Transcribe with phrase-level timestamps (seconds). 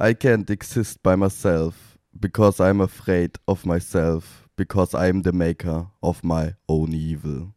[0.00, 6.24] I can't exist by myself because I'm afraid of myself because I'm the maker of
[6.24, 7.52] my own evil.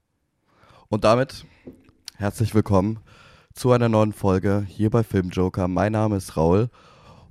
[0.87, 1.45] Und damit
[2.15, 3.00] herzlich willkommen
[3.55, 5.67] zu einer neuen Folge hier bei Filmjoker.
[5.67, 6.69] Mein Name ist Raul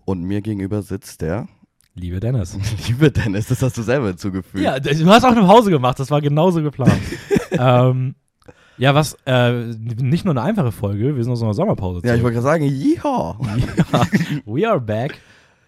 [0.07, 1.47] und mir gegenüber sitzt der
[1.95, 2.59] Liebe Dennis.
[2.89, 3.47] liebe Dennis.
[3.47, 4.65] Das hast du selber hinzugefügt.
[4.65, 7.01] Ja, du hast auch eine Pause gemacht, das war genauso geplant.
[7.53, 8.17] ähm,
[8.79, 12.07] ja, was, äh, nicht nur eine einfache Folge, wir sind aus einer Sommerpause.
[12.07, 13.37] Ja, ich wollte gerade sagen, yeehaw.
[13.93, 14.07] ja,
[14.45, 15.21] we are back.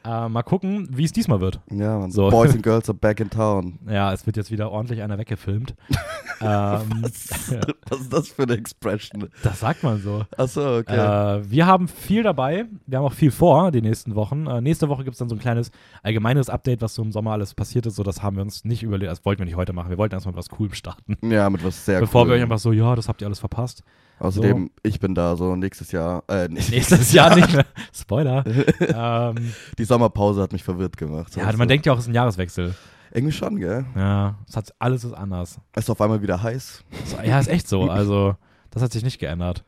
[0.09, 1.61] Äh, mal gucken, wie es diesmal wird.
[1.71, 2.31] Ja, man, So.
[2.31, 3.79] Boys and Girls are back in town.
[3.87, 5.75] Ja, es wird jetzt wieder ordentlich einer weggefilmt.
[6.41, 6.81] ähm, ja,
[7.91, 9.29] Was ist das für eine Expression?
[9.43, 10.25] das sagt man so.
[10.39, 10.95] Achso, okay.
[11.41, 12.65] Äh, wir haben viel dabei.
[12.87, 14.47] Wir haben auch viel vor die nächsten Wochen.
[14.47, 15.71] Äh, nächste Woche gibt es dann so ein kleines
[16.03, 17.97] allgemeines Update, was so im Sommer alles passiert ist.
[17.97, 19.13] So, das haben wir uns nicht überlegt.
[19.13, 19.91] Das wollten wir nicht heute machen.
[19.91, 21.19] Wir wollten erstmal mit was Coolem starten.
[21.23, 22.29] ja, mit was sehr Bevor cool.
[22.29, 23.83] wir euch einfach so, ja, das habt ihr alles verpasst.
[24.21, 26.25] Außerdem, ich bin da so nächstes Jahr.
[26.29, 27.67] Äh, nicht Nächstes Jahr nicht mehr.
[27.95, 28.45] Spoiler.
[28.81, 31.37] ähm, Die Sommerpause hat mich verwirrt gemacht.
[31.37, 32.75] ja, weißt man denkt ja auch, es ist ein Jahreswechsel.
[33.13, 33.87] Irgendwie schon, gell?
[33.97, 35.59] Ja, es hat, alles ist anders.
[35.73, 36.85] Es ist auf einmal wieder heiß.
[37.07, 37.89] So, ja, ist echt so.
[37.91, 38.37] Also,
[38.71, 39.65] das hat sich nicht geändert.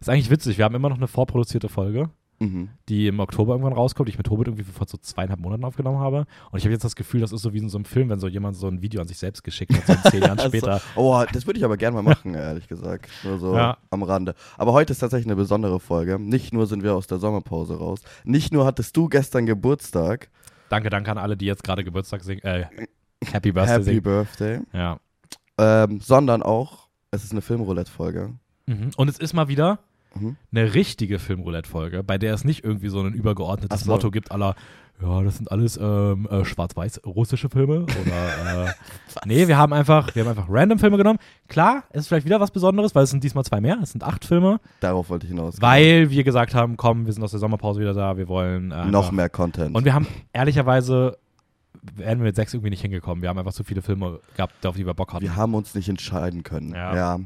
[0.00, 0.58] Ist eigentlich witzig.
[0.58, 2.68] Wir haben immer noch eine vorproduzierte Folge, Mhm.
[2.88, 5.98] die im Oktober irgendwann rauskommt, die ich mit Tobit irgendwie vor so zweieinhalb Monaten aufgenommen
[6.00, 6.26] habe.
[6.50, 8.18] Und ich habe jetzt das Gefühl, das ist so wie in so einem Film, wenn
[8.18, 10.80] so jemand so ein Video an sich selbst geschickt hat, so zehn Jahren Also, später.
[10.96, 13.08] oh, das würde ich aber gerne mal machen, ehrlich gesagt.
[13.22, 13.78] Nur so Ja.
[13.90, 14.34] am Rande.
[14.58, 16.18] Aber heute ist tatsächlich eine besondere Folge.
[16.18, 18.00] Nicht nur sind wir aus der Sommerpause raus.
[18.24, 20.28] Nicht nur hattest du gestern Geburtstag.
[20.70, 22.42] Danke, danke an alle, die jetzt gerade Geburtstag singen.
[22.42, 22.66] Äh,
[23.24, 24.02] Happy Birthday Happy singen.
[24.02, 24.60] Birthday.
[24.72, 24.98] Ja.
[25.56, 28.34] Ähm, sondern auch, es ist eine Filmroulette-Folge.
[28.66, 28.90] Mhm.
[28.96, 29.78] Und es ist mal wieder
[30.18, 30.36] Mhm.
[30.52, 33.90] eine richtige Filmroulette-Folge, bei der es nicht irgendwie so ein übergeordnetes so.
[33.90, 34.54] Motto gibt, aller,
[35.02, 38.72] ja, das sind alles ähm, äh, schwarz-weiß russische Filme oder äh,
[39.26, 41.18] nee, wir haben einfach, wir haben einfach random Filme genommen.
[41.48, 44.04] Klar, es ist vielleicht wieder was Besonderes, weil es sind diesmal zwei mehr, es sind
[44.04, 45.60] acht Filme, Darauf wollte ich hinaus.
[45.60, 48.86] weil wir gesagt haben, komm, wir sind aus der Sommerpause wieder da, wir wollen äh,
[48.86, 49.74] Noch mehr Content.
[49.74, 51.18] Und wir haben ehrlicherweise
[51.96, 53.22] wären wir mit sechs irgendwie nicht hingekommen.
[53.22, 55.22] Wir haben einfach zu viele Filme gehabt, auf die wir Bock hatten.
[55.22, 56.72] Wir haben uns nicht entscheiden können.
[56.72, 56.94] Ja.
[56.94, 57.20] Ja.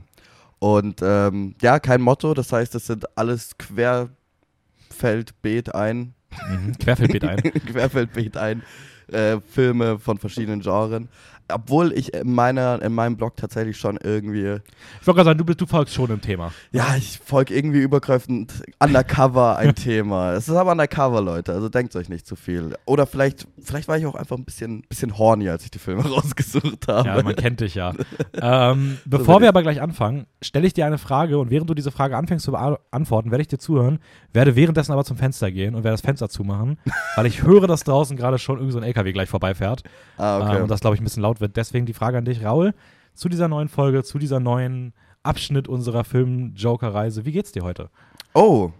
[0.58, 2.34] Und ähm, ja, kein Motto.
[2.34, 6.14] Das heißt, das sind alles Querfeldbeet ein.
[6.48, 6.76] Mhm.
[6.78, 7.42] Querfeldbeet ein.
[7.66, 8.62] Querfeldbeet ein.
[9.08, 11.08] Äh, Filme von verschiedenen Genren.
[11.52, 14.60] Obwohl ich in, meiner, in meinem Blog tatsächlich schon irgendwie,
[15.00, 16.52] Ich wollte gerade sagen, du, bist, du folgst schon im Thema.
[16.72, 20.34] ja, ich folge irgendwie übergreifend undercover ein Thema.
[20.34, 22.76] Es ist aber undercover, Leute, also denkt euch nicht zu viel.
[22.84, 26.02] Oder vielleicht, vielleicht war ich auch einfach ein bisschen, bisschen horny, als ich die Filme
[26.08, 27.08] rausgesucht habe.
[27.08, 27.92] Ja, man kennt dich ja.
[28.40, 31.74] ähm, bevor bin wir aber gleich anfangen, stelle ich dir eine Frage und während du
[31.74, 33.98] diese Frage anfängst zu beantworten, werde ich dir zuhören,
[34.32, 36.78] werde währenddessen aber zum Fenster gehen und werde das Fenster zumachen,
[37.16, 39.82] weil ich höre, dass draußen gerade schon irgend so ein LKW gleich vorbeifährt
[40.16, 40.56] ah, okay.
[40.56, 41.56] ähm, und das, glaube ich, ein bisschen laut wird.
[41.56, 42.74] Deswegen die Frage an dich, Raul,
[43.14, 47.24] zu dieser neuen Folge, zu dieser neuen Abschnitt unserer Film-Joker-Reise.
[47.24, 47.90] Wie geht's dir heute?
[48.34, 48.70] Oh,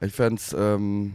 [0.00, 1.14] ich fände ähm,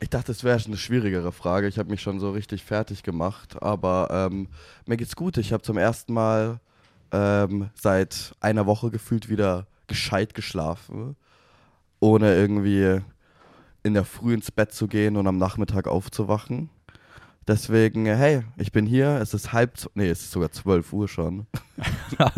[0.00, 1.66] ich dachte, es wäre eine schwierigere Frage.
[1.66, 4.48] Ich habe mich schon so richtig fertig gemacht, aber ähm,
[4.86, 5.38] mir geht's gut.
[5.38, 6.60] Ich habe zum ersten Mal
[7.12, 11.16] ähm, seit einer Woche gefühlt wieder gescheit geschlafen,
[12.00, 13.00] ohne irgendwie
[13.82, 16.70] in der Früh ins Bett zu gehen und am Nachmittag aufzuwachen.
[17.46, 19.18] Deswegen, äh, hey, ich bin hier.
[19.20, 21.46] Es ist halb, nee, es ist sogar 12 Uhr schon.
[22.18, 22.30] Ja.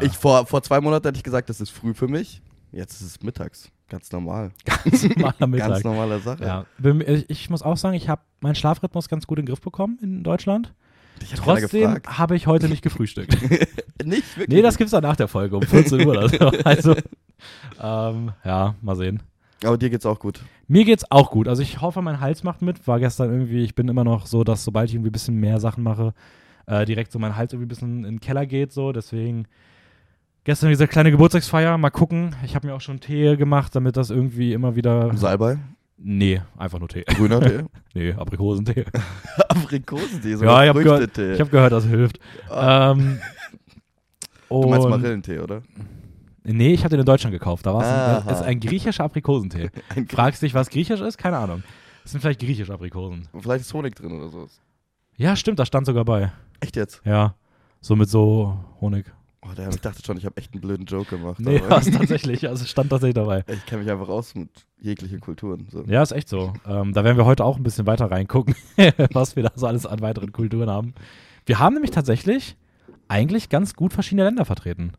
[0.00, 2.40] Ich, vor, vor zwei Monaten hätte ich gesagt, das ist früh für mich.
[2.72, 3.70] Jetzt ist es mittags.
[3.88, 4.52] Ganz normal.
[5.16, 5.68] normaler Mittag.
[5.68, 6.42] Ganz normale Sache.
[6.42, 6.66] Ja,
[7.06, 9.98] ich ich muss auch sagen, ich habe meinen Schlafrhythmus ganz gut in den Griff bekommen
[10.00, 10.72] in Deutschland.
[11.36, 13.36] Trotzdem habe ich heute nicht gefrühstückt.
[14.02, 14.48] Nicht wirklich.
[14.48, 16.38] nee, das gibt's dann nach der Folge um 14 Uhr oder so.
[16.64, 16.96] Also,
[17.80, 19.22] ähm, ja, mal sehen.
[19.64, 20.40] Aber dir geht's auch gut.
[20.68, 21.48] Mir geht's auch gut.
[21.48, 22.86] Also ich hoffe, mein Hals macht mit.
[22.86, 25.60] War gestern irgendwie, ich bin immer noch so, dass sobald ich irgendwie ein bisschen mehr
[25.60, 26.14] Sachen mache,
[26.66, 28.72] äh, direkt so mein Hals irgendwie ein bisschen in den Keller geht.
[28.72, 29.46] So, deswegen
[30.44, 31.78] gestern diese kleine Geburtstagsfeier.
[31.78, 32.34] Mal gucken.
[32.44, 35.14] Ich habe mir auch schon Tee gemacht, damit das irgendwie immer wieder.
[35.16, 35.58] Salbei,
[36.04, 37.04] Nee, einfach nur Tee.
[37.06, 37.60] grüner Tee,
[37.94, 38.84] Nee, Aprikosentee.
[39.48, 42.18] Aprikosentee, so Ja, ich habe gehört, ich hab gehört, das hilft.
[42.50, 43.18] Ah, Ähm,
[44.48, 45.62] du meinst Marillentee, oder?
[46.44, 47.66] Nee, ich habe den in Deutschland gekauft.
[47.66, 49.70] Da war es ein, griechischer Aprikosentee.
[49.94, 51.18] Ein Fragst dich, was griechisch ist?
[51.18, 51.62] Keine Ahnung.
[52.02, 53.28] Das sind vielleicht griechische Aprikosen.
[53.38, 54.48] Vielleicht ist Honig drin oder so.
[55.16, 56.32] Ja, stimmt, da stand sogar bei.
[56.60, 57.00] Echt jetzt?
[57.04, 57.36] Ja,
[57.80, 59.06] so mit so Honig.
[59.44, 61.40] Oh, damn, ich dachte schon, ich habe echt einen blöden Joke gemacht.
[61.40, 63.44] Nee, aber was tatsächlich, also es stand tatsächlich dabei.
[63.48, 64.50] ich kenne mich einfach aus mit
[64.80, 65.66] jeglichen Kulturen.
[65.70, 65.82] So.
[65.84, 66.52] Ja, ist echt so.
[66.66, 68.54] Ähm, da werden wir heute auch ein bisschen weiter reingucken,
[69.12, 70.94] was wir da so alles an weiteren Kulturen haben.
[71.44, 72.56] Wir haben nämlich tatsächlich
[73.08, 74.92] eigentlich ganz gut verschiedene Länder vertreten.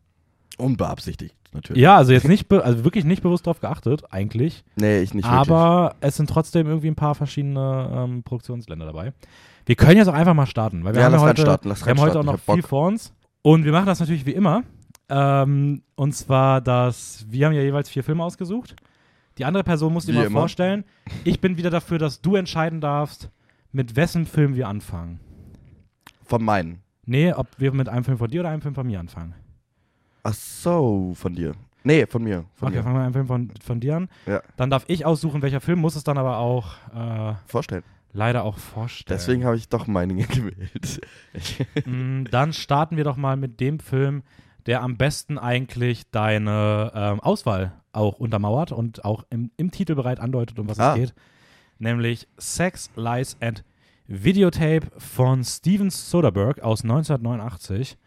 [0.58, 1.82] Unbeabsichtigt, natürlich.
[1.82, 4.64] Ja, also jetzt nicht, also wirklich nicht bewusst drauf geachtet, eigentlich.
[4.76, 9.12] Nee, ich nicht aber es sind trotzdem irgendwie ein paar verschiedene ähm, Produktionsländer dabei.
[9.66, 11.76] Wir können jetzt auch einfach mal starten, weil wir Ja, haben ja heute, starten, wir
[11.86, 12.68] haben heute auch noch viel Bock.
[12.68, 13.12] vor uns.
[13.42, 14.62] Und wir machen das natürlich wie immer.
[15.08, 18.76] Ähm, und zwar, dass wir haben ja jeweils vier Filme ausgesucht.
[19.38, 20.40] Die andere Person muss dir mal immer.
[20.40, 20.84] vorstellen,
[21.24, 23.28] ich bin wieder dafür, dass du entscheiden darfst,
[23.72, 25.18] mit wessen Film wir anfangen.
[26.24, 26.80] Von meinen.
[27.04, 29.34] Nee, ob wir mit einem Film von dir oder einem Film von mir anfangen.
[30.24, 31.52] Ach so, von dir.
[31.84, 32.44] Nee, von mir.
[32.54, 32.82] Von okay, mir.
[32.82, 34.08] fangen wir mit einem Film von, von dir an.
[34.26, 34.42] Ja.
[34.56, 37.82] Dann darf ich aussuchen, welcher Film, muss es dann aber auch äh, Vorstellen.
[38.14, 39.18] leider auch vorstellen.
[39.18, 41.00] Deswegen habe ich doch meine gewählt.
[41.86, 44.22] Mm, Dann starten wir doch mal mit dem Film,
[44.66, 50.58] der am besten eigentlich deine ähm, Auswahl auch untermauert und auch im, im Titelbereit andeutet,
[50.58, 50.94] um was Ah.
[50.94, 51.14] es geht.
[51.78, 53.62] Nämlich Sex, Lies and
[54.06, 57.98] Videotape von Steven Soderbergh aus 1989.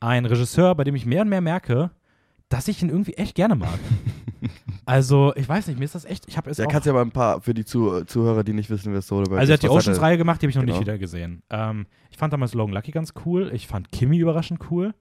[0.00, 1.90] Ein Regisseur, bei dem ich mehr und mehr merke,
[2.48, 3.78] dass ich ihn irgendwie echt gerne mag.
[4.86, 7.02] also, ich weiß nicht, mir ist das echt, ich habe es ja, kannst ja mal
[7.02, 9.62] ein paar für die Zu Zuhörer, die nicht wissen, wer Soderbergh also er ist.
[9.64, 10.74] hat die Oceans-Reihe gemacht, die habe ich noch Genau.
[10.74, 11.42] nicht wieder gesehen.
[11.50, 13.50] Ähm, ich fand damals Logan Lucky ganz cool.
[13.52, 14.94] Ich fand Kimmy überraschend cool.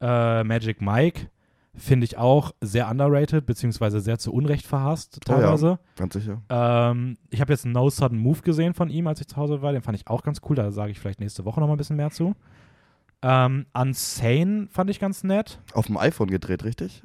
[0.00, 1.28] Äh, Magic Mike
[1.74, 5.38] finde ich auch sehr underrated, beziehungsweise sehr zu Unrecht verhasst Oh ja.
[5.38, 5.78] teilweise.
[5.96, 6.42] Ganz sicher.
[6.50, 9.72] ähm, ich habe jetzt No Sudden Move gesehen von ihm, als ich zu Hause war.
[9.72, 10.56] Den fand ich auch ganz cool.
[10.56, 12.34] Da sage ich vielleicht nächste Woche noch mal ein bisschen mehr zu.
[13.22, 15.60] Ähm, Unsane fand ich ganz nett.
[15.74, 17.02] Auf dem iPhone gedreht, richtig?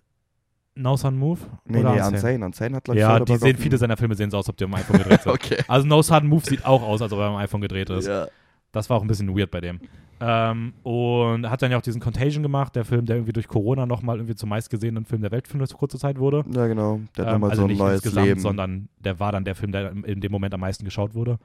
[0.76, 1.40] No Sudden Move?
[1.66, 2.16] Nee, oder nee, Unsane?
[2.18, 2.46] Unsane.
[2.46, 4.46] Unsane hat, glaube ich, Ja, die sehen, auf dem- viele seiner Filme sehen so aus,
[4.46, 5.32] als ob die am iPhone gedreht sind.
[5.32, 5.58] Okay.
[5.68, 8.08] Also No Sudden Move sieht auch aus, als ob er am iPhone gedreht ist.
[8.08, 8.28] Ja.
[8.72, 9.80] Das war auch ein bisschen weird bei dem.
[10.20, 13.86] Ähm, und hat dann ja auch diesen Contagion gemacht, der Film, der irgendwie durch Corona
[13.86, 16.44] nochmal irgendwie zum meistgesehenen Film der Welt für eine kurze Zeit wurde.
[16.54, 17.00] ja, genau.
[17.16, 18.40] Der hat Ähm, nochmal also so ein nicht neues insgesamt, Leben.
[18.40, 21.38] sondern der war dann der Film, der in- in dem Moment am meisten geschaut wurde.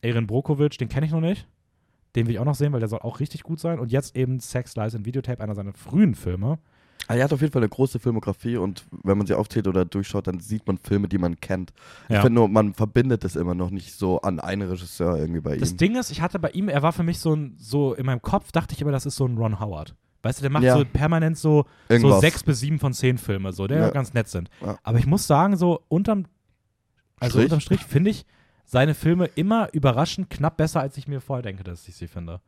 [0.00, 1.46] Erin Brokovic, den kenne ich noch nicht.
[2.16, 3.78] Den will ich auch noch sehen, weil der soll auch richtig gut sein.
[3.78, 6.58] Und jetzt eben Sex, Lies and Videotape, einer seiner frühen Filme.
[7.08, 9.84] Ah, er hat auf jeden Fall eine große Filmografie und wenn man sie aufzählt oder
[9.84, 11.72] durchschaut, dann sieht man Filme, die man kennt.
[12.08, 12.20] Ich Ja.
[12.20, 15.72] finde nur, man verbindet es immer noch nicht so an einen Regisseur irgendwie bei Das
[15.72, 15.76] ihm.
[15.78, 18.22] Ding ist, ich hatte bei ihm, er war für mich so ein, so in meinem
[18.22, 19.94] Kopf dachte ich immer, das ist so ein Ron Howard.
[20.22, 20.76] Weißt du, der macht Ja.
[20.76, 23.88] so permanent so, so sechs bis sieben von zehn Filme, so, die Ja.
[23.90, 24.50] ganz nett sind.
[24.82, 26.26] Aber ich muss sagen, so unterm,
[27.18, 27.44] also Strich?
[27.44, 28.26] unterm Strich finde ich
[28.70, 32.40] seine Filme immer überraschend knapp besser, als ich mir vorher denke, dass ich sie finde.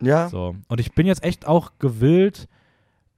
[0.00, 0.56] Ja, So.
[0.68, 2.48] Und ich bin jetzt echt auch gewillt,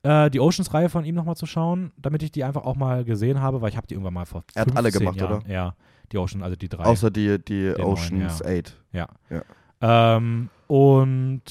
[0.02, 3.40] äh, die Oceans-Reihe von ihm nochmal zu schauen, damit ich die einfach auch mal gesehen
[3.40, 5.48] habe, weil ich habe die irgendwann mal vor Er hat alle 15 gemacht, Jahren, oder?
[5.52, 5.74] Ja,
[6.10, 6.84] die Ocean, also die drei.
[6.84, 8.76] außer die, die Den Oceans neuen, 8.
[8.92, 9.08] Ja.
[9.30, 10.16] Ja.
[10.16, 11.42] Ähm, und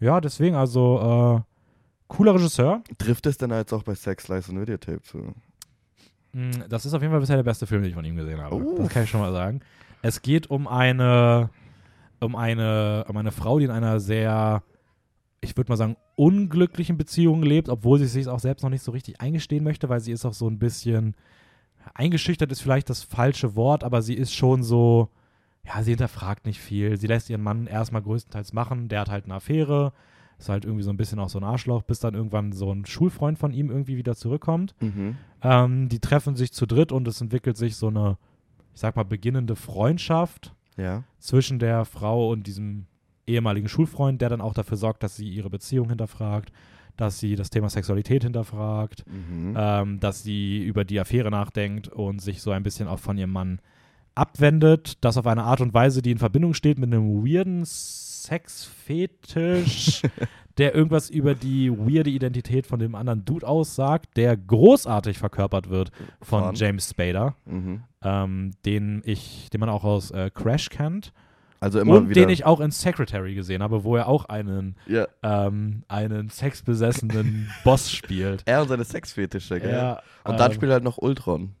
[0.00, 1.52] ja, deswegen also äh,
[2.08, 2.82] cooler Regisseur.
[2.96, 5.34] Trifft es denn jetzt auch bei Sex, Lies und Videotape zu?
[6.32, 8.40] Mm, Das ist auf jeden Fall bisher der beste Film, den ich von ihm gesehen
[8.40, 8.54] habe.
[8.56, 8.78] Oh.
[8.78, 9.60] Das kann ich schon mal sagen.
[10.06, 11.50] Es geht um eine,
[12.20, 14.62] um eine, um eine Frau, die in einer sehr,
[15.40, 18.92] ich würde mal sagen, unglücklichen Beziehung lebt, obwohl sie sich auch selbst noch nicht so
[18.92, 21.16] richtig eingestehen möchte, weil sie ist auch so ein bisschen
[21.92, 25.08] eingeschüchtert ist vielleicht das falsche Wort, aber sie ist schon so,
[25.64, 26.96] ja, sie hinterfragt nicht viel.
[26.98, 28.88] Sie lässt ihren Mann erstmal größtenteils machen.
[28.88, 29.92] Der hat halt eine Affäre,
[30.38, 32.86] ist halt irgendwie so ein bisschen auch so ein Arschloch, bis dann irgendwann so ein
[32.86, 34.76] Schulfreund von ihm irgendwie wieder zurückkommt.
[34.78, 35.16] Mhm.
[35.42, 38.18] Ähm, die treffen sich zu dritt und es entwickelt sich so eine,
[38.76, 41.02] ich sag mal, beginnende Freundschaft Ja.
[41.18, 42.84] zwischen der Frau und diesem
[43.26, 46.52] ehemaligen Schulfreund, der dann auch dafür sorgt, dass sie ihre Beziehung hinterfragt,
[46.98, 49.54] dass sie das Thema Sexualität hinterfragt, Mhm.
[49.58, 53.32] ähm, dass sie über die Affäre nachdenkt und sich so ein bisschen auch von ihrem
[53.32, 53.60] Mann
[54.14, 57.64] abwendet, das auf eine Art und Weise, die in Verbindung steht mit einem weirden
[58.26, 60.02] Sexfetisch,
[60.58, 65.90] der irgendwas über die weirde Identität von dem anderen Dude aussagt, der großartig verkörpert wird
[66.22, 66.54] von Von?
[66.54, 67.82] James Spader, Mhm.
[68.02, 71.12] ähm, den ich, den man auch aus äh, Crash kennt
[71.60, 72.20] Also immer und wieder.
[72.22, 75.06] den ich auch in Secretary gesehen habe, wo er auch einen, ja.
[75.22, 78.42] ähm, einen sexbesessenen Boss spielt.
[78.46, 79.72] Er und seine Sexfetische, gell?
[79.72, 81.54] Ja, Und dann ähm, spielt er halt noch Ultron.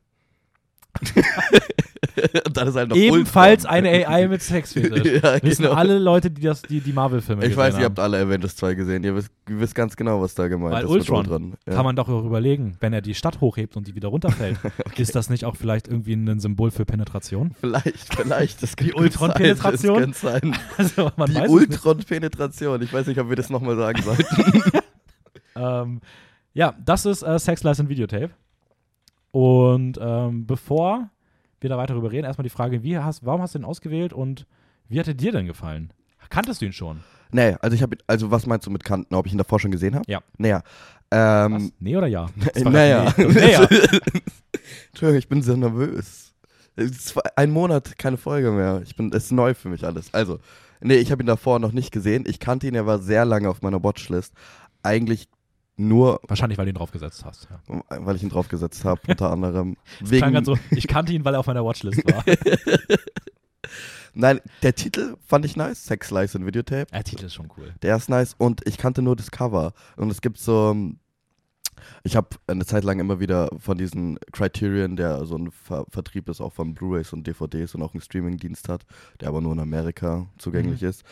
[2.74, 5.22] Halt Ebenfalls eine AI mit Sexfetisch.
[5.22, 5.74] ja, Wissen genau.
[5.74, 7.84] alle Leute, die das, die, die Marvel-Filme ich gesehen weiß, ihr haben.
[7.84, 9.04] habt alle Avengers 2 gesehen.
[9.04, 10.90] Ihr wisst, ihr wisst ganz genau, was da gemeint Weil ist.
[10.90, 11.54] Ultron Ultron.
[11.66, 11.74] Ja.
[11.74, 14.58] Kann man doch auch überlegen, wenn er die Stadt hochhebt und die wieder runterfällt,
[14.96, 17.54] ist das nicht auch vielleicht irgendwie ein Symbol für Penetration?
[17.60, 18.62] Vielleicht, vielleicht.
[18.62, 20.14] Das Die Ultron-Penetration?
[20.76, 21.48] Also Die weiß.
[21.48, 22.82] Ultron-Penetration.
[22.82, 24.62] Ich weiß nicht, ob wir das nochmal sagen sollten.
[25.56, 26.00] Ähm,
[26.52, 28.30] ja, das ist äh, Sex, Lies and Videotape.
[29.36, 31.10] Und ähm, bevor
[31.60, 34.14] wir da weiter drüber reden, erstmal die Frage, wie hast, warum hast du ihn ausgewählt
[34.14, 34.46] und
[34.88, 35.92] wie hat er dir denn gefallen?
[36.30, 37.00] Kanntest du ihn schon?
[37.32, 39.14] nee, also ich habe, also was meinst du mit Kanten?
[39.14, 40.10] Ob ich ihn davor schon gesehen habe?
[40.10, 40.20] Ja.
[40.38, 40.62] Naja.
[41.10, 41.70] Ähm?
[41.80, 42.30] Nee oder ja?
[42.64, 43.12] naja.
[43.18, 43.26] Nee.
[43.26, 43.68] Naja.
[44.88, 46.32] Entschuldigung, ich bin sehr nervös.
[47.36, 48.80] Ein Monat, keine Folge mehr.
[48.84, 50.14] Ich bin, es ist neu für mich alles.
[50.14, 50.38] Also,
[50.80, 52.24] nee, ich habe ihn davor noch nicht gesehen.
[52.26, 54.32] Ich kannte ihn, er war sehr lange auf meiner Watchlist.
[54.82, 55.28] Eigentlich
[55.76, 57.48] nur, Wahrscheinlich, weil du ihn draufgesetzt hast.
[57.50, 57.80] Ja.
[57.88, 59.76] weil ich ihn draufgesetzt habe, unter anderem.
[60.00, 62.24] Wegen, so, ich kannte ihn, weil er auf meiner Watchlist war.
[64.14, 65.84] nein, der Titel fand ich nice.
[65.84, 66.86] Sex, Lies und Videotape.
[66.92, 67.74] Der Titel ist schon cool.
[67.82, 69.72] Der ist nice und ich kannte nur das Cover.
[69.96, 70.74] Und es gibt so,
[72.04, 76.28] Ich habe eine Zeit lang immer wieder von diesen Criterion, der so ein Ver Vertrieb
[76.28, 78.86] ist, auch von Blu-rays und DVDs und auch einen Streaming-Dienst hat,
[79.20, 80.88] der aber nur in Amerika zugänglich Mhm.
[80.88, 81.04] ist.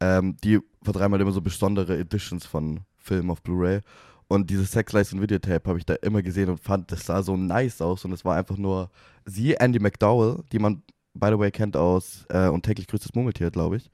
[0.00, 3.80] Ähm, die vertreiben halt immer so besondere Editions von Filmen auf Blu-ray.
[4.28, 7.22] Und dieses Sex Lies und Videotape habe ich da immer gesehen und fand, das sah
[7.22, 8.04] so nice aus.
[8.04, 8.90] Und es war einfach nur
[9.24, 10.82] sie, Andy McDowell, die man,
[11.14, 13.90] by the way, kennt aus äh, Und täglich grüßt das Murmeltier, glaube ich.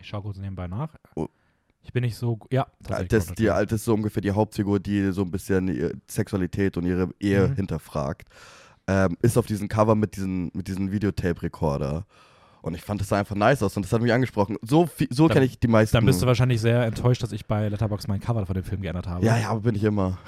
[0.00, 0.94] Ich schaue kurz nebenbei nach.
[1.16, 1.26] Oh.
[1.82, 2.38] Ich bin nicht so.
[2.52, 3.08] Ja, tatsächlich.
[3.08, 6.84] Das, die alte ist so ungefähr die Hauptfigur, die so ein bisschen ihre Sexualität und
[6.86, 7.54] ihre Ehe Mhm.
[7.56, 8.28] hinterfragt.
[8.86, 12.06] Ähm, ist auf diesem Cover mit diesem mit diesen Videotape-Rekorder.
[12.60, 14.56] Und ich fand das sah einfach nice aus und das hat mich angesprochen.
[14.62, 15.96] So, viel- so kenne ich die meisten.
[15.96, 18.82] Dann bist du wahrscheinlich sehr enttäuscht, dass ich bei Letterboxd mein Cover von dem Film
[18.82, 19.24] geändert habe.
[19.24, 20.18] ja, ja, bin ich immer.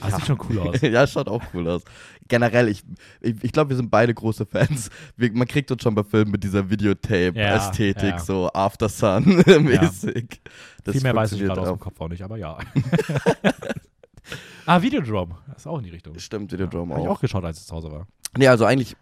[0.00, 0.80] Das sieht schon cool aus.
[0.82, 1.82] ja, schaut auch cool aus.
[2.28, 2.84] Generell, ich,
[3.20, 4.88] ich, ich glaube, wir sind beide große Fans.
[5.16, 8.18] Wir, man kriegt uns schon bei Filmen mit dieser Videotape-Ästhetik, Ja, ja.
[8.18, 10.40] so After Sun-mäßig.
[10.90, 12.56] Viel mehr weiß ich gerade aus dem Kopf auch nicht, aber ja.
[14.66, 15.36] ah, Videodrome.
[15.48, 16.18] Das ist auch in die Richtung.
[16.18, 17.16] Stimmt, Videodrome Habe ich auch.
[17.16, 18.06] auch geschaut, als ich zu Hause war.
[18.36, 18.96] Nee, also eigentlich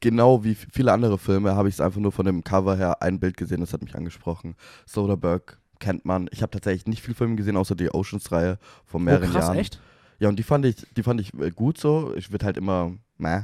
[0.00, 3.20] genau wie viele andere Filme habe ich es einfach nur von dem Cover her ein
[3.20, 4.56] Bild gesehen, das hat mich angesprochen.
[4.86, 6.28] Soderbergh kennt man.
[6.32, 9.58] Ich habe tatsächlich nicht viele Filme gesehen, außer die Oceans-Reihe von mehreren oh, krass, Jahren.
[9.58, 9.80] echt?
[10.18, 12.14] Ja, und die fand ich, die fand ich äh, gut so.
[12.16, 13.42] Ich würde halt immer, meh.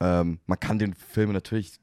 [0.00, 1.78] Ähm, man kann den Film natürlich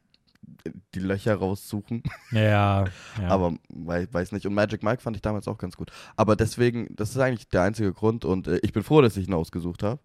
[0.96, 2.86] die Löcher raussuchen, Ja, ja.
[3.28, 4.46] aber wei weiß nicht.
[4.46, 5.92] Und Magic Mike fand ich damals auch ganz gut.
[6.16, 9.28] Aber deswegen, das ist eigentlich der einzige Grund und äh, ich bin froh, dass ich
[9.28, 10.00] ihn ausgesucht habe.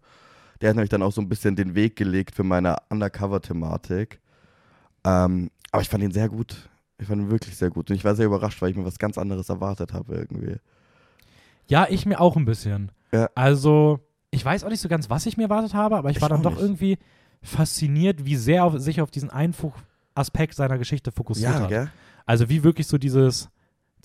[0.61, 4.19] Der hat nämlich dann auch so ein bisschen den Weg gelegt für meine Undercover-Thematik.
[5.05, 6.69] Ähm, aber ich fand ihn sehr gut.
[6.97, 7.89] Ich fand ihn wirklich sehr gut.
[7.89, 10.55] Und ich war sehr überrascht, weil ich mir was ganz anderes erwartet habe irgendwie.
[11.67, 12.91] Ja, ich mir auch ein bisschen.
[13.11, 13.29] Ja.
[13.35, 13.99] Also,
[14.31, 16.29] ich weiß auch nicht so ganz, was ich mir erwartet habe, aber ich, Ich war
[16.29, 16.61] dann doch nicht.
[16.61, 16.97] irgendwie
[17.43, 19.73] fasziniert, wie sehr auf, sich auf diesen Fu-
[20.17, 21.69] Aspekt seiner Geschichte fokussiert hat.
[21.69, 21.91] gell?
[22.25, 23.49] Also wie wirklich so dieses,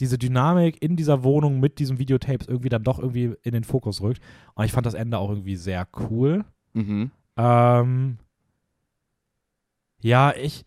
[0.01, 4.01] diese Dynamik in dieser Wohnung mit diesem Videotapes irgendwie dann doch irgendwie in den Fokus
[4.01, 4.21] rückt.
[4.55, 6.45] Und ich fand das Ende auch irgendwie sehr cool.
[6.73, 7.11] Mhm.
[7.37, 8.19] Ähm,
[10.01, 10.65] ja, ich,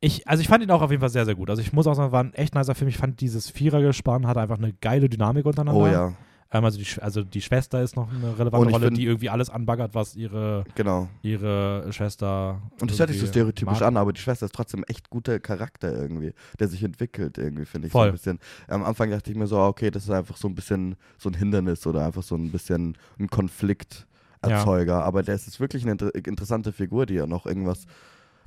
[0.00, 1.50] ich, also ich fand ihn auch auf jeden Fall sehr, sehr gut.
[1.50, 2.88] Also ich muss auch sagen, war ein echt nicer Film.
[2.88, 5.80] Ich fand dieses Vierergespann hatte einfach eine geile Dynamik untereinander.
[5.80, 6.12] Oh ja,
[6.52, 9.50] Ähm, also, die, also die Schwester ist noch eine relevante Rolle, find- die irgendwie alles
[9.50, 11.08] anbaggert, was ihre, genau.
[11.22, 12.62] ihre Schwester.
[12.80, 13.88] Und das hört sich so stereotypisch mag.
[13.88, 17.88] an, aber die Schwester ist trotzdem echt guter Charakter irgendwie, der sich entwickelt irgendwie, finde
[17.88, 18.08] ich so Voll.
[18.08, 18.38] ein bisschen.
[18.68, 21.34] Am Anfang dachte ich mir so, okay, das ist einfach so ein bisschen so ein
[21.34, 26.14] Hindernis oder einfach so ein bisschen ein Konflikterzeuger, aber der ist jetzt wirklich eine inter
[26.14, 27.86] interessante Figur, die ja noch irgendwas,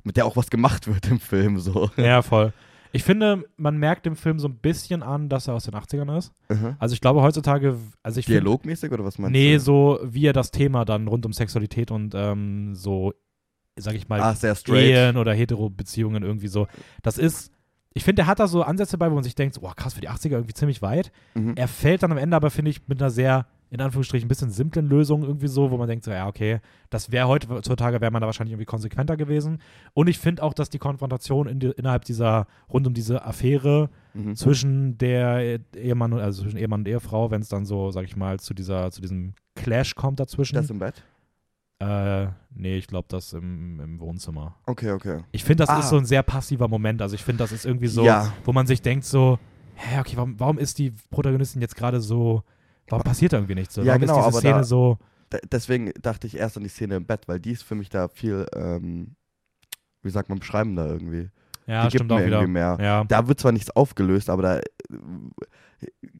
[0.04, 1.90] mit der auch was gemacht wird im Film so.
[1.96, 2.52] Ja, voll.
[2.92, 6.16] Ich finde, man merkt dem Film so ein bisschen an, dass er aus den 80ern
[6.18, 6.32] ist.
[6.48, 6.76] Mhm.
[6.78, 9.60] Also ich glaube heutzutage, also ich finde, Dialogmäßig oder was meinst nee, du?
[9.60, 13.14] so wie er das Thema dann rund um Sexualität und ähm, so,
[13.76, 14.34] sag ich mal, Ah.
[14.74, 16.66] Ehen oder Hetero-Beziehungen irgendwie so.
[17.02, 17.52] Das ist,
[17.94, 20.00] ich finde, der hat da so Ansätze bei, wo man sich denkt, oh krass, für
[20.00, 21.12] die 80er irgendwie ziemlich weit.
[21.34, 21.54] Mhm.
[21.56, 24.50] Er fällt dann am Ende aber, finde ich, mit einer sehr, in Anführungsstrichen, ein bisschen
[24.50, 26.58] simplen Lösung irgendwie so, wo man denkt, so, ja, okay,
[26.90, 29.58] das wäre heutzutage, wäre man da wahrscheinlich irgendwie konsequenter gewesen.
[29.94, 33.88] Und ich finde auch, dass die Konfrontation in die, innerhalb dieser, rund um diese Affäre
[34.12, 34.34] Mhm.
[34.34, 38.16] zwischen der Ehemann, und- also zwischen Ehemann und Ehefrau, wenn es dann so, sag ich
[38.16, 40.56] mal, zu dieser, zu diesem Clash kommt dazwischen.
[40.56, 41.04] Das im Bett?
[41.82, 44.56] äh, nee, ich glaube, das im, im Wohnzimmer.
[44.66, 45.20] Okay, okay.
[45.32, 45.78] Ich finde, das Ah.
[45.78, 47.00] ist so ein sehr passiver Moment.
[47.00, 48.32] Also ich finde, das ist irgendwie so, Ja.
[48.44, 49.38] wo man sich denkt so,
[49.76, 52.42] hä, okay, warum, warum ist die Protagonistin jetzt gerade so,
[52.90, 53.74] warum passiert da irgendwie nichts?
[53.74, 53.82] So?
[53.82, 54.98] Ja, warum genau, ist diese aber Szene da- so,
[55.50, 58.08] deswegen dachte ich erst an die Szene im Bett, weil die ist für mich da
[58.08, 59.14] viel, ähm,
[60.02, 61.30] wie sagt man, beschreibender irgendwie.
[61.66, 62.36] ja, die stimmt gibt auch mir wieder.
[62.38, 62.78] irgendwie mehr.
[62.80, 63.04] Ja.
[63.04, 64.62] Da wird zwar nichts aufgelöst, aber da äh,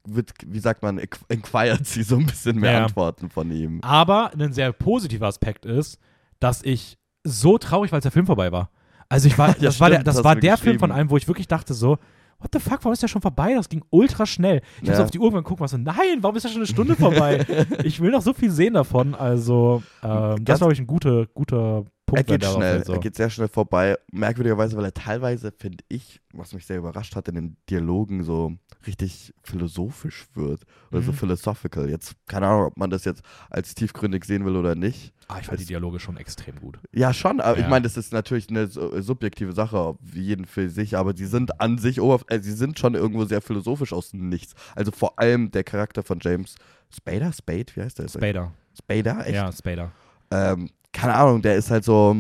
[0.07, 2.85] wird, wie sagt man, inqu- inquired sie so ein bisschen mehr Ja.
[2.85, 3.81] Antworten von ihm.
[3.83, 5.99] Aber ein sehr positiver Aspekt ist,
[6.39, 8.71] dass ich so traurig, weil es der Film vorbei war.
[9.09, 11.17] Also ich war, Ja, das war, der, stimmt, das war der Film von einem, wo
[11.17, 11.99] ich wirklich dachte so,
[12.41, 13.55] what the fuck, warum ist der schon vorbei?
[13.55, 14.63] Das ging ultra schnell.
[14.83, 15.03] Ich Ja.
[15.03, 17.45] auf die Uhr geguckt und war so, nein, warum ist das schon eine Stunde vorbei?
[17.85, 19.15] ich will noch so viel sehen davon.
[19.15, 22.31] Also ähm, das war, glaube ich, ein guter, guter Punkt.
[22.31, 22.93] Er geht schnell, auffällt, so.
[22.93, 23.97] er geht sehr schnell vorbei.
[24.13, 28.53] Merkwürdigerweise, weil er teilweise, finde ich, was mich sehr überrascht hat, in den Dialogen so
[28.87, 30.63] richtig philosophisch wird.
[30.91, 31.17] Oder so Mhm.
[31.17, 31.89] philosophical.
[31.89, 35.13] Jetzt, keine Ahnung, ob man das jetzt als tiefgründig sehen will oder nicht.
[35.29, 36.79] Ah, ich fand die Dialoge schon extrem gut.
[36.93, 37.65] Ja, schon, aber Ja.
[37.65, 41.27] ich meine, das ist natürlich eine su- subjektive Sache, wie jeden für sich, aber die
[41.27, 44.55] sind an sich, äh, sie sind schon irgendwo sehr philosophisch aus dem Nichts.
[44.75, 46.57] Also vor allem der Charakter von James
[46.93, 48.09] Spader, Spade, wie heißt der?
[48.09, 48.53] Spader.
[48.77, 49.35] Spader, echt?
[49.37, 49.93] Ja, Spader.
[50.33, 52.17] Ähm, keine Ahnung, der ist halt so,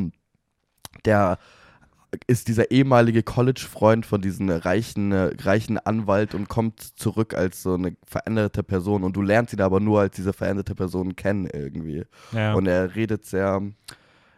[1.04, 1.38] der
[2.26, 7.74] ist dieser ehemalige College-Freund von diesem reichen, äh, reichen Anwalt und kommt zurück als so
[7.74, 12.04] eine veränderte Person und du lernst ihn aber nur als diese veränderte Person kennen irgendwie.
[12.32, 12.54] Ja.
[12.54, 13.62] Und er redet sehr,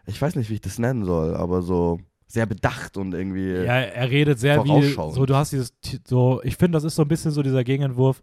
[0.06, 3.52] ich weiß nicht, wie ich das nennen soll, aber so sehr bedacht und irgendwie.
[3.52, 5.74] Ja, er redet sehr wie so, du hast dieses,
[6.06, 8.22] so, ich finde, das ist so ein bisschen so dieser Gegenentwurf,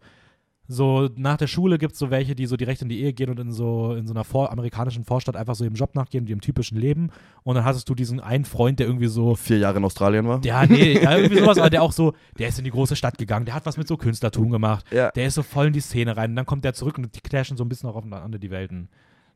[0.72, 3.32] so nach der Schule gibt es so welche, die so direkt in die Ehe gehen
[3.32, 6.42] und in so in so einer vor amerikanischen Vorstadt einfach so ihrem Job nachgehen, ihrem
[6.42, 7.10] typischen Leben.
[7.42, 10.40] Und dann hattest du diesen einen Freund, der irgendwie so Vier Jahre in Australien war?
[10.46, 13.18] ja, nee, ja, irgendwie sowas, aber der auch so, der ist in die große Stadt
[13.18, 15.10] gegangen, der hat was mit so Künstlertum gemacht, Ja.
[15.10, 17.22] der ist so voll in die Szene rein und dann kommt der zurück und die
[17.22, 18.90] clashen so ein bisschen auch aufeinander die Welten.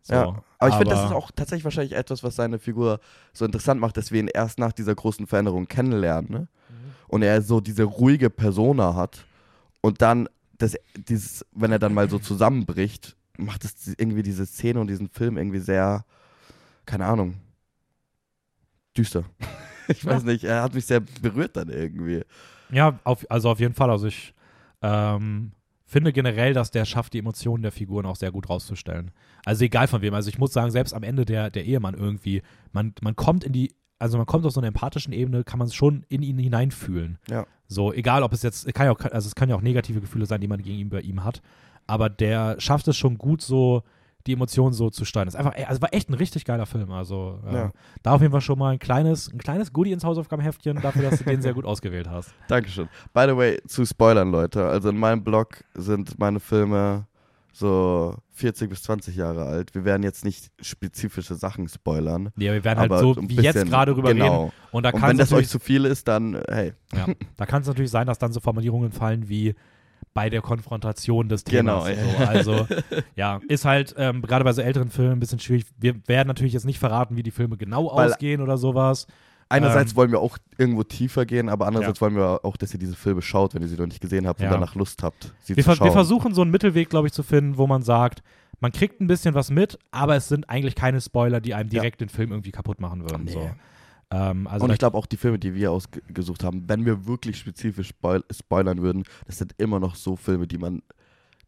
[0.03, 2.99] So, Ja, aber ich finde, das ist auch tatsächlich wahrscheinlich etwas, was seine Figur
[3.31, 6.29] so interessant macht, dass wir ihn erst nach dieser großen Veränderung kennenlernen.
[6.29, 6.47] Ne?
[7.07, 9.25] Und er so diese ruhige Persona hat
[9.81, 10.27] und dann,
[10.63, 15.09] das, dieses, wenn er dann mal so zusammenbricht, macht es irgendwie diese Szene und diesen
[15.09, 16.05] Film irgendwie sehr,
[16.85, 17.35] keine Ahnung,
[18.97, 19.25] düster.
[19.87, 22.23] ich weiß nicht, er hat mich sehr berührt dann irgendwie.
[22.71, 23.89] Ja, auf, also auf jeden Fall.
[23.89, 24.33] Also ich
[24.81, 25.51] ähm,
[25.85, 29.11] finde generell, dass der schafft, die Emotionen der Figuren auch sehr gut rauszustellen.
[29.43, 30.13] Also egal von wem.
[30.13, 32.41] Also ich muss sagen, selbst am Ende der, der Ehemann irgendwie,
[32.71, 35.69] man, man kommt in die, also man kommt auf so einer empathischen Ebene, kann man
[35.71, 37.17] schon in ihn hineinfühlen.
[37.29, 37.45] Ja.
[37.67, 40.25] So, egal ob es jetzt, kann ja auch, also es können ja auch negative Gefühle
[40.25, 41.41] sein, die man gegenüber ihm hat.
[41.87, 43.83] Aber der schafft es schon gut, so
[44.25, 45.25] die Emotionen so zu steuern.
[45.27, 46.91] Das ist einfach, also war echt ein richtig geiler Film.
[46.91, 47.71] Also äh, Ja.
[48.03, 51.19] da auf jeden Fall schon mal ein kleines, ein kleines Goodie ins Hausaufgabenheftchen dafür, dass
[51.19, 52.33] du den sehr gut ausgewählt hast.
[52.47, 52.87] Dankeschön.
[53.13, 54.65] By the way, zu Spoilern, Leute.
[54.65, 57.05] Also in meinem Blog sind meine Filme
[57.55, 59.75] so 40 bis 20 Jahre alt.
[59.75, 62.31] Wir werden jetzt nicht spezifische Sachen spoilern.
[62.35, 64.19] Nee, wir werden halt so wie jetzt gerade drüber reden.
[64.21, 64.51] genau.
[64.71, 66.73] Und da Und kann wenn es das euch zu viel ist, dann hey.
[66.95, 67.05] ja,
[67.37, 69.53] da kann es natürlich sein, dass dann so Formulierungen fallen wie
[70.15, 71.97] bei der Konfrontation des Genau, Themas.
[72.19, 72.43] ja.
[72.43, 72.51] so.
[72.53, 72.67] Also
[73.15, 75.65] ja, ist halt ähm, gerade bei so älteren Filmen ein bisschen schwierig.
[75.79, 79.05] Wir werden natürlich jetzt nicht verraten, wie die Filme genau Weil- ausgehen oder sowas.
[79.53, 82.79] Einerseits Ähm, wollen wir auch irgendwo tiefer gehen, aber andererseits wollen wir auch, dass ihr
[82.79, 84.47] diese Filme schaut, wenn ihr sie noch nicht gesehen habt Ja.
[84.47, 85.85] und danach Lust habt, sie Wir, zu schauen.
[85.85, 88.21] wir versuchen so einen Mittelweg, glaube ich, zu finden, wo man sagt,
[88.59, 91.81] man kriegt ein bisschen was mit, aber es sind eigentlich keine Spoiler, die einem Ja.
[91.81, 93.25] direkt den Film irgendwie kaputt machen würden.
[93.25, 93.31] Nee.
[93.31, 93.49] So.
[94.11, 97.37] Ähm, also und ich glaube auch die Filme, die wir ausgesucht haben, wenn wir wirklich
[97.37, 100.81] spezifisch spoil spoilern würden, das sind immer noch so Filme, die man,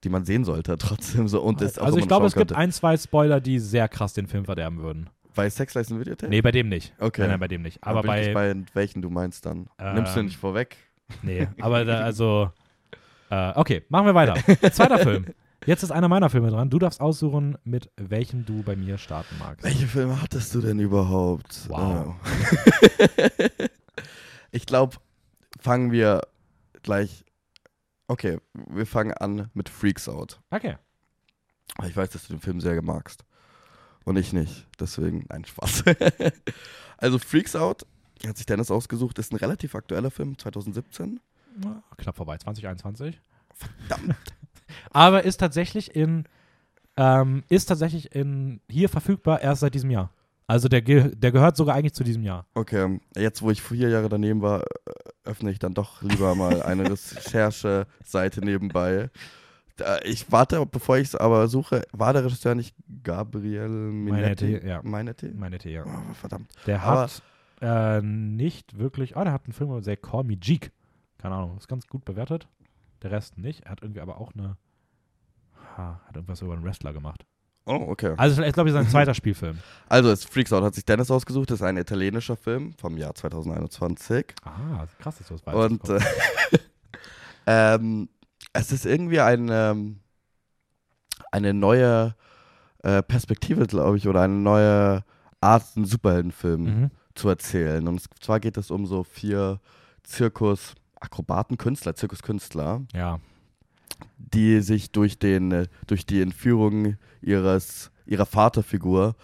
[0.04, 2.58] die man sehen sollte trotzdem so und also ich glaube, es gibt könnte.
[2.58, 5.10] ein, zwei Spoiler, die sehr krass den Film verderben würden.
[5.36, 6.30] Bei Sex License Videotape.
[6.30, 6.94] Nee, bei dem nicht.
[7.00, 7.22] Okay.
[7.22, 7.84] Nein, nein, bei dem nicht.
[7.84, 9.68] Aber bin ich bei, welchen du meinst dann.
[9.94, 10.78] Nimmst du Ähm, nicht vorweg?
[11.22, 12.52] Nee, aber da, also.
[13.30, 14.36] Äh, okay, machen wir weiter.
[14.72, 15.26] Zweiter Film.
[15.66, 16.70] Jetzt ist einer meiner Filme dran.
[16.70, 19.64] Du darfst aussuchen, mit welchem du bei mir starten magst.
[19.64, 21.68] Welche Filme hattest du denn überhaupt?
[21.70, 22.16] Wow.
[22.16, 23.64] Oh.
[24.52, 24.98] ich glaube,
[25.60, 26.22] fangen wir
[26.84, 27.26] gleich.
[28.08, 30.40] Okay, wir fangen an mit Freaks Out.
[30.52, 30.76] Okay.
[31.84, 33.26] Ich weiß, dass du den Film sehr magst.
[34.06, 34.68] Und ich nicht.
[34.80, 35.84] Deswegen, nein, Spaß.
[36.98, 37.86] also Freaks Out,
[38.26, 41.20] hat sich Dennis ausgesucht, ist ein relativ aktueller Film, 2017.
[41.58, 43.20] Na, Knapp vorbei, 2021.
[43.54, 44.16] Verdammt.
[44.92, 46.26] Aber ist tatsächlich in.
[46.98, 50.12] Ähm, ist tatsächlich in hier verfügbar erst seit diesem Jahr.
[50.48, 52.46] Also der, ge der gehört sogar eigentlich zu diesem Jahr.
[52.54, 54.66] Okay, jetzt wo ich vier Jahre daneben war, äh,
[55.26, 59.10] öffne ich dann doch lieber mal eine Recherche-Seite nebenbei.
[60.04, 64.46] Ich warte, bevor ich es aber suche, war der Regisseur nicht Gabriel Minetti?
[64.46, 64.82] Minetti, ja.
[64.84, 65.32] Minetti?
[65.34, 65.84] Meine Thea.
[65.86, 66.52] Oh, verdammt.
[66.66, 67.22] Der hat
[67.62, 69.18] äh, nicht wirklich.
[69.18, 70.72] Ah, der hat einen Film, der Call Me Jeek.
[71.18, 72.48] Keine Ahnung, ist ganz gut bewertet.
[73.02, 73.66] Der Rest nicht.
[73.66, 74.58] Er hat irgendwie aber auch eine.
[75.78, 77.26] Ha, hat irgendwas über einen Wrestler gemacht.
[77.66, 78.14] Oh, okay.
[78.18, 79.60] Also, ich glaube, es ist ein zweiter Spielfilm.
[79.90, 81.50] Also, es Freaks Out hat sich Dennis ausgesucht.
[81.50, 84.26] Das ist ein italienischer Film vom Jahr 2021.
[84.44, 85.58] Ah, krass, dass du das weißt.
[85.58, 86.00] Und äh,
[87.76, 88.10] ähm,
[88.56, 90.00] es ist irgendwie ein, ähm,
[91.32, 92.16] eine neue
[92.84, 95.04] äh, Perspektive, glaube ich, oder eine neue
[95.42, 96.92] Art, einen Superheldenfilm mhm.
[97.14, 97.88] zu erzählen.
[97.88, 99.60] Und zwar geht es um so vier
[100.04, 103.20] Zirkus-Akrobaten, Künstler, Zirkuskünstler, Ja.
[104.18, 109.16] die sich durch, den, äh, durch die Entführung ihres, ihrer Vaterfigur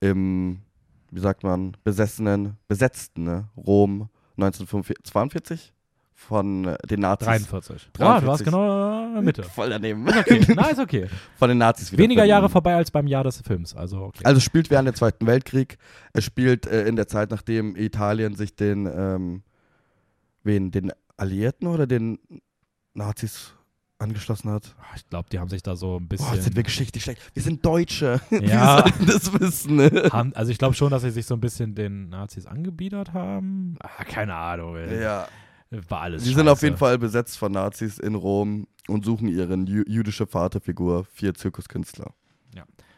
[0.00, 0.62] im,
[1.10, 5.72] wie sagt man, besessenen, besetzten ne, Rom 1942
[6.20, 7.26] von äh, den Nazis.
[7.26, 7.90] 43.
[7.98, 8.46] Ah, du warst 43.
[8.46, 9.42] genau in der Mitte.
[9.42, 10.06] Voll daneben.
[10.06, 11.08] Okay, na, ist okay.
[11.36, 12.02] Von den Nazis wieder.
[12.02, 12.24] Weniger.
[12.24, 13.74] Jahre vorbei als beim Jahr des Films.
[13.74, 14.20] Also, okay.
[14.24, 15.78] Also es spielt während dem Zweiten Weltkrieg.
[16.12, 19.42] Es spielt äh, in der Zeit, nachdem Italien sich den, ähm,
[20.44, 22.18] wen, den Alliierten oder den
[22.94, 23.54] Nazis
[23.98, 24.74] angeschlossen hat.
[24.78, 26.56] Ah, ich glaube, die haben sich da so ein Boah, sind bisschen.
[26.56, 27.20] wir geschichtlich schlecht.
[27.34, 28.20] Wir sind Deutsche.
[28.30, 28.84] Ja.
[28.84, 29.76] Wir sollten das wissen.
[29.76, 30.10] Ne?
[30.12, 33.76] haben, also, ich glaube schon, dass sie sich so ein bisschen den Nazis angebiedert haben.
[33.80, 34.76] Ah, keine Ahnung.
[34.76, 35.02] ey.
[35.02, 35.26] Ja.
[35.70, 36.24] War alles.
[36.24, 40.26] Sie sind auf jeden Fall besetzt von Nazis in Rom und suchen ihren jü jüdische
[40.26, 42.12] Vaterfigur, vier Zirkuskünstler.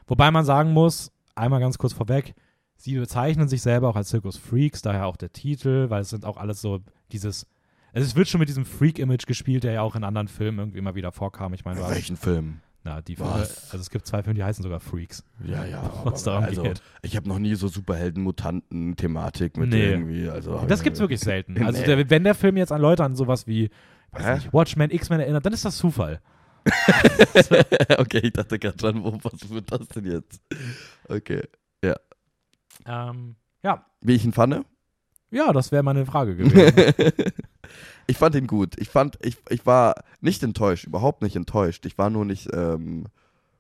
[0.06, 2.34] Wobei man sagen muss, einmal ganz kurz vorweg,
[2.76, 6.24] sie bezeichnen sich selber auch als Circus Freaks, daher auch der Titel, weil es sind
[6.24, 6.80] auch alles so
[7.12, 7.46] dieses.
[7.92, 10.78] Also es wird schon mit diesem Freak-Image gespielt, der ja auch in anderen Filmen irgendwie
[10.78, 11.52] immer wieder vorkam.
[11.54, 12.60] Ich meine, Welchen Film?
[12.84, 15.24] Na, die Filme, also es gibt zwei Filme, die heißen sogar Freaks.
[15.44, 15.82] Ja, ja.
[16.04, 16.82] Was darum also, geht.
[17.02, 19.90] Ich habe noch nie so Superhelden-Mutanten-Thematik mit Nee.
[19.90, 20.28] irgendwie.
[20.28, 21.56] Also, Das gibt's wirklich selten.
[21.64, 21.86] Also Nee.
[21.86, 23.70] der, wenn der Film jetzt an Leute an sowas wie
[24.18, 26.20] nicht, Watchmen, X-Men erinnert, dann ist das Zufall.
[27.98, 30.42] okay, ich dachte gerade schon, wo, was wird das denn jetzt?
[31.08, 31.42] Okay.
[32.86, 33.84] Ähm, ja.
[34.00, 34.64] Wie ich ihn fand?
[35.30, 37.32] Ja, das wäre meine Frage gewesen.
[38.12, 38.74] Ich fand ihn gut.
[38.78, 41.86] Ich fand, ich, ich war nicht enttäuscht, überhaupt nicht enttäuscht.
[41.86, 43.06] Ich war nur nicht ähm,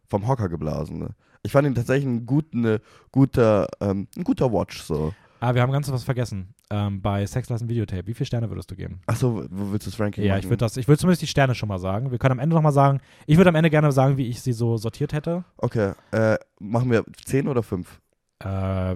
[0.08, 0.98] vom Hocker geblasen.
[0.98, 1.08] Ne?
[1.42, 4.82] Ich fand ihn tatsächlich ein, gut, ne, guter, ähm, ein guter Watch.
[4.82, 5.14] So.
[5.40, 6.52] ah, wir haben ganz was vergessen.
[6.68, 9.00] Ähm, bei Sex Lassen Videotape, wie viele Sterne würdest du geben?
[9.06, 10.40] Achso, wo willst du das Ranking Ja, machen?
[10.40, 12.10] ich würde das, ich würde zumindest die Sterne schon mal sagen.
[12.10, 14.52] Wir können am Ende nochmal sagen, ich würde am Ende gerne sagen, wie ich sie
[14.52, 15.44] so sortiert hätte.
[15.56, 18.00] Okay, äh, machen wir 10 oder 5?
[18.40, 18.46] Äh,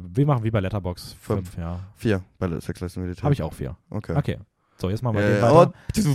[0.03, 1.51] wir machen wie bei Letterbox Fünf.
[1.53, 1.81] fünf, ja.
[1.97, 3.23] 4 bei der Sexleistung Militär.
[3.25, 3.77] Habe ich auch vier.
[3.89, 4.15] Okay.
[4.17, 4.37] Okay.
[4.79, 5.73] So, jetzt machen wir Äh, den weiter.
[5.95, 6.11] So,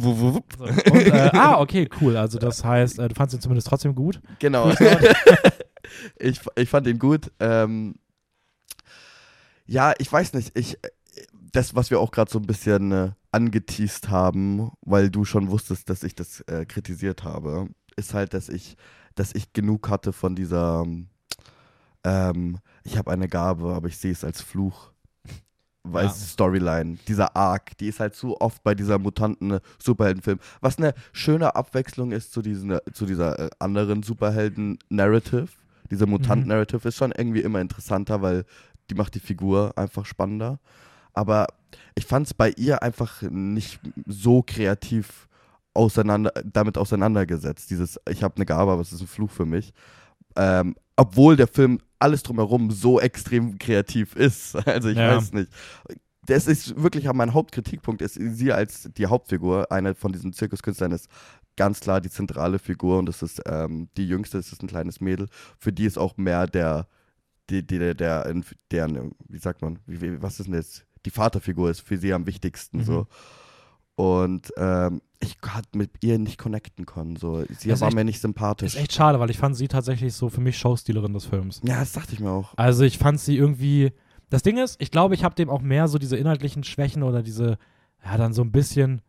[0.91, 2.15] und, äh, ah, okay, cool.
[2.17, 4.21] Also das heißt, äh, du fandest ihn zumindest trotzdem gut.
[4.39, 4.71] genau.
[6.19, 7.31] ich, ich fand ihn gut.
[7.39, 7.95] Ähm,
[9.65, 10.57] ja, ich weiß nicht.
[10.57, 10.77] Ich,
[11.51, 15.89] das, was wir auch gerade so ein bisschen äh, angeteased haben, weil du schon wusstest,
[15.89, 18.77] dass ich das äh, kritisiert habe, ist halt, dass ich,
[19.15, 20.85] dass ich genug hatte von dieser,
[22.03, 24.90] ähm, ich habe eine Gabe, aber ich sehe es als Fluch.
[25.83, 26.11] Weil Ja.
[26.11, 31.55] Storyline, dieser Arc, die ist halt so oft bei dieser mutanten Superheldenfilm, was eine schöne
[31.55, 35.47] Abwechslung ist zu, diesen, zu dieser äh, anderen Superhelden-Narrative.
[35.89, 38.45] Diese Mutant-Narrative ist schon irgendwie immer interessanter, weil
[38.89, 40.59] die macht die Figur einfach spannender.
[41.13, 41.47] Aber
[41.95, 45.27] ich fand es bei ihr einfach nicht so kreativ
[45.73, 47.69] auseinander, damit auseinandergesetzt.
[47.71, 49.73] Dieses, ich habe eine Gabe, aber es ist ein Fluch für mich.
[50.35, 54.55] Ähm, obwohl der Film alles drumherum so extrem kreativ ist.
[54.67, 55.15] Also ich Ja.
[55.17, 55.51] weiß nicht.
[56.27, 61.09] Das ist wirklich mein Hauptkritikpunkt, ist sie als die Hauptfigur, eine von diesen Zirkuskünstlern ist
[61.57, 65.01] ganz klar die zentrale Figur und das ist ähm, die jüngste, das ist ein kleines
[65.01, 65.27] Mädel.
[65.57, 66.87] Für die ist auch mehr der,
[67.49, 68.33] die, die, der, der,
[68.71, 70.85] deren, wie sagt man, wie, wie, was ist denn jetzt?
[71.05, 72.83] Die Vaterfigur ist für sie am wichtigsten Mhm.
[72.83, 73.07] so.
[74.01, 77.15] Und ähm, ich hat mit ihr nicht connecten können.
[77.17, 77.43] So.
[77.59, 78.73] Sie ist war echt- mir nicht sympathisch.
[78.73, 81.61] Ist echt schade, weil ich fand sie tatsächlich so für mich Showstealerin des Films.
[81.63, 82.53] Ja, das dachte ich mir auch.
[82.57, 83.91] Also ich fand sie irgendwie.
[84.31, 87.21] Das Ding ist, ich glaube, ich habe dem auch mehr so diese inhaltlichen Schwächen oder
[87.21, 87.57] diese,
[88.03, 89.01] ja, dann so ein bisschen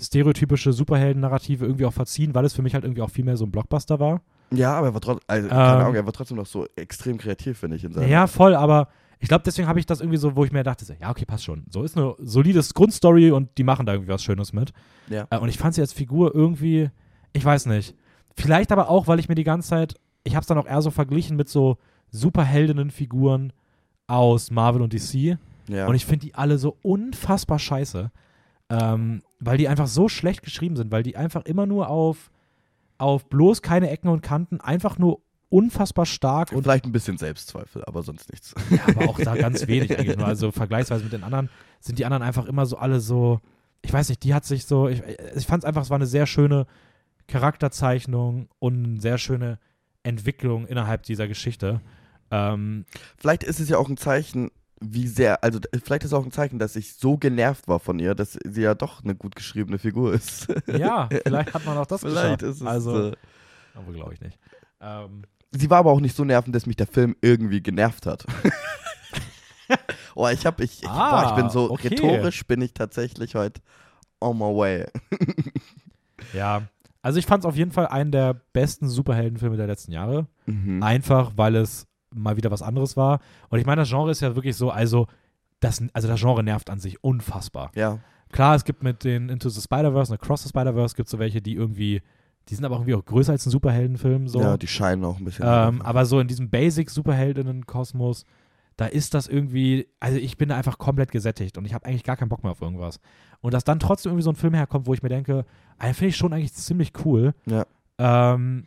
[0.00, 3.44] stereotypische Superhelden-Narrative irgendwie auch verziehen, weil es für mich halt irgendwie auch viel mehr so
[3.44, 4.22] ein Blockbuster war.
[4.52, 5.54] Ja, aber er war, trotz, also, Ähm.
[5.56, 7.84] Ahnung, er war trotzdem noch so extrem kreativ, finde ich.
[7.84, 8.88] In Ja, voll, aber
[9.24, 11.44] ich glaube, deswegen habe ich das irgendwie so, wo ich mir dachte, ja, okay, passt
[11.44, 11.64] schon.
[11.70, 14.74] So ist eine solides Grundstory und die machen da irgendwie was Schönes mit.
[15.08, 15.26] Ja.
[15.30, 16.90] Äh, und ich fand sie als Figur irgendwie,
[17.32, 17.94] ich weiß nicht.
[18.36, 20.82] Vielleicht aber auch, weil ich mir die ganze Zeit, ich habe es dann auch eher
[20.82, 21.78] so verglichen mit so
[22.10, 23.54] Superheldinnen-Figuren
[24.08, 25.38] aus Marvel und DC.
[25.68, 25.86] ja.
[25.86, 28.10] Und ich finde die alle so unfassbar scheiße.
[28.68, 32.30] Ähm, weil die einfach so schlecht geschrieben sind, weil die einfach immer nur auf,
[32.98, 35.22] auf bloß keine Ecken und Kanten, einfach nur
[35.54, 38.54] unfassbar stark und Vielleicht ein bisschen Selbstzweifel, aber sonst nichts.
[38.70, 40.26] ja, aber auch da ganz wenig eigentlich nur.
[40.26, 43.40] Also vergleichsweise mit den anderen sind die anderen einfach immer so alle so,
[43.82, 45.00] ich weiß nicht, die hat sich so, ich,
[45.36, 46.66] ich fand es einfach, es war eine sehr schöne
[47.28, 49.60] Charakterzeichnung und eine sehr schöne
[50.02, 51.80] Entwicklung innerhalb dieser Geschichte.
[52.32, 52.84] Ähm,
[53.16, 56.32] Vielleicht ist es ja auch ein Zeichen, wie sehr, also vielleicht ist es auch ein
[56.32, 59.78] Zeichen, dass ich so genervt war von ihr, dass sie ja doch eine gut geschriebene
[59.78, 60.48] Figur ist.
[60.66, 62.56] ja, vielleicht hat man auch das vielleicht geschafft.
[62.56, 62.66] ist es.
[62.66, 63.16] also, äh,
[63.74, 64.38] aber glaube ich nicht.
[64.80, 65.22] Ähm,
[65.56, 68.24] sie war aber auch nicht so nervend, dass mich der Film irgendwie genervt hat.
[70.14, 71.88] oh, ich hab, ich, ich, Ah, boah, ich bin so okay.
[71.88, 73.60] rhetorisch bin ich tatsächlich heute
[74.20, 74.86] on my way.
[76.32, 76.62] ja,
[77.02, 80.26] also ich fand es auf jeden Fall einen der besten Superheldenfilme der letzten Jahre.
[80.46, 80.82] Mhm.
[80.82, 83.20] Einfach, weil es mal wieder was anderes war.
[83.48, 85.06] Und ich meine, das Genre ist ja wirklich so, also
[85.60, 87.70] das, also das Genre nervt an sich unfassbar.
[87.74, 87.98] Ja,
[88.34, 91.20] Klar, es gibt mit den Into the Spider-Verse und Across the Spider-Verse gibt es so
[91.20, 92.02] welche, die irgendwie,
[92.48, 94.28] die sind aber irgendwie auch größer als ein Superheldenfilm.
[94.28, 94.40] So.
[94.40, 95.44] ja, die scheinen auch ein bisschen.
[95.46, 98.24] ähm, aber so in diesem Basic-Superheldinnen-Kosmos,
[98.76, 102.02] da ist das irgendwie, also ich bin da einfach komplett gesättigt und ich habe eigentlich
[102.04, 103.00] gar keinen Bock mehr auf irgendwas.
[103.40, 105.44] Und dass dann trotzdem irgendwie so ein Film herkommt, wo ich mir denke,
[105.78, 107.34] ah, finde ich schon eigentlich ziemlich cool.
[107.46, 107.66] Ja.
[107.98, 108.64] Ähm,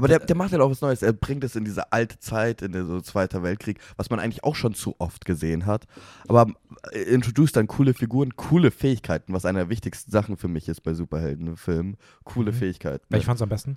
[0.00, 1.02] Aber der, der macht ja auch was Neues.
[1.02, 4.44] Er bringt es in diese alte Zeit, in den so Zweiter Weltkrieg, was man eigentlich
[4.44, 5.86] auch schon zu oft gesehen hat.
[6.26, 6.46] Aber
[6.92, 10.82] äh, introduced dann coole Figuren, coole Fähigkeiten, was einer der wichtigsten Sachen für mich ist
[10.82, 11.96] bei Superheldenfilmen.
[12.24, 12.56] Coole Mhm.
[12.56, 13.04] Fähigkeiten.
[13.10, 13.76] welche fandst du am besten?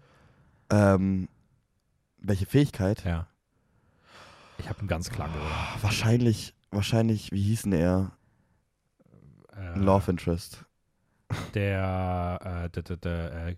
[0.70, 1.28] Ähm,
[2.20, 3.04] welche Fähigkeit?
[3.04, 3.28] Ja.
[4.58, 5.84] Ich habe einen ganz klaren Geruch.
[5.84, 8.12] Wahrscheinlich, wahrscheinlich, wie hieß denn er?
[9.56, 10.64] Äh, Love Interest.
[11.54, 13.56] Der, äh, der, der, der äh,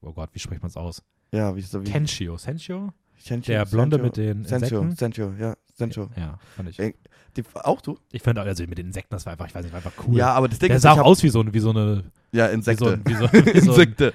[0.00, 1.02] oh Gott, wie spricht man es aus?
[1.32, 1.82] Ja, wie ist er?
[1.84, 1.90] Wie?
[1.90, 2.36] Kenshio.
[2.36, 2.92] Senshio?
[3.22, 4.96] Sentio, Der Blonde Sentio, mit den Insekten?
[4.96, 6.08] Sentio, ja, Sentio.
[6.16, 6.78] Ja, fand ich.
[6.80, 6.94] Ey,
[7.36, 7.98] Die, auch du?
[8.12, 10.16] Ich finde, also mit den Insekten, das war einfach, ich weiß nicht, war einfach cool.
[10.16, 12.04] Ja, aber das Ding der sah auch aus wie so, eine- wie so eine.
[12.32, 12.92] Ja, Wie so, Insekte.
[12.94, 14.14] ein- wie so, wie so ein, Insekte.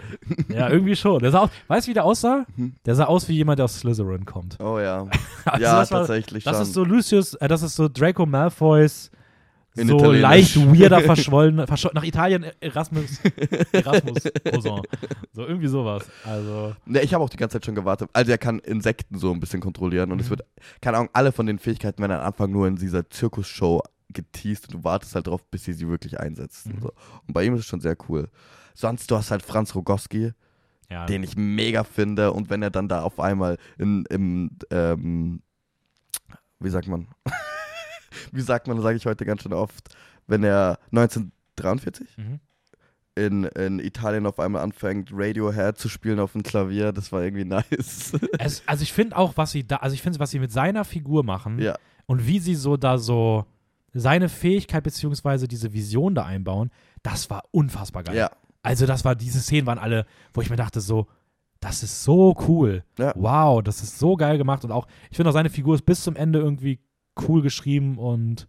[0.50, 1.20] ja, irgendwie schon.
[1.20, 2.46] Der sah auch, weißt du, wie der aussah?
[2.56, 2.74] Hm.
[2.86, 4.58] Der sah aus wie jemand, der aus Slytherin kommt.
[4.60, 5.08] Oh ja.
[5.46, 6.64] Also ja, das war, tatsächlich Das schon.
[6.64, 9.12] ist so Lucius, äh, das ist so Draco Malfoys
[9.78, 13.20] In so leicht weirder, verschwollen, verscho nach Italien Erasmus,
[13.72, 14.82] Erasmus Poisson.
[15.34, 16.06] So irgendwie sowas.
[16.24, 18.10] Also, Ne, ich habe auch die ganze Zeit schon gewartet.
[18.14, 20.32] Also er kann Insekten so ein bisschen kontrollieren und es Mhm.
[20.32, 20.46] wird,
[20.82, 24.76] keine Ahnung, alle von den Fähigkeiten werden am Anfang nur in dieser Zirkusshow geteased und
[24.80, 26.68] du wartest halt drauf, bis sie sie wirklich einsetzt.
[26.68, 26.82] Und, Mhm.
[26.82, 26.92] so.
[27.28, 28.30] und bei ihm ist es schon sehr cool.
[28.74, 30.32] Sonst, du hast halt Franz Rogowski,
[30.90, 31.06] ja.
[31.06, 35.42] den ich mega finde und wenn er dann da auf einmal in, im, ähm,
[36.60, 37.08] wie sagt man,
[38.32, 39.96] wie sagt man, sage ich heute ganz schön oft,
[40.28, 42.40] wenn er 1943 Mhm.
[43.16, 47.46] in, in Italien auf einmal anfängt, Radiohead zu spielen auf dem Klavier, das war irgendwie
[47.46, 48.14] nice.
[48.40, 50.84] Es, also ich finde auch, was sie da, also ich finde, was sie mit seiner
[50.84, 51.76] Figur machen ja.
[52.08, 53.46] und wie sie so da so
[53.94, 56.70] seine Fähigkeit beziehungsweise diese Vision da einbauen,
[57.04, 58.18] das war unfassbar geil.
[58.18, 58.32] Ja.
[58.62, 61.08] Also das war, diese Szenen waren alle, wo ich mir dachte so,
[61.62, 62.84] das ist so cool.
[63.00, 63.14] Ja.
[63.16, 66.04] Wow, das ist so geil gemacht und auch, ich finde auch seine Figur ist bis
[66.04, 66.80] zum Ende irgendwie
[67.28, 68.48] cool geschrieben und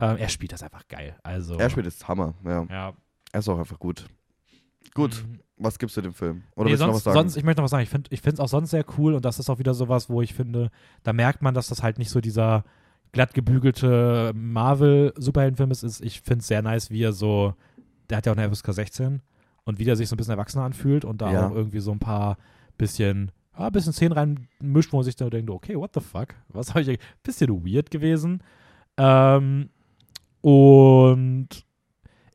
[0.00, 1.16] ähm, er spielt das einfach geil.
[1.22, 2.64] Also Er spielt jetzt Hammer, ja.
[2.70, 2.92] ja.
[3.32, 4.06] Er ist auch einfach gut.
[4.94, 5.40] Gut, Mhm.
[5.56, 6.44] was gibst du dem Film?
[6.56, 7.28] Oder nee, willst du noch sonst, was sagen?
[7.28, 7.82] sonst, ich möchte noch was sagen.
[8.10, 10.34] Ich finde es auch sonst sehr cool und das ist auch wieder sowas, wo ich
[10.34, 10.70] finde,
[11.02, 12.64] da merkt man, dass das halt nicht so dieser
[13.12, 15.82] glatt gebügelte Marvel-Superheldenfilm ist.
[15.82, 16.00] ist.
[16.00, 17.54] Ich finde es sehr nice, wie er so,
[18.10, 19.22] der hat ja auch eine FSK 16
[19.64, 21.46] und wie der sich so ein bisschen erwachsener anfühlt und da Ja.
[21.48, 22.38] auch irgendwie so ein paar
[22.76, 26.28] bisschen, ja, ein bisschen Szenen reinmischt, wo man sich da denkt, okay, what the fuck?
[26.48, 26.98] Was habe ich hier?
[27.22, 28.42] Bisschen weird gewesen.
[28.96, 29.70] Ähm,
[30.40, 31.48] und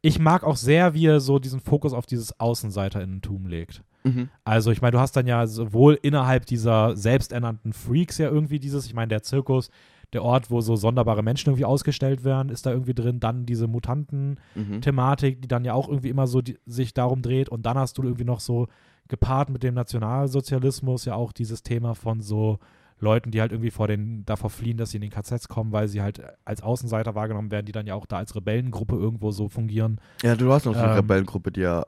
[0.01, 3.83] ich mag auch sehr, wie er so diesen Fokus auf dieses Außenseiterinnentum legt.
[4.03, 4.29] Mhm.
[4.43, 8.85] Also ich meine, du hast dann ja sowohl innerhalb dieser selbsternannten Freaks ja irgendwie dieses,
[8.85, 9.69] ich meine, der Zirkus,
[10.11, 13.19] der Ort, wo so sonderbare Menschen irgendwie ausgestellt werden, ist da irgendwie drin.
[13.21, 15.41] Dann diese Mutanten-Thematik, Mhm.
[15.41, 17.49] die dann ja auch irgendwie immer so die, sich darum dreht.
[17.49, 18.67] Und dann hast du irgendwie noch so
[19.07, 22.59] gepaart mit dem Nationalsozialismus ja auch dieses Thema von so
[22.99, 25.87] Leuten, die halt irgendwie vor den, davor fliehen, dass sie in den KZs kommen, weil
[25.89, 29.49] sie halt als Außenseiter wahrgenommen werden, die dann ja auch da als Rebellengruppe irgendwo so
[29.49, 29.99] fungieren.
[30.23, 31.85] Ja, du hast noch so eine Ähm, Rebellengruppe, die ja,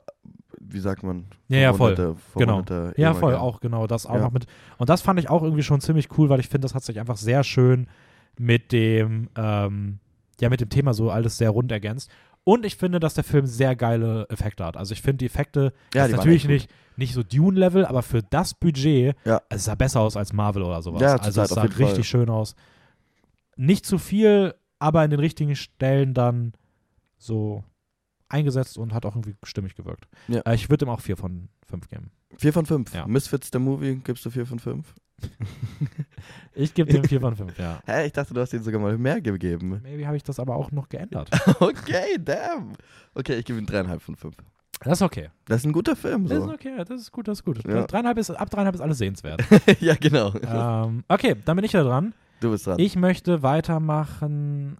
[0.60, 1.24] wie sagt man?
[1.48, 1.94] Ja, ja, voll.
[2.34, 2.62] Genau.
[2.96, 4.20] Ja, voll, auch genau, das auch Ja.
[4.22, 4.46] noch mit.
[4.76, 7.00] Und das fand ich auch irgendwie schon ziemlich cool, weil ich finde, das hat sich
[7.00, 7.88] einfach sehr schön
[8.38, 9.98] mit dem, ähm,
[10.38, 12.10] ja, mit dem Thema so alles sehr rund ergänzt.
[12.44, 14.76] Und ich finde, dass der Film sehr geile Effekte hat.
[14.76, 18.54] Also ich finde die Effekte, Ja, die natürlich nicht, nicht so Dune-Level, aber für das
[18.54, 19.42] Budget, Ja.
[19.48, 21.02] es sah besser aus als Marvel oder sowas.
[21.02, 22.04] Ja, also es sah richtig Fall.
[22.04, 22.54] schön aus.
[23.56, 26.52] Nicht zu viel, aber in den richtigen Stellen dann
[27.18, 27.64] so
[28.28, 30.08] eingesetzt und hat auch irgendwie stimmig gewirkt.
[30.28, 30.40] Ja.
[30.40, 32.10] Äh, ich würde ihm auch 4 von 5 geben.
[32.38, 32.94] 4 von 5.
[32.94, 33.06] Ja.
[33.06, 34.94] Misfits, der Movie, gibst du 4 von 5?
[36.54, 37.80] Ich gebe dem 4 von 5, ja.
[37.86, 39.80] Hä, ich dachte, du hast ihm sogar mal mehr gegeben.
[39.82, 41.30] Maybe habe ich das aber auch noch geändert.
[41.60, 42.72] okay, damn.
[43.14, 44.36] Okay, ich gebe ihm 3,5 von 5.
[44.80, 45.30] Das ist okay.
[45.46, 46.52] Das ist ein guter Film, Das ist so.
[46.52, 47.64] okay, das ist gut, das ist gut.
[47.66, 47.86] Ja.
[47.86, 49.42] Dreieinhalb ist, ab dreieinhalb ist alles sehenswert.
[49.80, 50.32] ja, genau.
[50.42, 52.14] ähm, okay, dann bin ich wieder dran.
[52.40, 52.78] Du bist dran.
[52.78, 54.76] Ich möchte weitermachen.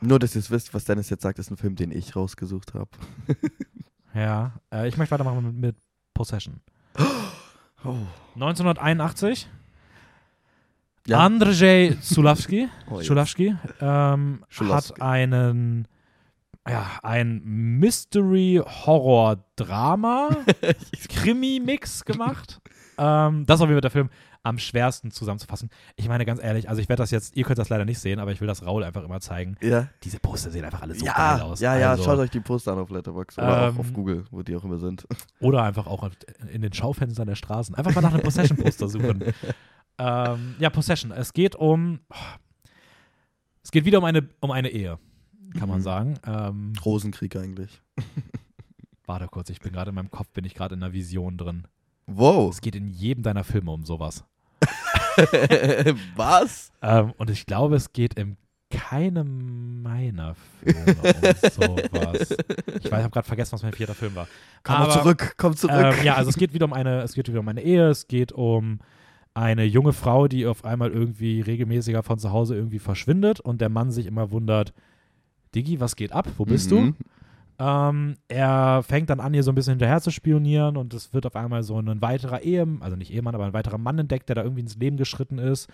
[0.00, 2.74] Nur, dass ihr es wisst, was Dennis jetzt sagt, ist ein Film, den ich rausgesucht
[2.74, 2.90] habe.
[4.16, 5.76] Ja, äh, ich möchte weitermachen mit, mit
[6.14, 6.60] Possession.
[7.86, 7.96] Oh.
[8.36, 9.46] 1981.
[11.06, 11.18] Ja.
[11.18, 13.00] Andrzej Zulawski, Oh.
[13.02, 14.92] Zulawski ähm, Schulowski.
[14.94, 15.86] hat einen,
[16.68, 17.42] ja, ein
[17.78, 20.28] Mystery-Horror-Drama
[21.08, 22.60] Krimi-Mix gemacht.
[22.98, 24.10] ähm, das jeden Fall der Film
[24.44, 25.70] am schwersten zusammenzufassen.
[25.96, 28.20] Ich meine ganz ehrlich, also ich werde das jetzt, ihr könnt das leider nicht sehen,
[28.20, 29.56] aber ich will das Raul einfach immer zeigen.
[29.62, 31.60] Ja, Diese Poster sehen einfach alle so geil ja, aus.
[31.60, 34.24] ja, ja, also, schaut euch die Poster an auf Letterboxd oder Ähm, auch auf Google,
[34.30, 35.06] wo die auch immer sind.
[35.40, 36.08] Oder einfach auch
[36.52, 37.74] in den Schaufenstern der Straßen.
[37.74, 39.24] Einfach mal nach einem Possession-Poster suchen.
[39.98, 41.10] ähm, ja, Possession.
[41.10, 42.00] Es geht um.
[43.62, 44.98] Es geht wieder um eine, um eine Ehe,
[45.58, 45.82] kann man Mhm.
[45.82, 46.14] sagen.
[46.26, 47.80] Ähm, Rosenkrieg eigentlich.
[49.06, 51.66] warte kurz, ich bin gerade in meinem Kopf, bin ich gerade in einer Vision drin.
[52.06, 52.52] Wow.
[52.52, 54.24] Es geht in jedem deiner Filme um sowas.
[56.16, 56.72] was?
[56.82, 58.36] Ähm, und ich glaube, es geht in
[58.70, 62.30] keinem meiner Filme um sowas.
[62.30, 64.26] Ich weiß, ich habe gerade vergessen, was mein vierter Film war.
[64.62, 65.74] Komm Aber- zurück, komm zurück.
[65.98, 68.08] Ähm, ja, also es geht wieder um eine, es geht wieder um eine Ehe, es
[68.08, 68.80] geht um
[69.34, 73.68] eine junge Frau, die auf einmal irgendwie regelmäßiger von zu Hause irgendwie verschwindet und der
[73.68, 74.72] Mann sich immer wundert,
[75.54, 76.28] Diggi, was geht ab?
[76.36, 76.80] Wo bist du?
[76.80, 76.96] Mhm.
[77.58, 81.24] Ähm, er fängt dann an, ihr so ein bisschen hinterher zu spionieren und es wird
[81.24, 84.36] auf einmal so ein weiterer Ehemann, also nicht Ehemann, aber ein weiterer Mann entdeckt, der
[84.36, 85.70] da irgendwie ins Leben geschritten ist.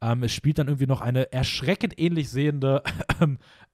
[0.00, 2.82] Ähm, es spielt dann irgendwie noch eine erschreckend ähnlich sehende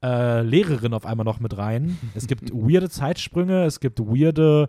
[0.03, 1.97] äh, Lehrerin auf einmal noch mit rein.
[2.15, 4.69] Es gibt weirde Zeitsprünge, es gibt weirde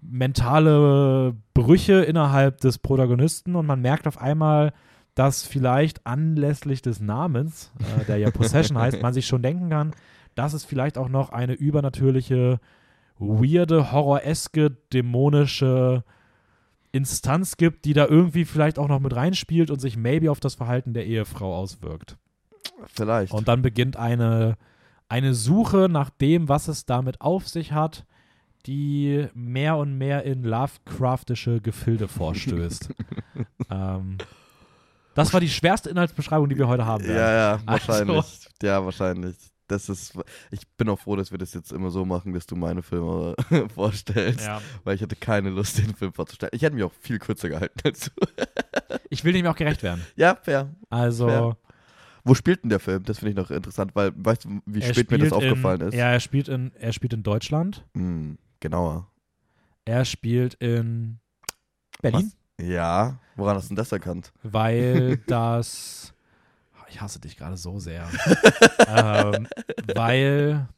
[0.00, 4.72] mentale Brüche innerhalb des Protagonisten und man merkt auf einmal,
[5.18, 9.92] dass vielleicht anlässlich des Namens, äh, der ja Possession heißt, man sich schon denken kann,
[10.36, 12.60] dass es vielleicht auch noch eine übernatürliche,
[13.18, 16.04] weirde, horroreske, dämonische
[16.92, 20.54] Instanz gibt, die da irgendwie vielleicht auch noch mit reinspielt und sich maybe auf das
[20.54, 22.16] Verhalten der Ehefrau auswirkt.
[22.86, 23.32] Vielleicht.
[23.32, 24.56] Und dann beginnt eine,
[25.08, 28.06] eine Suche nach dem, was es damit auf sich hat,
[28.66, 32.94] die mehr und mehr in Lovecraftische Gefilde vorstößt.
[33.70, 34.18] ähm,
[35.18, 37.16] das war die schwerste Inhaltsbeschreibung, die wir heute haben werden.
[37.16, 38.48] ja, ja, Also- wahrscheinlich.
[38.62, 39.36] Ja, wahrscheinlich.
[39.68, 40.14] Das ist,
[40.50, 43.36] ich bin auch froh, dass wir das jetzt immer so machen, dass du meine Filme
[43.74, 44.62] vorstellst, Ja.
[44.82, 46.50] weil ich hatte keine Lust, den Film vorzustellen.
[46.54, 48.10] Ich hätte mich auch viel kürzer gehalten du.
[49.10, 50.04] Ich will dem auch gerecht werden.
[50.16, 50.74] Ja, fair.
[50.90, 51.56] Also, Fair.
[52.24, 53.04] Wo spielt denn der Film?
[53.04, 55.88] Das finde ich noch interessant, weil, weißt du, wie er spät mir das aufgefallen in,
[55.88, 55.94] ist?
[55.94, 57.84] Ja, er spielt in, er spielt in Deutschland.
[57.94, 59.10] Hm, genauer.
[59.86, 61.20] Er spielt in
[62.02, 64.32] Berlin, Ja, woran hast du denn das erkannt?
[64.42, 66.12] weil das.
[66.90, 68.08] Ich hasse dich gerade so sehr.
[68.88, 69.46] ähm,
[69.94, 70.68] weil.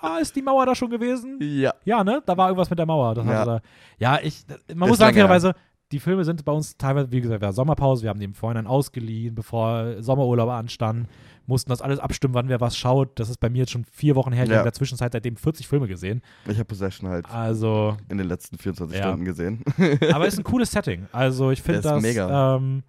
[0.00, 1.38] Ah, ist die Mauer da schon gewesen?
[1.40, 1.74] Ja.
[1.84, 2.22] Ja, ne?
[2.24, 3.16] Da war irgendwas mit der Mauer.
[3.24, 3.44] Ja.
[3.44, 3.60] Da,
[3.98, 4.44] ja, ich.
[4.74, 5.54] Man Ist muss sagen, fairerweise,
[5.92, 8.34] die Filme sind bei uns teilweise, wie gesagt, wir hatten Sommerpause, wir haben die im
[8.34, 11.08] Vorhinein ausgeliehen, bevor Sommerurlaub anstand,
[11.52, 13.18] mussten das alles abstimmen, wann wer was schaut.
[13.20, 14.44] Das ist bei mir jetzt schon vier Wochen her.
[14.44, 14.56] Ich Ja.
[14.56, 16.22] habe in der Zwischenzeit seitdem 40 Filme gesehen.
[16.46, 19.04] Ich habe Possession halt Also, in den letzten 24 Ja.
[19.08, 19.62] Stunden gesehen.
[20.12, 21.06] aber ist ein cooles Setting.
[21.12, 22.02] Also, ich finde das.
[22.02, 22.56] mega.
[22.56, 22.82] Ähm,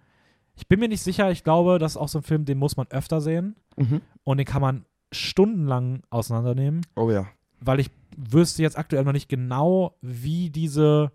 [0.56, 1.30] ich bin mir nicht sicher.
[1.30, 3.56] Ich glaube, das ist auch so ein Film, den muss man öfter sehen
[4.24, 6.80] und den kann man stundenlang auseinandernehmen.
[6.96, 7.26] Oh ja.
[7.60, 11.10] weil ich wüsste jetzt aktuell noch nicht genau, wie diese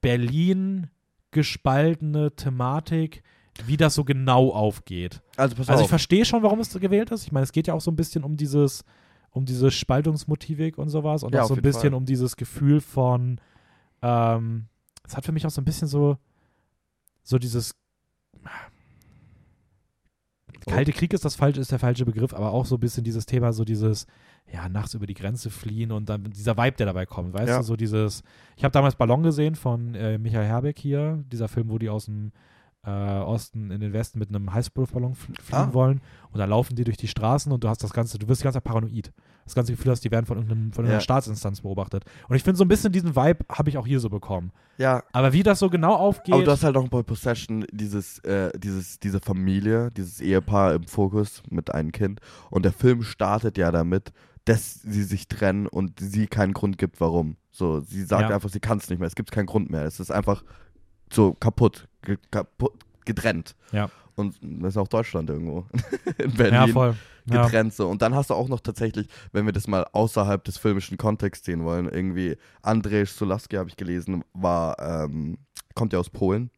[0.00, 0.88] Berlin
[1.30, 3.22] gespaltene Thematik,
[3.66, 5.22] wie das so genau aufgeht.
[5.36, 7.24] Also pass Also ich verstehe schon, warum es gewählt ist.
[7.24, 8.84] Ich meine, es geht ja auch so ein bisschen um dieses,
[9.30, 11.94] um diese Spaltungsmotivik und sowas und Ja, auch so ein bisschen Fall.
[11.94, 13.40] um dieses Gefühl von,
[14.02, 14.66] ähm,
[15.06, 16.16] es hat für mich auch so ein bisschen so,
[17.22, 17.74] so dieses
[20.66, 20.70] Oh.
[20.72, 23.24] Kalte Krieg ist das falsche, ist der falsche Begriff, aber auch so ein bisschen dieses
[23.24, 24.06] Thema, so dieses,
[24.52, 27.56] ja, nachts über die Grenze fliehen und dann dieser Vibe, der dabei kommt, weißt Ja.
[27.58, 28.22] du, so dieses,
[28.56, 32.04] ich habe damals Ballon gesehen von äh, Michael Herbeck hier, dieser Film, wo die aus
[32.06, 32.32] dem
[32.86, 35.74] äh, Osten in den Westen mit einem Heißluftballon fl fliegen Ah.
[35.74, 36.00] wollen
[36.32, 38.44] und da laufen die durch die Straßen und du hast das Ganze, du wirst die
[38.44, 39.12] ganze Zeit paranoid.
[39.44, 41.00] Das ganze Gefühl hast, die werden von, irgendeinem, von Ja.
[41.00, 42.04] Staatsinstanz beobachtet.
[42.28, 44.52] Und ich finde, so ein bisschen diesen Vibe habe ich auch hier so bekommen.
[44.78, 48.20] ja, Aber wie das so genau aufgeht, aber du hast halt auch bei Possession dieses,
[48.20, 52.20] äh, dieses, diese Familie, dieses Ehepaar im Fokus mit einem Kind.
[52.50, 54.12] Und der Film startet ja damit,
[54.44, 57.36] dass sie sich trennen und sie keinen Grund gibt, warum.
[57.50, 58.36] So, sie sagt Ja.
[58.36, 59.08] einfach, sie kann es nicht mehr.
[59.08, 59.82] Es gibt keinen Grund mehr.
[59.84, 60.44] Es ist einfach
[61.12, 62.72] so kaputt, ge kaputt
[63.04, 63.54] getrennt.
[63.72, 63.90] Ja.
[64.16, 65.66] Und das ist auch Deutschland irgendwo.
[66.18, 66.54] In Berlin.
[66.54, 66.94] ja, voll.
[67.26, 67.44] Ja.
[67.44, 67.88] getrennt so.
[67.88, 71.46] Und dann hast du auch noch tatsächlich, wenn wir das mal außerhalb des filmischen Kontexts
[71.46, 75.38] sehen wollen, irgendwie Andrzej Sulaski, habe ich gelesen, war, ähm,
[75.74, 76.50] kommt ja aus Polen.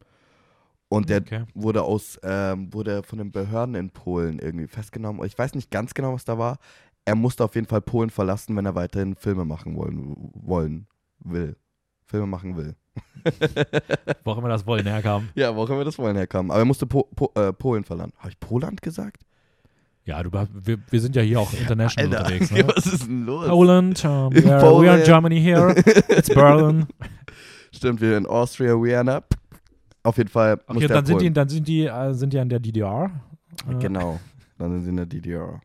[0.89, 1.43] Und der Okay.
[1.53, 5.23] wurde aus, ähm, wurde von den Behörden in Polen irgendwie festgenommen.
[5.25, 6.57] Ich weiß nicht ganz genau, was da war.
[7.05, 10.87] Er musste auf jeden Fall Polen verlassen, wenn er weiterhin Filme machen wollen, wollen
[11.19, 11.55] will.
[12.13, 12.75] Filme machen will.
[14.23, 15.29] Wo auch immer das Wollen herkam.
[15.33, 16.51] Ja, wo auch immer das wollen herkam.
[16.51, 18.13] Aber er musste po po äh, Polen verlassen.
[18.19, 19.23] Habe ich Poland gesagt?
[20.05, 22.51] Ja, du, wir, wir sind ja hier auch international Alter, unterwegs.
[22.51, 22.67] Ne?
[22.67, 23.47] was ist denn los?
[23.47, 25.73] Poland, um, we, are, we are in Germany here.
[26.07, 26.85] It's Berlin.
[27.71, 29.23] Stimmt, wir in Austria, Vienna.
[30.03, 32.59] Auf jeden Fall Okay, dann sind die, dann sind die, äh, sind die an der
[32.59, 33.09] DDR.
[33.79, 34.19] Genau,
[34.59, 35.61] dann sind sie in der DDR.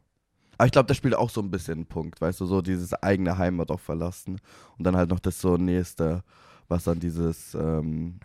[0.58, 2.92] Aber ich glaube, das spielt auch so ein bisschen einen Punkt, weißt du, so dieses
[2.94, 4.38] eigene Heimat auch verlassen.
[4.76, 6.22] Und dann halt noch das so nächste,
[6.68, 8.18] was dann dieses, ähm,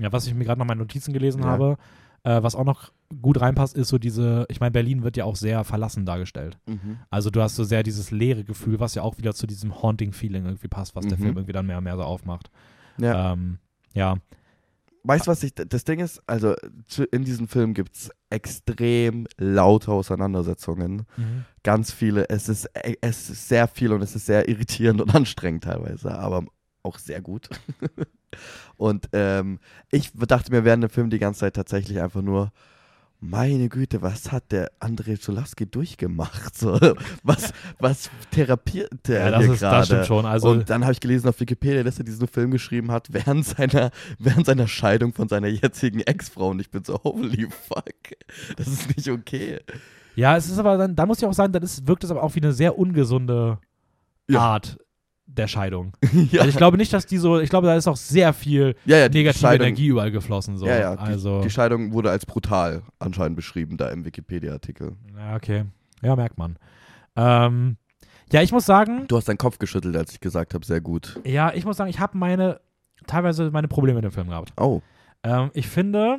[0.00, 1.48] Ja, was ich mir gerade noch meine Notizen gelesen Ja.
[1.48, 1.76] habe,
[2.22, 5.34] äh, was auch noch gut reinpasst, ist so diese, ich meine, Berlin wird ja auch
[5.36, 6.58] sehr verlassen dargestellt.
[7.10, 10.44] Also du hast so sehr dieses leere Gefühl, was ja auch wieder zu diesem Haunting-Feeling
[10.44, 11.22] irgendwie passt, was der Mhm.
[11.22, 12.50] Film irgendwie dann mehr und mehr so aufmacht.
[12.98, 13.32] ja.
[13.32, 13.58] Ähm,
[13.94, 14.16] ja.
[15.02, 16.54] Weißt du, was ich, das Ding ist, also
[17.10, 21.06] in diesem Film gibt es extrem laute Auseinandersetzungen.
[21.16, 21.44] Mhm.
[21.62, 25.14] Ganz viele, es ist, äh, es ist sehr viel und es ist sehr irritierend und
[25.14, 26.44] anstrengend teilweise, aber
[26.82, 27.48] auch sehr gut.
[28.76, 29.58] und ähm,
[29.90, 32.52] ich dachte mir während dem Film die ganze Zeit tatsächlich einfach nur,
[33.20, 36.56] meine Güte, was hat der André Schulawski durchgemacht?
[36.56, 36.78] So,
[37.22, 39.88] was, was therapiert der Ja, das, hier ist, gerade?
[39.88, 40.26] das schon.
[40.26, 43.44] Also, und dann habe ich gelesen auf Wikipedia, dass er diesen Film geschrieben hat während
[43.46, 46.48] seiner, während seiner Scheidung von seiner jetzigen Ex-Frau.
[46.50, 47.84] Und ich bin so, holy fuck,
[48.56, 49.60] das ist nicht okay.
[50.16, 52.22] ja, es ist aber dann, da muss ich auch sagen, dann ist, wirkt es aber
[52.22, 53.58] auch wie eine sehr ungesunde
[54.28, 54.40] Ja.
[54.40, 54.78] Art
[55.36, 55.92] der Scheidung.
[56.30, 58.74] ja, Also ich glaube nicht, dass die so, ich glaube, da ist auch sehr viel
[58.84, 60.56] ja, ja, negative Scheidung, Energie überall geflossen.
[60.58, 60.66] So.
[60.66, 64.96] Ja, ja, die, also, die Scheidung wurde als brutal anscheinend beschrieben, da im Wikipedia-Artikel.
[65.16, 65.64] ja, okay.
[66.02, 66.56] Ja, merkt man.
[67.16, 67.76] Ähm,
[68.32, 71.20] ja, ich muss sagen, Du hast deinen Kopf geschüttelt, als ich gesagt habe, sehr gut.
[71.24, 72.60] ja, ich muss sagen, ich habe meine,
[73.06, 74.52] teilweise meine Probleme mit dem Film gehabt.
[74.58, 74.80] Oh,
[75.22, 76.18] Ähm, ich finde,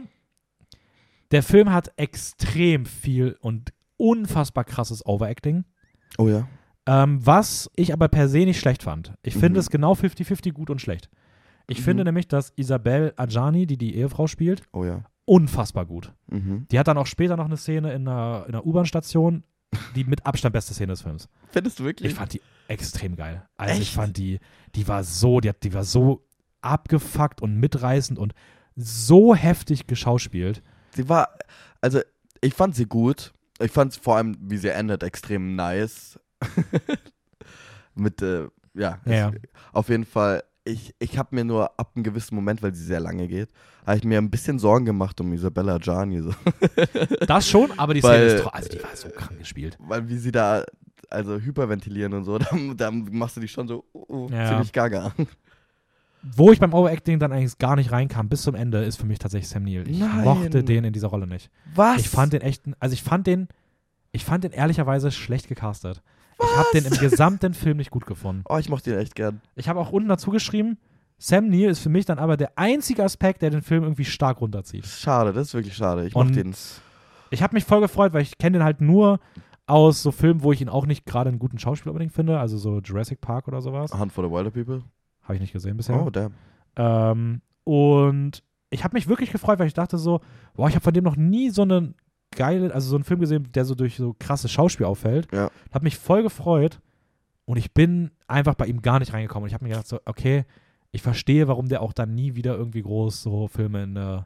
[1.32, 5.64] der Film hat extrem viel und unfassbar krasses Overacting.
[6.18, 6.48] oh ja.
[6.88, 9.14] Ähm, was ich aber per se nicht schlecht fand.
[9.24, 9.58] Ich finde Mhm.
[9.60, 11.10] es genau 50-50 gut und schlecht.
[11.68, 11.84] Ich Mhm.
[11.84, 15.04] finde nämlich, dass Isabelle Adjani, die die Ehefrau spielt, Oh ja.
[15.26, 16.14] unfassbar gut.
[16.28, 16.68] Mhm.
[16.72, 19.44] Die hat dann auch später noch eine Szene in einer, in einer U-Bahn-Station,
[19.96, 21.30] die mit Abstand beste Szene des Films.
[21.52, 22.12] Findest du wirklich?
[22.12, 23.48] Ich fand die extrem geil.
[23.58, 23.94] Also ich Echt?
[23.94, 24.40] fand die,
[24.76, 26.26] die war so, die, hat, die war so
[26.62, 28.34] abgefuckt und mitreißend und
[28.76, 30.62] so heftig geschauspielt.
[30.96, 31.30] sie war,
[31.82, 32.00] also
[32.42, 33.34] ich fand sie gut.
[33.60, 36.20] Ich fand vor allem, wie sie endet, extrem nice.
[37.96, 39.42] Mit, äh, ja, Ja, es-
[39.74, 40.44] auf jeden Fall.
[40.64, 43.50] Ich, ich habe mir nur ab einem gewissen Moment, weil sie sehr lange geht,
[43.86, 46.22] habe ich mir ein bisschen Sorgen gemacht um Isabella Gianni.
[46.22, 46.32] So.
[47.28, 49.76] Das schon, aber die Weil- Szene ist, also die war so krank gespielt.
[49.80, 50.64] Weil wie sie da,
[51.10, 54.50] also hyperventilieren und so, dann, dann machst du dich schon so uh, uh, Ja.
[54.50, 55.12] ziemlich gaga.
[56.22, 59.18] Wo ich beim Overacting dann eigentlich gar nicht reinkam, bis zum Ende, ist für mich
[59.18, 59.90] tatsächlich Sam Neill.
[59.90, 60.24] Ich Nein.
[60.24, 61.50] mochte den in dieser Rolle nicht.
[61.74, 62.00] Was?
[62.02, 63.48] Ich fand den echt, also ich fand den,
[64.12, 66.04] ich fand den ehrlicherweise schlecht gecastet.
[66.40, 68.44] Ich habe den im gesamten Film nicht gut gefunden.
[68.50, 69.42] Oh, ich mochte ihn echt gern.
[69.56, 70.78] Ich habe auch unten dazu geschrieben,
[71.18, 74.42] Sam Neill ist für mich dann aber der einzige Aspekt, der den Film irgendwie stark
[74.42, 74.86] runterzieht.
[74.86, 76.08] Schade, das ist wirklich schade.
[76.08, 76.56] Ich mochte ihn.
[77.30, 79.20] Ich habe mich voll gefreut, weil ich kenne den halt nur
[79.68, 82.58] aus so Filmen, wo ich ihn auch nicht gerade einen guten Schauspieler unbedingt finde, also
[82.58, 83.94] so Jurassic Park oder sowas.
[83.94, 84.84] Hunt for the Wilder People.
[85.22, 86.04] Habe ich nicht gesehen bisher.
[86.04, 86.34] Oh, damn.
[86.76, 90.22] Ähm, und ich habe mich wirklich gefreut, weil ich dachte so,
[90.56, 91.96] boah, ich habe von dem noch nie so einen
[92.32, 95.28] geile, also so einen Film gesehen, der so durch so krasses Schauspiel auffällt.
[95.32, 95.52] Ja.
[95.74, 96.80] Habe mich voll gefreut
[97.46, 99.44] und ich bin einfach bei ihm gar nicht reingekommen.
[99.44, 100.46] Und ich habe mir gedacht so, okay,
[100.92, 104.22] ich verstehe, warum der auch dann nie wieder irgendwie groß so Filme in, äh,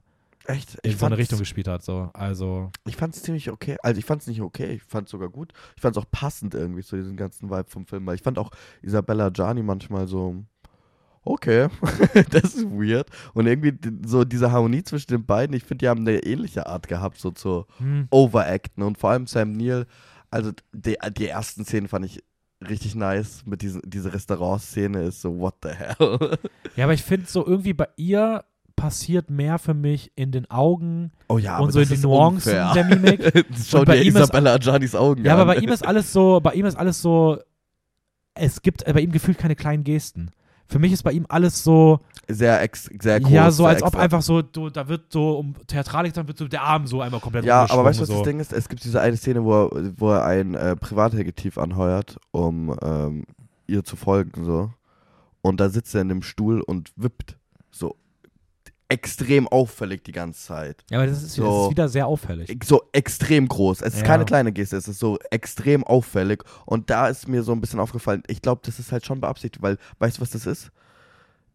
[0.45, 0.75] Echt?
[0.83, 1.83] in so eine Richtung gespielt hat.
[1.83, 2.09] So.
[2.13, 3.77] Also, Ich fand es ziemlich okay.
[3.83, 5.53] Also ich fand es nicht okay, ich fand es sogar gut.
[5.75, 8.05] Ich fand es auch passend irgendwie zu diesem ganzen Vibe vom Film.
[8.05, 8.51] Weil ich fand auch
[8.81, 10.43] Isabella Gianni manchmal so,
[11.25, 11.67] okay,
[12.31, 13.09] das ist weird.
[13.33, 13.73] Und irgendwie
[14.05, 17.31] so diese Harmonie zwischen den beiden, ich finde, die haben eine ähnliche Art gehabt, so
[17.31, 18.83] zu hm, overacten.
[18.83, 19.85] Und vor allem Sam Neill,
[20.31, 22.23] also die, die ersten Szenen fand ich
[22.67, 23.43] richtig nice.
[23.45, 26.37] Mit diesen, diese Restaurantszene ist so, what the hell?
[26.75, 28.43] ja, aber ich finde so irgendwie bei ihr
[28.75, 32.73] passiert mehr für mich in den Augen Oh ja, und so in ist Nuancen unfair.
[32.73, 33.45] der Mimik.
[33.65, 35.39] Schau dir Isabella Giannis Augen Ja, an.
[35.41, 37.39] aber bei ihm ist alles so, bei ihm ist alles so,
[38.33, 40.31] es gibt bei ihm gefühlt keine kleinen Gesten.
[40.67, 43.31] Für mich ist bei ihm alles so, sehr, ex, sehr groß.
[43.31, 44.01] ja, so als ob extra.
[44.01, 47.19] einfach so, du, da wird so um Theatralik, dann wird so der Arm so einmal
[47.19, 48.51] komplett Ja, aber weißt du, was das Ding ist?
[48.51, 53.25] Es gibt diese eine Szene, wo er, wo er ein äh, Privatdetektiv anheuert, um ähm,
[53.67, 54.71] ihr zu folgen, so.
[55.41, 57.37] Und da sitzt er in dem Stuhl und wippt.
[57.69, 57.95] So
[58.95, 60.83] extrem auffällig die ganze Zeit.
[60.89, 61.63] Ja, aber das ist, das So.
[61.65, 62.63] ist wieder sehr auffällig.
[62.63, 63.81] So extrem groß.
[63.81, 64.05] Es ist Ja.
[64.07, 66.43] keine kleine Geste, es ist so extrem auffällig.
[66.65, 69.61] Und da ist mir so ein bisschen aufgefallen, ich glaube, das ist halt schon beabsichtigt,
[69.61, 70.71] weil, weißt du, was das ist?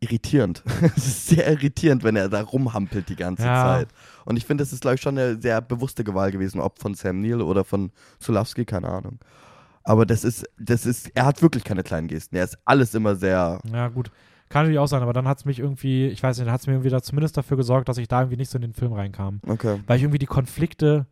[0.01, 0.63] Irritierend.
[0.97, 3.65] Es ist sehr irritierend, wenn er da rumhampelt die ganze Ja.
[3.65, 3.89] Zeit.
[4.25, 6.95] Und ich finde, das ist, glaube ich, schon eine sehr bewusste Wahl gewesen, ob von
[6.95, 9.19] Sam Neill oder von Sulawski, keine Ahnung.
[9.83, 12.37] Aber das ist, das ist, er hat wirklich keine kleinen Gesten.
[12.37, 13.61] Er ist alles immer sehr.
[13.73, 14.11] Ja, gut.
[14.51, 16.61] Kann natürlich auch sein, aber dann hat es mich irgendwie, ich weiß nicht, dann hat
[16.61, 18.75] es mir irgendwie da zumindest dafür gesorgt, dass ich da irgendwie nicht so in den
[18.75, 19.41] Film reinkam.
[19.47, 19.81] Okay.
[19.87, 21.07] Weil ich irgendwie die Konflikte,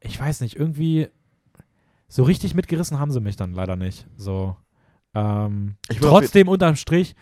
[0.00, 1.08] ich weiß nicht, irgendwie
[2.08, 4.06] so richtig mitgerissen haben sie mich dann leider nicht.
[4.16, 4.54] So.
[5.14, 7.16] Ähm, Ich trotzdem unterm Strich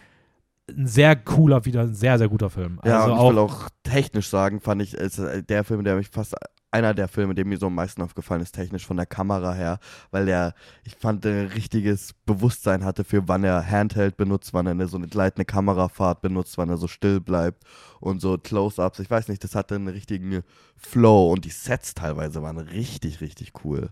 [0.68, 2.80] ein sehr cooler, wieder ein sehr, sehr guter Film.
[2.84, 5.84] Ja, also und ich auch, will auch technisch sagen, fand ich, ist äh, der Film,
[5.84, 6.34] der mich fast,
[6.76, 9.78] einer der Filme, der mir so am meisten aufgefallen ist, technisch von der Kamera her,
[10.10, 10.54] weil der,
[10.84, 14.96] ich fand, ein richtiges Bewusstsein hatte für wann er Handheld benutzt, wann er eine, so
[14.96, 17.64] eine gleitende Kamerafahrt benutzt, wann er so still bleibt
[18.00, 20.42] und so Close-Ups, ich weiß nicht, das hatte einen richtigen
[20.76, 23.90] Flow und die Sets teilweise waren richtig, richtig cool.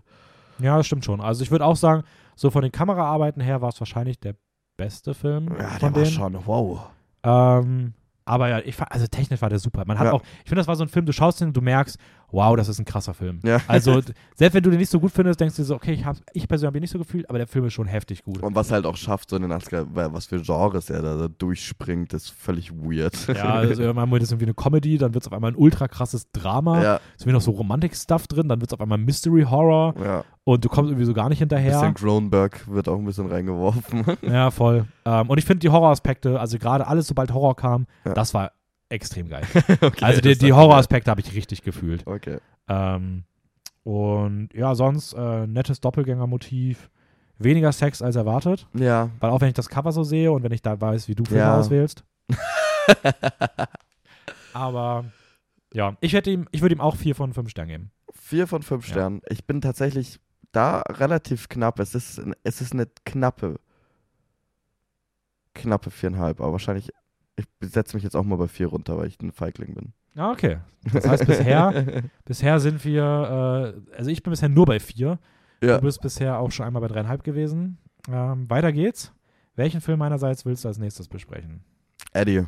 [0.59, 1.21] ja, das stimmt schon.
[1.21, 2.03] Also ich würde auch sagen,
[2.35, 4.35] so von den Kameraarbeiten her war es wahrscheinlich der
[4.77, 6.05] beste Film Ja, von der war denen.
[6.11, 6.87] schon, wow.
[7.23, 7.93] Ähm,
[8.25, 9.83] aber ja, ich fand, also technisch war der super.
[9.85, 10.13] Man hat Ja.
[10.13, 11.97] auch, ich finde, das war so ein Film, du schaust den und du merkst,
[12.31, 13.39] wow, das ist ein krasser Film.
[13.43, 13.59] Ja.
[13.67, 14.01] Also,
[14.35, 16.17] selbst wenn du den nicht so gut findest, denkst du dir so, okay, ich, hab,
[16.33, 18.41] ich persönlich habe ihn nicht so gefühlt, aber der Film ist schon heftig gut.
[18.41, 21.27] Und was halt auch schafft, so in den 80er, weil was für Genres er da,
[21.27, 23.15] durchspringt, ist völlig weird.
[23.35, 25.87] Ja, also irgendwann wird es irgendwie eine Comedy, dann wird es auf einmal ein ultra
[25.87, 29.43] krasses Drama, ja, ist irgendwie noch so Romantik-Stuff drin, dann wird es auf einmal Mystery
[29.43, 30.23] Horror ja.
[30.43, 31.79] und du kommst irgendwie so gar nicht hinterher.
[31.79, 34.05] Bisschen Cronenberg wird auch ein bisschen reingeworfen.
[34.21, 34.85] Ja, voll.
[35.05, 38.13] Ähm, und ich finde die Horroraspekte, also gerade alles, sobald Horror kam, Ja.
[38.13, 38.51] das war
[38.89, 39.43] extrem geil.
[39.81, 42.05] okay, also die, die Horroraspekte habe ich richtig gefühlt.
[42.07, 42.37] Okay.
[42.67, 43.23] Ähm,
[43.83, 46.89] und ja, sonst äh, nettes Doppelgängermotiv.
[47.37, 49.09] Weniger Sex als erwartet, Ja.
[49.19, 51.25] weil auch wenn ich das Cover so sehe und wenn ich da weiß, wie du
[51.25, 51.59] Filme Ja.
[51.59, 52.05] auswählst.
[54.53, 55.05] Aber
[55.73, 57.91] ja, ich hätte ihm, ich würde ihm auch vier von fünf Sternen geben.
[58.13, 58.93] Vier von fünf Ja.
[58.93, 59.21] Sternen.
[59.29, 60.19] Ich bin tatsächlich
[60.53, 61.79] da relativ knapp.
[61.79, 63.59] Es ist, es ist eine knappe,
[65.53, 66.39] knappe viereinhalb.
[66.39, 66.91] Aber wahrscheinlich,
[67.35, 69.93] ich setze mich jetzt auch mal bei vier runter, weil ich ein Feigling bin.
[70.15, 70.57] Ah, okay.
[70.93, 75.19] Das heißt, bisher, bisher sind wir, äh, also ich bin bisher nur bei vier.
[75.61, 75.77] ja.
[75.77, 77.77] Du bist bisher auch schon einmal bei dreieinhalb gewesen.
[78.09, 79.11] Ähm, weiter geht's.
[79.55, 81.61] Welchen Film meinerseits willst du als nächstes besprechen?
[82.13, 82.45] Eddie.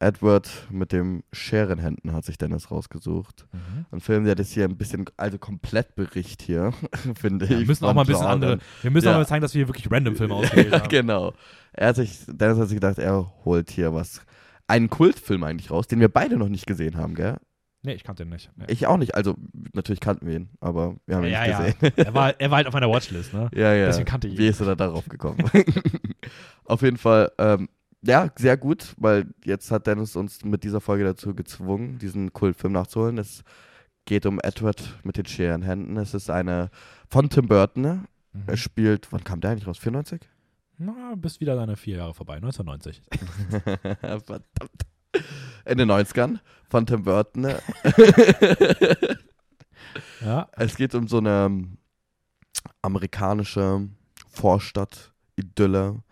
[0.00, 3.46] Edward mit dem Scherenhänden hat sich Dennis rausgesucht.
[3.52, 3.86] Mhm.
[3.90, 6.72] Ein Film, der das hier ein bisschen, also komplett bericht hier,
[7.18, 7.58] finde Ja, ich.
[7.60, 8.58] wir müssen auch mal ein bisschen andere.
[8.82, 9.12] Wir müssen Ja.
[9.14, 10.88] auch mal zeigen, dass wir hier wirklich random Filme ausgewählt haben.
[10.88, 11.32] genau.
[11.72, 14.20] Er hat sich, Dennis hat sich gedacht, er holt hier was,
[14.66, 17.36] einen Kultfilm eigentlich raus, den wir beide noch nicht gesehen haben, gell?
[17.82, 18.50] Nee, ich kannte ihn nicht.
[18.56, 18.64] Nee.
[18.68, 19.14] Ich auch nicht.
[19.14, 19.36] Also,
[19.72, 21.88] natürlich kannten wir ihn, aber wir haben ihn ja, nicht ja.
[21.88, 21.92] gesehen.
[21.96, 23.48] er, war, er war halt auf meiner Watchlist, ne?
[23.54, 23.86] Ja, ja.
[23.86, 24.38] Deswegen kannte ich ihn.
[24.40, 25.38] Wie ist er da darauf gekommen?
[26.64, 27.68] Auf jeden Fall, ähm,
[28.06, 32.72] ja, sehr gut, weil jetzt hat Dennis uns mit dieser Folge dazu gezwungen, diesen Kultfilm
[32.72, 33.18] nachzuholen.
[33.18, 33.42] Es
[34.04, 35.96] geht um Edward mit den Scherenhänden.
[35.96, 36.70] Es ist eine
[37.08, 37.82] von Tim Burton.
[37.82, 38.04] ne?
[38.32, 38.42] Mhm.
[38.46, 39.78] Er spielt, wann kam der eigentlich raus?
[39.78, 40.20] 94?
[40.78, 43.02] Na, bist wieder deine vier Jahre vorbei, 1990.
[44.00, 44.82] Verdammt.
[45.64, 46.38] In den 90ern
[46.68, 47.42] von Tim Burton.
[47.42, 47.58] ne?
[50.20, 50.48] Ja.
[50.52, 51.68] Es geht um so eine
[52.82, 53.88] amerikanische
[54.28, 56.02] Vorstadt-Idylle.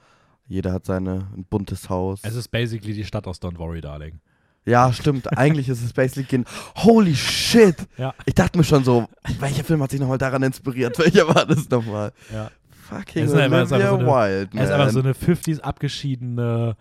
[0.47, 2.21] Jeder hat seine, ein buntes Haus.
[2.23, 4.21] Es ist basically die Stadt aus Don't Worry, Darling.
[4.67, 5.37] Ja, stimmt.
[5.37, 6.45] Eigentlich ist es basically
[6.77, 7.77] Holy shit!
[7.99, 8.15] Ja.
[8.25, 9.07] Ich dachte mir schon so,
[9.39, 10.99] welcher Film hat sich nochmal daran inspiriert?
[10.99, 12.13] Welcher war das nochmal?
[12.33, 12.51] Ja.
[12.89, 15.07] Fucking ist ist Olivia einfach so eine- Wilde, Es ist einfach so man.
[15.07, 16.77] eine 50s abgeschiedene,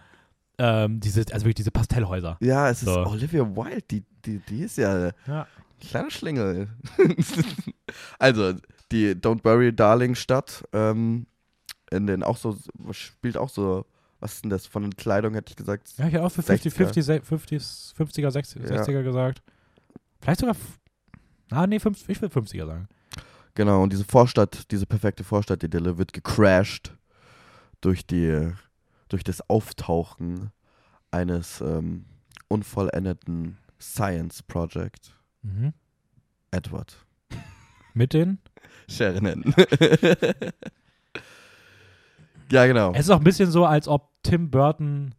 [0.58, 2.38] ähm, diese, also wirklich diese Pastellhäuser.
[2.42, 3.06] Ja, es ist So.
[3.06, 3.82] Olivia Wilde.
[3.90, 5.48] Die, die, die ist ja Ja.
[5.82, 6.68] kleiner Schlingel.
[8.20, 8.54] also,
[8.92, 11.26] die Don't Worry Darling Stadt, ähm,
[11.96, 12.58] in den auch so,
[12.92, 13.86] spielt auch so,
[14.20, 15.94] was ist denn das, von den Kleidung hätte ich gesagt.
[15.98, 17.22] Ja, ich hätte auch für 50, 60er.
[17.22, 18.82] 50, 50, 50er, 60, Ja.
[18.84, 19.42] 60er gesagt.
[20.22, 20.56] Vielleicht sogar.
[21.50, 22.88] Ah, nee, 50, ich will 50er sagen.
[23.56, 26.96] Genau, und diese Vorstadt, diese perfekte Vorstadt-Idylle wird gecrashed
[27.82, 28.52] durch die,
[29.10, 30.52] durch das Auftauchen
[31.12, 32.06] eines ähm,
[32.48, 35.16] unvollendeten Science Project.
[35.44, 35.74] Mhm.
[36.50, 37.06] Edward.
[37.94, 38.40] Mit den?
[38.88, 39.44] Sheridan.
[42.54, 42.94] ja, genau.
[42.94, 45.14] Es ist auch ein bisschen so, als ob Tim Burton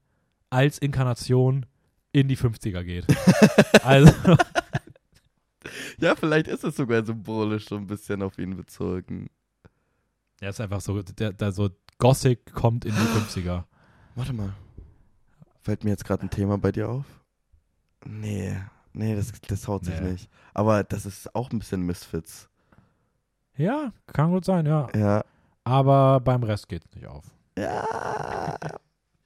[0.51, 1.66] als Inkarnation
[2.12, 3.07] in die 50er geht.
[3.85, 4.12] also,
[5.99, 9.28] Ja, vielleicht ist es sogar symbolisch so ein bisschen auf ihn bezogen.
[10.41, 13.01] er ist einfach so, der, der so Gothic kommt in die
[13.41, 13.64] 50er.
[14.14, 14.53] Warte mal.
[15.62, 17.05] Fällt mir jetzt gerade ein Thema bei dir auf?
[18.05, 18.55] Nee,
[18.93, 20.12] nee, das, das haut sich Nee.
[20.12, 20.28] nicht.
[20.53, 22.49] Aber das ist auch ein bisschen Misfits.
[23.57, 24.89] Ja, kann gut sein, ja.
[24.95, 25.24] Ja.
[25.64, 27.24] Aber beim Rest geht es nicht auf.
[27.58, 27.84] Ja.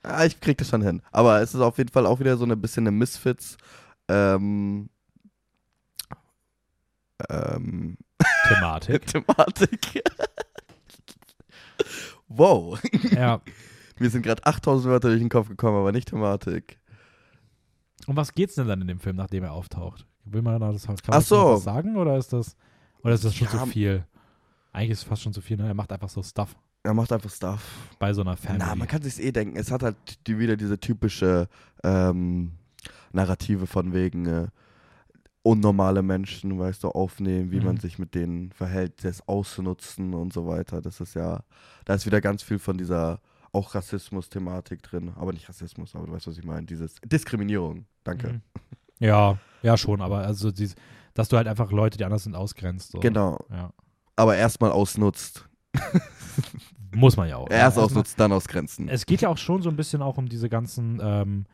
[0.05, 1.03] Ah, ich krieg das schon hin.
[1.11, 3.57] Aber es ist auf jeden Fall auch wieder so ein bisschen eine Misfits.
[4.09, 4.89] Ähm,
[7.29, 7.97] ähm,
[8.49, 9.07] Thematik.
[9.07, 10.03] Thematik.
[12.29, 12.79] wow.
[13.11, 13.41] ja.
[13.99, 16.79] Mir sind gerade 8000 Wörter durch den Kopf gekommen, aber nicht Thematik.
[18.07, 20.07] Um was geht's denn dann in dem Film, nachdem er auftaucht?
[20.25, 21.55] Will man da das kann man Ach so.
[21.55, 22.57] was sagen oder ist das
[23.03, 23.59] oder ist das schon Ja.
[23.65, 24.07] zu viel?
[24.79, 25.67] Eigentlich ist es fast schon zu viel, ne?
[25.67, 26.55] Er macht einfach so Stuff
[26.85, 27.63] Er macht einfach Stuff.
[27.99, 28.65] bei so einer Family.
[28.65, 29.57] Na, man kann sich's eh denken.
[29.57, 31.49] Es hat halt die, wieder diese typische
[31.83, 32.53] ähm,
[33.13, 34.47] Narrative von wegen äh,
[35.43, 37.81] unnormale Menschen, weißt du, aufnehmen, wie man Mhm.
[37.81, 40.81] sich mit denen verhält, das auszunutzen und so weiter.
[40.81, 41.41] Das ist ja,
[41.85, 43.21] da ist wieder ganz viel von dieser
[43.51, 45.13] auch Rassismus-Thematik drin.
[45.17, 46.67] Aber nicht Rassismus, aber du weißt, was ich meine.
[46.67, 47.87] Dieses Diskriminierung.
[48.05, 48.29] Danke.
[48.35, 48.41] Mhm.
[49.01, 50.75] Ja, ja schon, aber also dies,
[51.15, 52.93] dass du halt einfach Leute, die anders sind, ausgrenzt.
[52.93, 53.01] So.
[53.01, 53.39] Genau.
[53.51, 53.73] Ja.
[54.19, 55.49] Aber erstmal ausnutzt.
[56.95, 57.49] Muss man ja auch.
[57.51, 58.89] Erst ja, ausnutzt, dann ausgrenzen.
[58.89, 61.45] Es geht ja auch schon so ein bisschen auch um diese ganzen, ähm,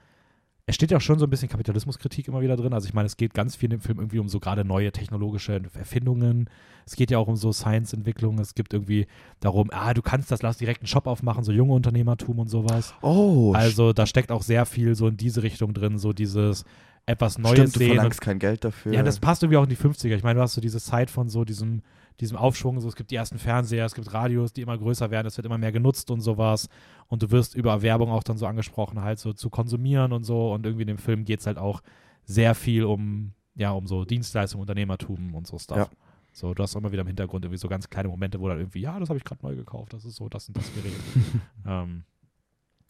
[0.65, 2.73] es steht ja auch schon so ein bisschen Kapitalismuskritik immer wieder drin.
[2.73, 4.93] Also ich meine, es geht ganz viel in dem Film irgendwie um so gerade neue
[4.93, 6.49] technologische Erfindungen.
[6.87, 8.39] Es geht ja auch um so Science-Entwicklung.
[8.39, 9.07] Es gibt irgendwie
[9.41, 12.95] darum, ah, du kannst das, lass direkt einen Shop aufmachen, so junge Unternehmertum und sowas.
[13.03, 16.65] Oh, Also da steckt auch sehr viel so in diese Richtung drin, so dieses
[17.05, 17.91] etwas Neues stimmt, du sehen.
[17.91, 18.95] Und verlangst kein Geld dafür.
[18.95, 20.15] ja, das passt irgendwie auch in die 50er.
[20.15, 21.83] Ich meine, du hast so diese Zeit von so diesem,
[22.21, 22.81] diesem Aufschwung.
[22.81, 25.47] So, es gibt die ersten Fernseher, es gibt Radios, die immer größer werden, es wird
[25.47, 26.69] immer mehr genutzt und sowas.
[27.09, 30.53] Und du wirst über Werbung auch dann so angesprochen, halt so zu konsumieren und so.
[30.53, 31.83] Und irgendwie in dem Film geht es halt auch
[32.25, 35.77] sehr viel um, ja, um so Dienstleistung, Unternehmertum und so Stuff.
[35.77, 35.89] Ja.
[36.33, 38.81] So, du hast immer wieder im Hintergrund irgendwie so ganz kleine Momente, wo dann irgendwie,
[38.81, 40.93] ja, das habe ich gerade neu gekauft, das ist so, das und das Gerät.
[41.67, 42.03] ähm,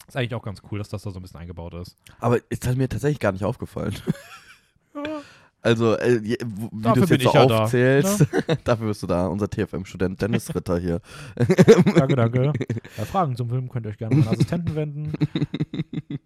[0.07, 1.95] ist eigentlich auch ganz cool, dass das da so ein bisschen eingebaut ist.
[2.19, 3.95] Aber ist halt mir tatsächlich gar nicht aufgefallen.
[5.65, 8.25] Ja, Also, äh, wie du es jetzt so ja da, aufzählst,
[8.63, 11.01] dafür bist du da, unser TFM-Student Dennis Ritter hier.
[11.95, 12.53] danke, danke.
[12.97, 15.13] Bei Fragen zum Film könnt ihr euch gerne an meinen Assistenten wenden.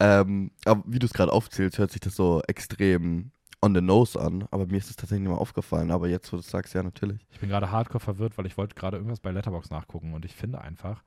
[0.00, 3.30] ähm, aber wie du es gerade aufzählst, hört sich das so extrem
[3.60, 5.90] on the nose an, aber mir ist es tatsächlich nicht mal aufgefallen.
[5.90, 7.26] Aber jetzt, wo du es sagst, ja, natürlich.
[7.30, 10.34] Ich bin gerade hardcore verwirrt, weil ich wollte gerade irgendwas bei Letterbox nachgucken und ich
[10.34, 11.02] finde einfach,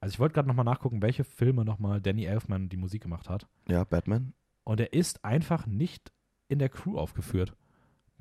[0.00, 3.46] also ich wollte gerade nochmal nachgucken, welche Filme nochmal Danny Elfman die Musik gemacht hat.
[3.68, 4.32] Ja, Batman.
[4.64, 6.12] Und er ist einfach nicht
[6.50, 7.54] in der Crew aufgeführt.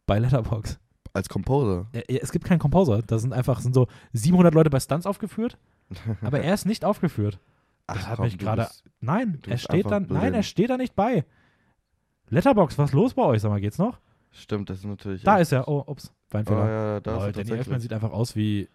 [0.06, 0.80] Bei Letterbox.
[1.14, 1.88] Als Composer.
[1.92, 3.02] Er, er, es gibt keinen Composer.
[3.02, 5.58] Da sind einfach sind so 700 Leute bei Stunts aufgeführt,
[6.22, 7.40] aber er ist nicht aufgeführt.
[7.88, 8.68] Das hat mich du gerade-
[9.02, 10.06] Nein, er steht dann.
[10.10, 11.26] Nein, er steht da nicht bei.
[12.30, 13.42] Letterbox, was ist los bei euch?
[13.42, 14.00] Sag mal, geht's noch?
[14.32, 15.24] Stimmt, das ist natürlich.
[15.24, 15.68] Da ist er.
[15.68, 16.70] Oh, ups, Oh, Weinfehler.
[16.70, 18.70] ja, da Lol, ist Danny Elfman sieht einfach aus wie.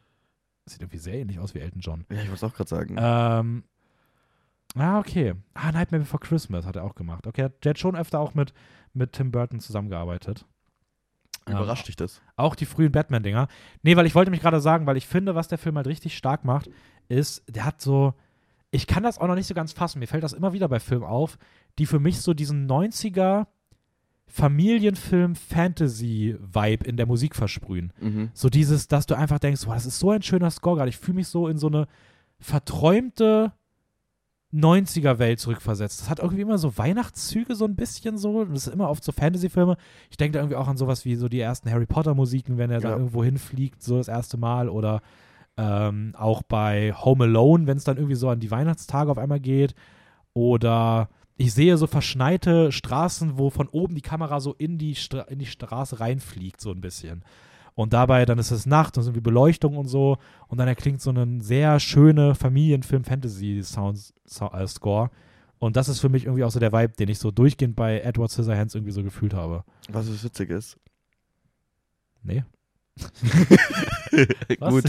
[0.67, 2.05] Sieht irgendwie sehr ähnlich aus wie Elton John.
[2.11, 2.97] Ja, ich wollte es auch gerade sagen.
[2.99, 3.65] Ähm.
[4.77, 5.35] Ah, okay.
[5.55, 7.27] Ah, Nightmare Before Christmas hat er auch gemacht.
[7.27, 8.53] Okay, der hat schon öfter auch mit,
[8.93, 10.45] mit Tim Burton zusammengearbeitet.
[11.47, 12.21] Ähm, Überrascht dich das?
[12.37, 13.49] Auch die frühen Batman-Dinger.
[13.83, 16.17] Nee, weil ich wollte mich gerade sagen, weil ich finde, was der Film halt richtig
[16.17, 16.71] stark macht,
[17.09, 18.15] ist, der hat so.
[18.71, 20.01] Ich kann das auch noch nicht so ganz fassen.
[20.01, 21.39] Mir fällt das immer wieder bei Filmen auf,
[21.79, 23.47] die für mich so diesen 90er
[24.27, 27.93] Familienfilm-Fantasy-Vibe in der Musik versprühen.
[28.01, 28.31] Mhm.
[28.35, 30.89] So dieses, dass du einfach denkst, wow, das ist so ein schöner Score gerade.
[30.89, 31.87] Ich fühle mich so in so eine
[32.41, 33.53] verträumte
[34.55, 36.01] 90er-Welt zurückversetzt.
[36.03, 38.45] Das hat irgendwie immer so Weihnachtszüge so ein bisschen so.
[38.45, 39.77] Das ist immer oft so Fantasy-Filme.
[40.11, 42.81] Ich denke da irgendwie auch an sowas wie so die ersten Harry Potter-Musiken, wenn er
[42.81, 42.97] da Ja.
[42.97, 44.69] irgendwo hinfliegt, so das erste Mal.
[44.69, 45.01] Oder
[45.57, 49.41] ähm, auch bei Home Alone, wenn es dann irgendwie so an die Weihnachtstage auf einmal
[49.41, 49.75] geht.
[50.33, 55.23] Oder ich sehe so verschneite Straßen, wo von oben die Kamera so in die, Stra
[55.23, 57.25] in die Straße reinfliegt, so ein bisschen.
[57.77, 60.17] Und dabei, dann ist es Nacht und wie Beleuchtung und so.
[60.49, 65.11] Und dann erklingt so ein sehr schöne Familienfilm-Fantasy-Sound-Score.
[65.59, 68.01] Und das ist für mich irgendwie auch so der Vibe, den ich so durchgehend bei
[68.01, 69.65] Edward Scissorhands irgendwie so gefühlt habe.
[69.89, 70.77] Was es witzig ist.
[72.23, 72.45] Nee.
[74.61, 74.85] Gut.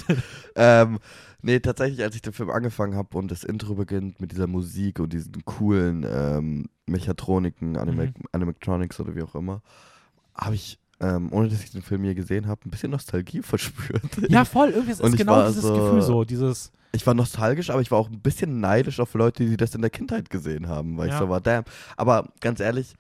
[0.56, 1.00] Ähm,
[1.42, 5.00] nee, tatsächlich, als ich den Film angefangen habe und das Intro beginnt mit dieser Musik
[5.00, 8.14] und diesen coolen ähm, Mechatroniken, Anima Mhm.
[8.32, 9.62] Animatronics oder wie auch immer,
[10.36, 14.02] habe ich, ähm, ohne dass ich den Film je gesehen habe, ein bisschen Nostalgie verspürt.
[14.30, 14.70] Ja, voll.
[14.70, 16.24] Irgendwie ist ich genau dieses so- Gefühl so.
[16.24, 16.72] Dieses.
[16.94, 19.82] Ich war nostalgisch, aber ich war auch ein bisschen neidisch auf Leute, die das in
[19.82, 21.14] der Kindheit gesehen haben, weil Ja.
[21.16, 21.66] ich so war, damn.
[21.98, 22.94] Aber ganz ehrlich,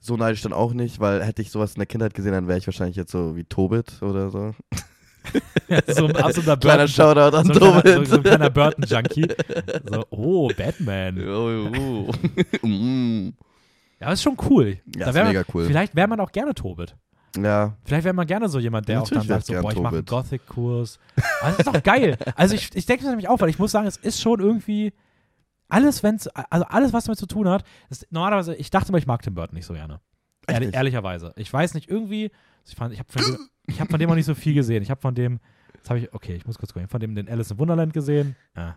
[0.00, 2.58] so neidisch dann auch nicht, weil hätte ich sowas in der Kindheit gesehen, dann wäre
[2.58, 4.54] ich wahrscheinlich jetzt so wie Tobit oder so.
[5.86, 9.28] so ein absoluter Kleiner Burton- Shoutout an so ein kleiner, so, so ein kleiner Burton-Junkie.
[9.90, 11.28] So, oh, Batman.
[11.28, 11.70] Oh,
[12.62, 12.66] oh.
[12.66, 13.32] Mm.
[14.00, 14.78] Ja, das ist schon cool.
[14.94, 15.66] Ja, Da ist mega cool.
[15.66, 16.94] Vielleicht wäre man auch gerne Tobit.
[17.36, 19.78] Ja, Vielleicht wäre man gerne so jemand, der Natürlich auch dann sagt, so, boah, ich
[19.80, 20.04] mache einen.
[20.04, 20.98] Gothic-Kurs.
[21.42, 22.16] Das ist doch geil.
[22.36, 24.92] Also ich, ich denke das nämlich auch, weil ich muss sagen, es ist schon irgendwie
[25.68, 29.06] alles, wenn's, also alles, was damit zu tun hat, ist, normalerweise, ich dachte mal, ich
[29.06, 30.00] mag Tim Burton nicht so gerne.
[30.46, 30.76] Ehrlich, nicht?
[30.76, 31.32] ehrlicherweise.
[31.36, 32.30] Ich weiß nicht, irgendwie,
[32.64, 34.82] ich, fand- ich habe von, dem- ich hab von dem auch nicht so viel gesehen.
[34.82, 35.40] Ich habe von dem,
[35.74, 38.34] jetzt habe ich, okay, ich muss kurz gucken, von dem den Alice in Wonderland gesehen.
[38.54, 38.74] Ah.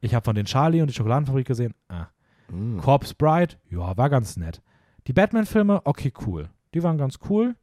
[0.00, 1.72] Ich habe von den Charlie und die Schokoladenfabrik gesehen.
[1.88, 2.06] Ah.
[2.50, 2.78] Mm.
[2.78, 4.60] Corpse Bride, ja, war ganz nett.
[5.06, 6.48] Die Batman-Filme, okay, cool.
[6.74, 7.54] Die waren ganz cool,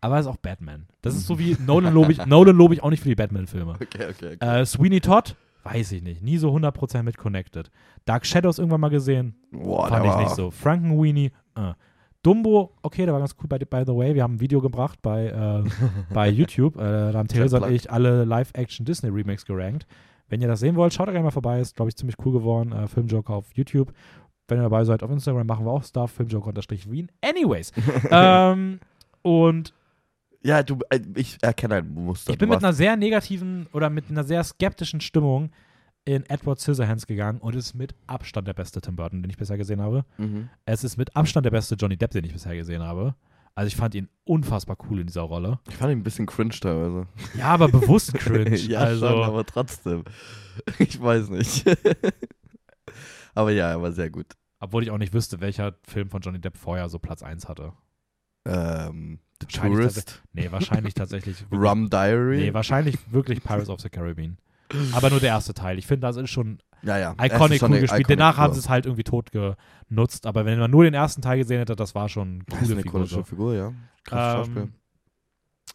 [0.00, 0.86] aber es ist auch Batman.
[1.02, 3.74] Das ist so wie Nolan lobe ich, Nolan lobe ich auch nicht für die Batman-Filme.
[3.74, 4.60] Okay, okay, okay.
[4.60, 6.22] Äh, Sweeney Todd, weiß ich nicht.
[6.22, 7.70] Nie so 100% mit connected.
[8.04, 10.50] Dark Shadows irgendwann mal gesehen, Boah, fand ich war, nicht so.
[10.50, 11.72] Frankenweenie, äh.
[12.22, 13.46] Dumbo, okay, der war ganz cool.
[13.48, 15.62] By, by the way, wir haben ein Video gebracht bei, äh,
[16.12, 16.74] bei YouTube.
[16.74, 19.86] Äh, da haben Theresa und ich alle Live-Action-Disney-Remakes gerankt.
[20.28, 21.60] Wenn ihr das sehen wollt, schaut da gerne mal vorbei.
[21.60, 22.72] Ist, glaube ich, ziemlich cool geworden.
[22.72, 23.92] Äh, Filmjoker auf YouTube.
[24.48, 26.10] Wenn ihr dabei seid, auf Instagram machen wir auch Stuff.
[26.12, 27.12] Filmjoker-Wien.
[27.22, 27.72] Anyways.
[28.10, 28.80] ähm,
[29.22, 29.72] und
[30.42, 32.32] Ja, du, äh, ich erkenne ein Muster.
[32.32, 35.50] ich bin mit einer sehr negativen oder mit einer sehr skeptischen Stimmung
[36.04, 39.36] in Edward Scissorhands gegangen und es ist mit Abstand der beste Tim Burton, den ich
[39.36, 40.04] bisher gesehen habe.
[40.18, 40.48] Mhm.
[40.64, 43.16] Es ist mit Abstand der beste Johnny Depp, den ich bisher gesehen habe.
[43.56, 45.58] Also ich fand ihn unfassbar cool in dieser Rolle.
[45.68, 47.08] Ich fand ihn ein bisschen cringe teilweise.
[47.36, 48.54] Ja, aber bewusst cringe.
[48.54, 50.04] ja, also, schon, aber trotzdem.
[50.78, 51.64] Ich weiß nicht.
[53.34, 54.26] aber ja, er war sehr gut.
[54.60, 57.72] obwohl ich auch nicht wüsste, welcher Film von Johnny Depp vorher so Platz 1 hatte.
[58.46, 61.44] Ähm, The Tourist, Nee, wahrscheinlich tatsächlich.
[61.52, 62.38] Rum Diary.
[62.38, 64.38] Nee, wahrscheinlich wirklich Pirates of the Caribbean.
[64.92, 65.78] Aber nur der erste Teil.
[65.78, 67.14] Ich finde, das ist schon ja, ja.
[67.20, 68.00] Iconic cool gespielt.
[68.00, 68.54] iconic Danach haben Figur.
[68.54, 70.26] sie es halt irgendwie tot genutzt.
[70.26, 72.64] Aber wenn man nur den ersten Teil gesehen hätte, das war schon eine Das ist
[72.68, 73.06] coole eine Figur.
[73.06, 73.22] So.
[73.22, 73.72] Figur, ja.
[74.08, 74.62] Schauspiel.
[74.62, 74.72] Ähm,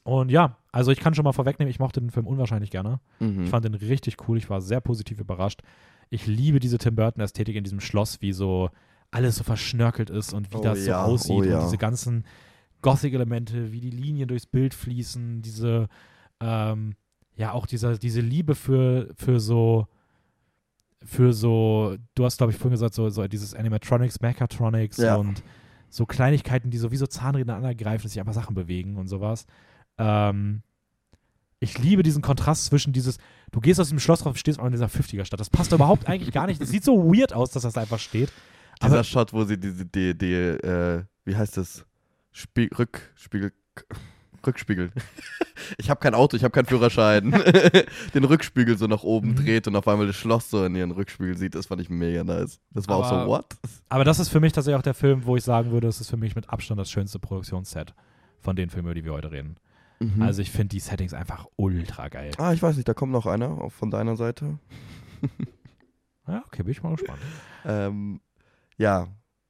[0.03, 2.99] und ja, also ich kann schon mal vorwegnehmen, ich mochte den Film unwahrscheinlich gerne.
[3.19, 3.43] Mhm.
[3.43, 4.38] Ich fand den richtig cool.
[4.38, 5.61] Ich war sehr positiv überrascht.
[6.09, 8.69] Ich liebe diese Tim Burton-Ästhetik in diesem Schloss, wie so
[9.11, 11.32] alles so verschnörkelt ist und wie Oh das ja, so aussieht.
[11.32, 11.53] oh.
[11.55, 12.26] Und diese ganzen
[12.82, 15.88] Gothic-Elemente, wie die Linien durchs Bild fließen, diese,
[16.39, 16.95] ähm,
[17.36, 19.88] ja, auch dieser, diese Liebe für, für so,
[21.03, 25.15] für so, du hast, glaube ich, vorhin gesagt, so, so dieses Animatronics, Mechatronics Ja.
[25.15, 25.43] und
[25.89, 29.45] so Kleinigkeiten, die so wie so Zahnräder aneinander sich einfach Sachen bewegen und sowas.
[29.97, 30.61] Ähm,
[31.59, 33.17] ich liebe diesen Kontrast zwischen dieses,
[33.51, 35.39] du gehst aus dem Schloss raus, stehst auch in dieser 50er-Stadt.
[35.39, 36.61] Das passt überhaupt eigentlich gar nicht.
[36.61, 38.32] Das sieht so weird aus, dass das einfach steht.
[38.82, 41.86] Dieser Shot, wo sie diese, die, die, äh, wie heißt das?
[42.32, 43.51] Spie Rückspiegel.
[44.45, 44.91] Rückspiegel.
[45.77, 47.32] Ich habe kein Auto, ich habe keinen Führerschein.
[48.13, 49.36] Den Rückspiegel so nach oben Mhm.
[49.36, 52.23] dreht und auf einmal das Schloss so in ihren Rückspiegel sieht, das fand ich mega
[52.23, 52.59] nice.
[52.71, 53.45] Das war auch Aber- so, what?
[53.88, 56.09] Aber das ist für mich tatsächlich auch der Film, wo ich sagen würde, das ist
[56.09, 57.93] für mich mit Abstand das schönste Produktionsset
[58.39, 59.55] von den Filmen, über die wir heute reden.
[59.99, 60.21] Mhm.
[60.23, 62.32] Also ich finde die Settings einfach ultra geil.
[62.38, 64.57] ah, ich weiß nicht, da kommt noch einer auch von deiner Seite.
[66.27, 67.19] Ja, okay, bin ich mal gespannt.
[67.65, 68.21] Ähm,
[68.77, 69.07] Ja,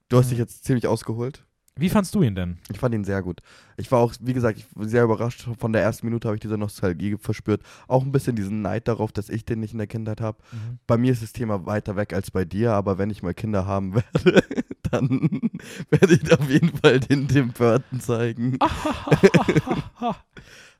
[0.09, 1.45] du hast dich jetzt ziemlich ausgeholt.
[1.81, 2.57] Wie fandst du ihn denn?
[2.71, 3.41] Ich fand ihn sehr gut.
[3.75, 5.47] Ich war auch, wie gesagt, sehr überrascht.
[5.57, 7.63] Von der ersten Minute habe ich diese Nostalgie verspürt.
[7.87, 10.37] Auch ein bisschen diesen Neid darauf, dass ich den nicht in der Kindheit habe.
[10.87, 13.65] Bei mir ist das Thema weiter weg als bei dir, aber wenn ich mal Kinder
[13.65, 14.43] haben werde,
[14.91, 15.09] dann
[15.89, 18.57] werde ich auf jeden Fall den Tim Burton zeigen.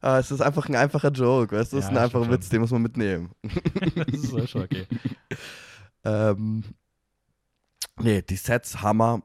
[0.03, 1.77] Ah, es ist einfach ein einfacher Joke, weißt du?
[1.77, 3.29] Es ist Ja, ein einfacher Witz, den muss man mitnehmen.
[3.43, 4.87] das ist schon okay.
[6.03, 6.63] Ähm,
[7.99, 9.21] nee, die Sets Hammer.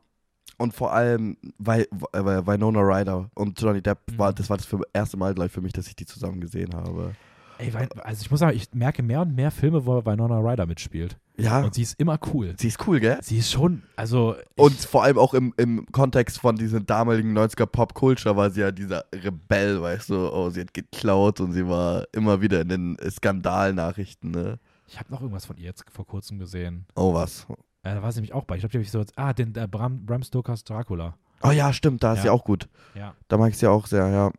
[0.58, 4.18] Und vor allem, weil, weil Winona Ryder und Johnny Depp Mhm.
[4.18, 6.74] war, das war das für, erste Mal gleich für mich, dass ich die zusammen gesehen
[6.74, 7.14] habe.
[7.58, 11.16] Ey, also ich muss sagen, ich merke mehr und mehr Filme, wo Winona Ryder mitspielt.
[11.38, 12.54] Ja, Und sie ist immer cool.
[12.58, 13.18] sie ist cool, gell?
[13.22, 14.36] Sie ist schon, also.
[14.56, 18.70] Und vor allem auch im, im Kontext von diesem damaligen 90er Pop-Culture war sie ja
[18.72, 22.96] dieser Rebell, weißt du, oh, sie hat geklaut und sie war immer wieder in den
[23.10, 24.58] Skandalnachrichten, ne?
[24.88, 26.86] Ich habe noch irgendwas von ihr jetzt vor kurzem gesehen.
[26.94, 27.46] Oh, was?
[27.86, 28.56] Äh, da war sie nämlich auch bei.
[28.56, 29.02] Ich glaube, die habe ich so.
[29.16, 31.14] Ah, den äh, Bram, Bram Stokers Dracula.
[31.42, 32.22] Oh ja, stimmt, da ist Ja.
[32.24, 32.68] sie auch gut.
[32.94, 33.14] Ja.
[33.28, 34.30] Da mag ich sie auch sehr, ja.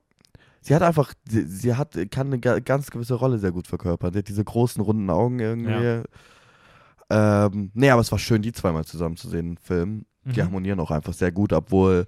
[0.62, 4.12] Sie hat einfach, sie, sie hat, kann eine ga- ganz gewisse Rolle sehr gut verkörpern.
[4.12, 6.04] Sie hat diese großen, runden Augen irgendwie.
[7.10, 10.06] Ähm, nee, aber es war schön, die zweimal zusammen zu sehen im Film.
[10.26, 10.46] Die Mhm.
[10.46, 12.06] harmonieren auch einfach sehr gut, obwohl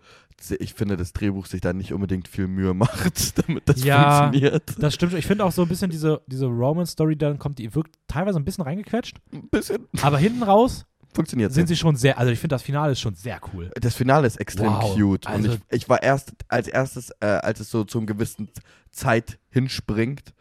[0.60, 4.24] ich finde, das Drehbuch sich da nicht unbedingt viel Mühe macht, damit das Ja.
[4.24, 4.76] funktioniert.
[4.82, 5.14] Das stimmt.
[5.14, 8.46] Ich finde auch so ein bisschen diese, diese Romance-Story, dann kommt, die wirkt teilweise ein
[8.46, 9.18] bisschen reingequetscht.
[9.34, 11.76] Ein bisschen Aber hinten raus funktioniert sind sie.
[11.76, 12.18] schon sehr.
[12.18, 13.72] Also ich finde, das Finale ist schon sehr cool.
[13.80, 14.94] Das Finale ist extrem Wow.
[14.96, 15.28] cute.
[15.28, 18.50] Also- und ich, ich war erst als erstes, äh, als es so zum gewissen
[18.92, 20.34] Zeit hinspringt,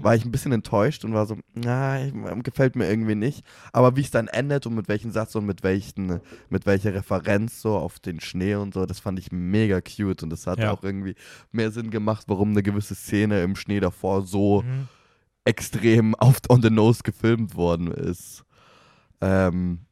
[0.00, 2.12] war ich ein bisschen enttäuscht und war so, na, ich,
[2.42, 3.44] gefällt mir irgendwie nicht.
[3.72, 6.20] Aber wie es dann endet und mit welchem Satz und mit welchen,
[6.50, 10.30] mit welcher Referenz so auf den Schnee und so, das fand ich mega cute und
[10.30, 10.72] das hat Ja.
[10.72, 11.14] auch irgendwie
[11.52, 14.88] mehr Sinn gemacht, warum eine gewisse Szene im Schnee davor so Mhm.
[15.44, 18.44] extrem auf on the nose gefilmt worden ist.
[19.20, 19.85] Ähm,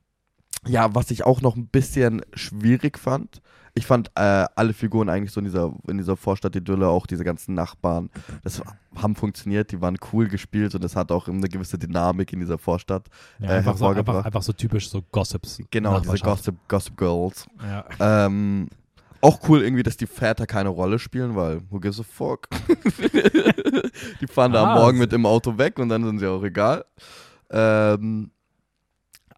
[0.67, 3.41] ja, was ich auch noch ein bisschen schwierig fand,
[3.77, 7.55] ich fand äh, alle Figuren eigentlich so in dieser, in dieser Vorstadt-Idylle, auch diese ganzen
[7.55, 8.09] Nachbarn,
[8.45, 8.63] das
[8.95, 12.57] haben funktioniert, die waren cool gespielt und es hat auch eine gewisse Dynamik in dieser
[12.57, 13.09] Vorstadt.
[13.41, 14.27] Ja, äh, einfach, so, einfach, hervorgebracht.
[14.27, 15.59] einfach so typisch so Gossips.
[15.71, 16.19] Genau, diese.
[16.19, 17.47] Gossip, Gossip Girls.
[17.61, 18.27] Ja.
[18.27, 18.69] Ähm,
[19.21, 22.47] auch cool irgendwie, dass die Väter keine Rolle spielen, weil who gives a fuck?
[24.21, 26.45] die fahren da am Ah, Morgen mit dem Auto weg und dann sind sie auch
[26.45, 26.85] egal.
[27.51, 28.31] Ähm,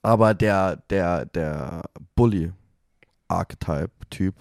[0.07, 1.83] aber der, der, der
[2.15, 4.35] Bully-Archetype-Typ,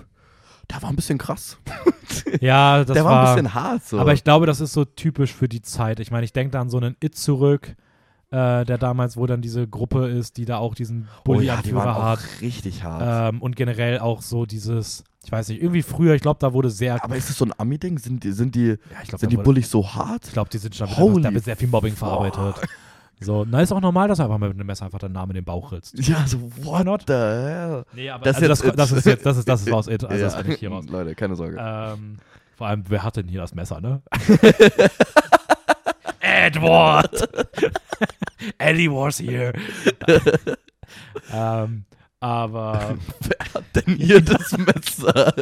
[0.70, 1.58] der war ein bisschen krass.
[2.40, 4.00] ja, das der war, war ein bisschen hart so.
[4.00, 6.00] Aber ich glaube, das ist so typisch für die Zeit.
[6.00, 7.76] Ich meine, ich denke da an so einen It zurück,
[8.30, 11.72] äh, der damals, wo dann diese Gruppe ist, die da auch diesen oh ja, die
[11.72, 12.20] Bully-Anführer waren hat.
[12.20, 13.34] auch richtig hart.
[13.34, 16.70] Ähm, und generell auch so dieses, ich weiß nicht, irgendwie früher, ich glaube, da wurde
[16.70, 17.04] sehr.
[17.04, 17.98] aber ist das so ein Ami-Ding?
[17.98, 20.28] Sind die, sind die, ja, ich glaube, sind die wurde, Bullies so hart?
[20.28, 22.08] ich glaube, die sind schon da wird, da wird sehr viel Mobbing fuck.
[22.08, 22.70] verarbeitet.
[23.22, 25.36] So, na, ist auch normal, dass er einfach mit einem Messer einfach den Namen in
[25.36, 25.96] den Bauch ritzt.
[26.08, 27.04] Ja, so what not?
[27.08, 27.86] the hell?
[27.94, 28.80] Nee, aber Das also das, ist It.
[28.80, 30.24] das ist jetzt, das ist, das ist raus, It, also ja.
[30.30, 30.86] das bin ich hier raus.
[30.90, 31.58] Leute, keine Sorge.
[31.60, 32.18] Ähm,
[32.58, 34.02] vor allem, wer hat denn hier das Messer, ne?
[36.20, 37.30] Edward!
[38.58, 39.54] Eddie was here.
[41.32, 41.86] ähm,
[42.20, 45.34] aber, Wer hat denn hier das Messer?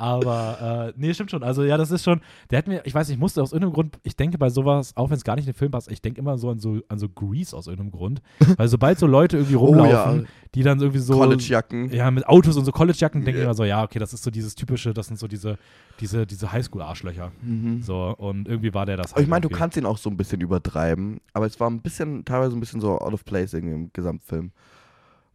[0.00, 1.42] Aber, äh, nee, stimmt schon.
[1.42, 2.20] Also, ja, das ist schon,
[2.50, 4.96] der hat mir, ich weiß nicht, ich musste aus irgendeinem Grund, ich denke bei sowas,
[4.96, 6.78] auch wenn es gar nicht in den Film passt, ich denke immer so an so,
[6.88, 8.22] an so Grease aus irgendeinem Grund.
[8.56, 11.14] Weil sobald so Leute irgendwie rumlaufen, die dann irgendwie so.
[11.18, 11.92] Collegejacken.
[11.92, 13.44] Ja, mit Autos und so Collegejacken denke ich Ja.
[13.44, 15.58] immer so, ja, okay, das ist so dieses typische, das sind so diese,
[16.00, 17.30] diese, diese Highschool-Arschlöcher.
[17.42, 17.82] Mhm.
[17.82, 19.12] So, und irgendwie war der das.
[19.12, 21.80] Aber ich meine, du kannst ihn auch so ein bisschen übertreiben, aber es war ein
[21.80, 24.50] bisschen, teilweise ein bisschen so out of place irgendwie im Gesamtfilm.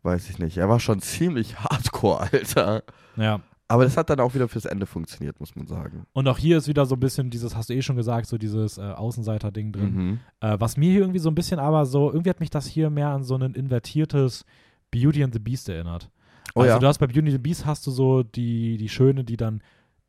[0.04, 0.58] Weiß ich nicht.
[0.58, 2.84] Er war schon ziemlich hardcore, Alter.
[3.16, 3.40] Ja.
[3.68, 6.06] Aber das hat dann auch wieder fürs Ende funktioniert, muss man sagen.
[6.14, 8.38] Und auch hier ist wieder so ein bisschen dieses, hast du eh schon gesagt, so
[8.38, 9.96] dieses äh, Außenseiter-Ding drin.
[9.96, 10.20] Mhm.
[10.40, 12.90] Äh, was mir hier irgendwie so ein bisschen aber so, irgendwie hat mich das hier
[12.92, 14.46] mehr an so ein invertiertes
[14.92, 16.12] Beauty and the Beast erinnert.
[16.54, 16.80] Oh also ja.
[16.80, 19.62] du hast bei Beauty and the Beast hast du so die, die Schöne, die dann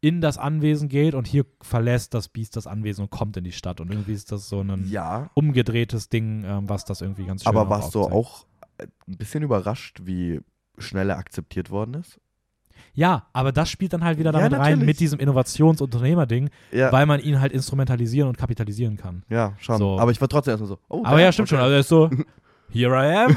[0.03, 3.53] in das Anwesen geht und hier verlässt das Biest das Anwesen und kommt in die
[3.53, 3.81] Stadt.
[3.81, 7.49] Und irgendwie ist das so ein Ja, umgedrehtes Ding, ähm, was das irgendwie ganz schön
[7.49, 8.47] aber warst du auch
[8.77, 10.41] äh, ein bisschen überrascht, wie
[10.79, 12.21] schnell er akzeptiert worden ist?
[12.97, 14.87] Ja, aber das spielt dann halt wieder Ja, damit rein natürlich.
[14.87, 19.23] mit diesem Innovationsunternehmer-Ding, Ja, weil man ihn halt instrumentalisieren und kapitalisieren kann.
[19.29, 19.79] ja schon.
[19.79, 19.99] So.
[20.01, 21.57] Aber ich war trotzdem erstmal so, oh, Aber ja, stimmt okay.
[21.57, 21.63] schon.
[21.63, 22.11] Also er ist so,
[22.73, 23.37] here I am.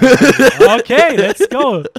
[0.79, 1.83] okay, let's go.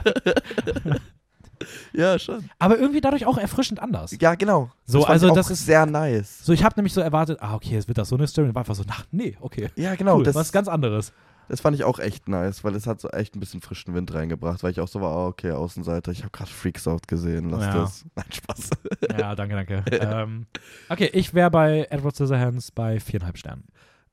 [1.93, 2.49] Ja, schon.
[2.59, 4.17] Aber irgendwie dadurch auch erfrischend anders.
[4.19, 4.71] Ja, genau.
[4.87, 6.39] So, das also das ist- sehr nice.
[6.43, 8.49] So, ich habe nämlich so erwartet, ah, okay, jetzt wird das so eine Story.
[8.49, 9.69] Und war einfach so, ach, nee, okay.
[9.77, 10.17] Ja, genau.
[10.17, 11.13] cool, das, was ganz anderes.
[11.51, 14.15] Das fand ich auch echt nice, weil es hat so echt ein bisschen frischen Wind
[14.15, 17.51] reingebracht, weil ich auch so war, oh, okay, Außenseiter, ich habe gerade Freaks Out gesehen,
[17.51, 17.75] lass Ja.
[17.75, 18.05] das.
[18.15, 18.71] Nein, Spaß.
[19.19, 19.85] Ja, danke, danke.
[19.97, 20.47] ähm,
[20.89, 23.65] okay, ich wäre bei Edward Scissorhands bei viereinhalb Sternen.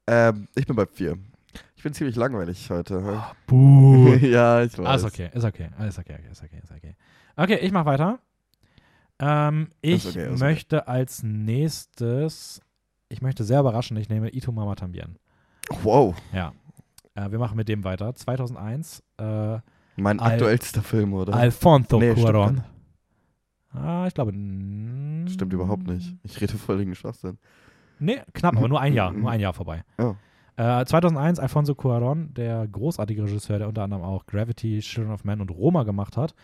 [0.07, 1.17] ähm, ich bin bei vier.
[1.75, 3.21] Ich bin ziemlich langweilig heute.
[3.45, 4.15] Buh.
[4.21, 4.85] ja, ich weiß.
[4.87, 6.95] Alles okay, ist okay, alles okay, ist okay, ist okay.
[7.35, 8.17] Okay, ich mach weiter.
[9.19, 10.39] Ähm, ich Ist okay, ist okay.
[10.43, 12.61] möchte als nächstes,
[13.09, 15.19] ich möchte sehr überraschen, ich nehme Ito Mama Tambien.
[15.83, 16.51] Wow, Ja.
[17.17, 18.13] Äh, wir machen mit dem weiter.
[18.13, 19.57] 2001, äh,
[19.97, 21.33] mein Al- aktuellster Film, oder?
[21.33, 22.61] Alfonso Nee, stimmt Cuarón.
[23.73, 24.31] Ah, ich glaube.
[24.33, 26.15] mm, Stimmt überhaupt nicht.
[26.23, 27.37] Ich rede völligen Schwachsinn.
[27.99, 29.83] Nee, knapp, aber nur ein Jahr, nur ein Jahr vorbei.
[29.97, 30.15] Oh.
[30.55, 35.41] Äh, 2001 Alfonso Cuarón, der großartige Regisseur, der unter anderem auch Gravity, Children of Men
[35.41, 36.35] und Roma gemacht hat.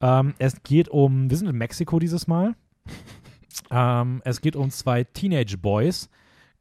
[0.00, 2.54] Ähm, es geht um, wir sind in Mexiko dieses Mal.
[3.70, 6.08] ähm, es geht um zwei Teenage Boys,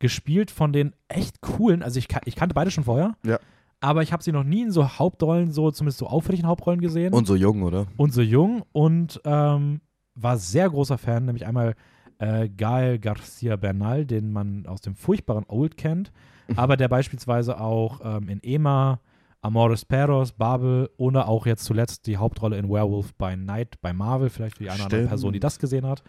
[0.05, 3.15] gespielt von den echt coolen, also ich, ich kannte beide schon vorher.
[3.25, 3.39] Ja.
[3.79, 7.11] Aber ich habe sie noch nie in so Hauptrollen, so zumindest so auffälligen Hauptrollen gesehen
[7.11, 7.87] Und so jung, oder?
[7.97, 9.81] und so jung und ähm,
[10.13, 11.73] war sehr großer Fan, nämlich einmal
[12.19, 16.11] äh, Gael Garcia Bernal, den man aus dem furchtbaren Old kennt,
[16.55, 18.99] aber der beispielsweise auch ähm, in Ema,
[19.41, 24.29] Amores Perros, Babel oder auch jetzt zuletzt die Hauptrolle in Werewolf by Night bei Marvel,
[24.29, 25.07] vielleicht für die eine oder andere.
[25.07, 26.03] Person, die das gesehen hat,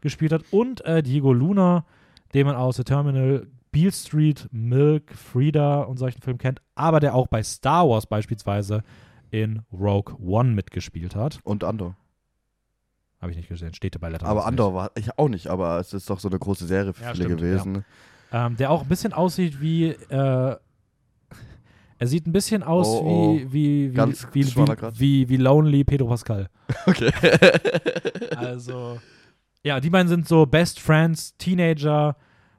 [0.00, 0.44] gespielt hat.
[0.52, 1.84] Und äh, Diego Luna,
[2.34, 7.14] den man aus The Terminal, Beale Street, Milk, Frida und solchen Filmen kennt, aber der
[7.14, 8.82] auch bei Star Wars beispielsweise
[9.30, 11.38] in Rogue One mitgespielt hat.
[11.44, 11.96] Und Andor.
[13.20, 14.46] Habe ich nicht gesehen, steht bei Letterboxd Aber.
[14.46, 17.12] Andor war ich auch nicht, aber es ist doch so eine große Serie für Ja,
[17.12, 17.84] viele stimmt, gewesen.
[18.32, 19.88] Ähm, der auch ein bisschen aussieht wie.
[19.88, 20.56] Äh,
[21.98, 23.34] er sieht ein bisschen aus Oh, oh.
[23.36, 26.48] wie, wie, wie, Ganz wie, wie, wie, wie Lonely Pedro Pascal.
[26.86, 27.12] Okay.
[28.36, 28.98] Also.
[29.62, 32.16] Ja, die beiden sind so Best Friends, Teenager,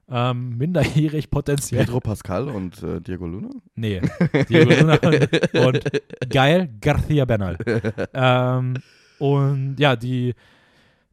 [0.09, 1.85] ähm, minderjährig potenziell.
[1.85, 3.49] Pedro Pascal und äh, Diego Luna?
[3.75, 4.01] Nee,
[4.49, 7.57] Diego Luna und, und Geil García Bernal.
[8.13, 8.75] ähm,
[9.17, 10.35] und ja, die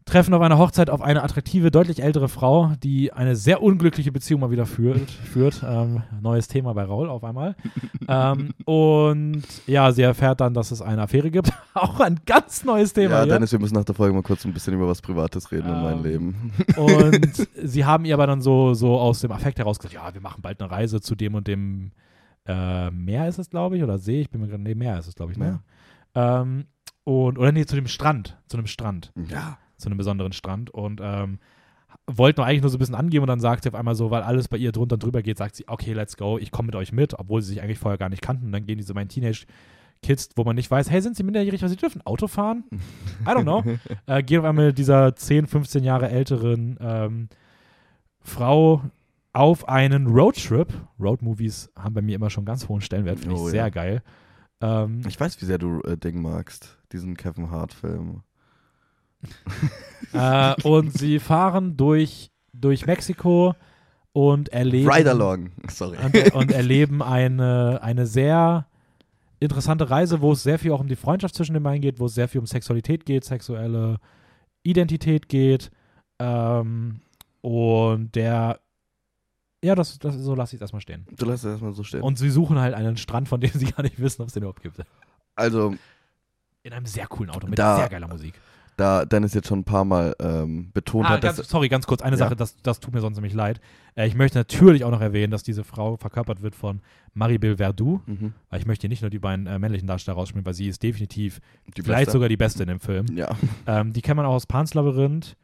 [0.09, 4.41] treffen auf einer Hochzeit auf eine attraktive, deutlich ältere Frau, die eine sehr unglückliche Beziehung
[4.41, 5.11] mal wieder führt.
[5.11, 5.63] führt.
[5.67, 7.55] Ähm, neues Thema bei Raul auf einmal.
[8.09, 11.53] ähm, und ja, sie erfährt dann, dass es eine Affäre gibt.
[11.75, 13.19] Auch ein ganz neues Thema.
[13.19, 13.33] ja, hier.
[13.35, 15.83] Dennis, wir müssen nach der Folge mal kurz ein bisschen über was Privates reden in
[15.83, 16.53] meinem Ähm, Leben.
[16.77, 20.21] Und sie haben ihr aber dann so, so aus dem Affekt heraus gesagt, ja, wir
[20.21, 21.93] machen bald eine Reise zu dem und dem
[22.47, 25.07] äh, Meer ist es, glaube ich, oder See, ich bin mir gerade, nee, Meer ist
[25.07, 25.61] es, glaube ich, ne?
[26.15, 26.65] Ähm,
[27.05, 29.59] und, oder nee, zu dem Strand, zu einem Strand, Ja.
[29.79, 31.39] Zu einem besonderen Strand und ähm,
[32.07, 34.23] wollten eigentlich nur so ein bisschen angeben und dann sagt sie auf einmal so, weil
[34.23, 36.77] alles bei ihr drunter und drüber geht, sagt sie, okay, let's go, ich komme mit
[36.77, 39.09] euch mit, obwohl sie sich eigentlich vorher gar nicht kannten und dann gehen diese beiden
[39.09, 42.65] Teenage-Kids, wo man nicht weiß, hey, sind sie minderjährig, weil sie dürfen Auto fahren?
[43.23, 43.65] I don't know.
[44.07, 47.29] äh, gehen auf einmal mit dieser 10, 15 Jahre älteren ähm,
[48.21, 48.83] Frau
[49.33, 50.73] auf einen Roadtrip.
[51.01, 53.69] Roadmovies haben bei mir immer schon ganz hohen Stellenwert, finde ich Oh, sehr ja.
[53.71, 54.03] geil.
[54.61, 56.79] Ähm, Ich weiß, wie sehr du äh, Ding magst.
[56.93, 58.23] Diesen Kevin Hart-Film.
[60.13, 63.55] Äh, und sie fahren durch, durch Mexiko
[64.13, 65.51] und erleben, Ride Along.
[65.71, 65.97] Sorry.
[66.05, 68.67] und, und erleben eine, eine sehr
[69.41, 72.07] interessante Reise, wo es sehr viel auch um die Freundschaft zwischen den beiden geht, wo
[72.07, 73.99] es sehr viel um Sexualität geht, sexuelle
[74.65, 75.71] Identität geht.
[76.19, 77.01] Ähm,
[77.41, 78.59] und der,
[79.63, 81.07] ja, das, das so lasse ich es erstmal stehen.
[81.17, 82.01] Du lässt es erstmal so stehen.
[82.03, 84.43] Und sie suchen halt einen Strand, von dem sie gar nicht wissen, ob es den
[84.43, 84.81] überhaupt gibt.
[85.37, 85.75] also,
[86.65, 88.35] In einem sehr coolen Auto mit Da- sehr geiler Musik.
[88.79, 91.49] Da Dennis jetzt schon ein paar Mal ähm, betont Ah, hat, ganz, dass.
[91.49, 92.21] sorry, ganz kurz, eine Ja.
[92.25, 93.61] Sache, das, das tut mir sonst nämlich leid.
[93.95, 96.81] Äh, ich möchte natürlich auch noch erwähnen, dass diese Frau verkörpert wird von
[97.13, 98.01] Maribel Verdú.
[98.07, 100.69] Mhm, Weil ich möchte hier nicht nur die beiden äh, männlichen Darsteller rausspielen, weil sie
[100.69, 101.41] ist definitiv
[101.77, 102.13] die vielleicht Beste.
[102.13, 103.07] sogar die beste in dem Film.
[103.15, 103.29] Ja.
[103.67, 105.37] Ähm, die kennt man auch aus Pans Labyrinth.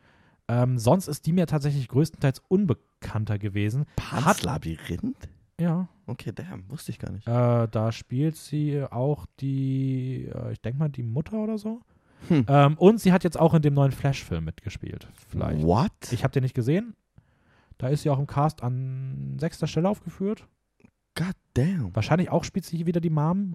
[0.48, 3.84] Ähm, sonst ist die mir tatsächlich größtenteils unbekannter gewesen.
[3.96, 5.28] Pans Labyrinth?
[5.60, 7.26] Ja, Okay, damn, wusste ich gar nicht.
[7.26, 11.80] äh, da spielt sie auch die, äh, ich denke mal, die Mutter oder so.
[12.28, 12.46] Hm.
[12.48, 15.08] Ähm, und sie hat jetzt auch in dem neuen Flash-Film mitgespielt.
[15.28, 15.62] Vielleicht.
[15.62, 15.92] What?
[16.10, 16.94] Ich habe den nicht gesehen.
[17.78, 20.46] Da ist sie auch im Cast an sechster Stelle aufgeführt.
[21.16, 21.94] God damn.
[21.94, 23.54] Wahrscheinlich auch spielt sie wieder die Mom,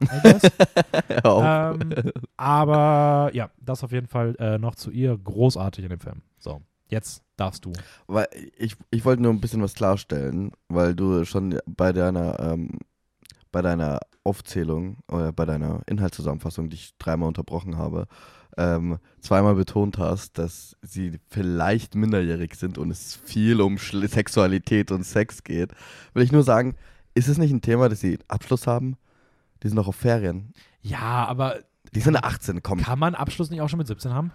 [1.24, 1.94] ähm,
[2.38, 6.22] aber ja, das auf jeden Fall äh, noch zu ihr großartig in dem Film.
[6.38, 7.74] So, jetzt darfst du.
[8.08, 12.80] Weil ich, ich wollte nur ein bisschen was klarstellen, weil du schon bei deiner, ähm,
[13.52, 18.08] bei deiner Aufzählung oder bei deiner Inhaltszusammenfassung, die ich dreimal unterbrochen habe,
[18.58, 24.92] ähm, zweimal betont hast, dass sie vielleicht minderjährig sind und es viel um Schl Sexualität
[24.92, 25.72] und Sex geht.
[26.14, 26.76] Will ich nur sagen,
[27.14, 28.98] ist es nicht ein Thema, dass sie Abschluss haben?
[29.64, 30.54] Die sind noch auf Ferien.
[30.82, 31.60] Ja, aber
[31.94, 32.80] Die sind 18, komm.
[32.82, 34.32] kann man Abschluss nicht auch schon mit 17 haben?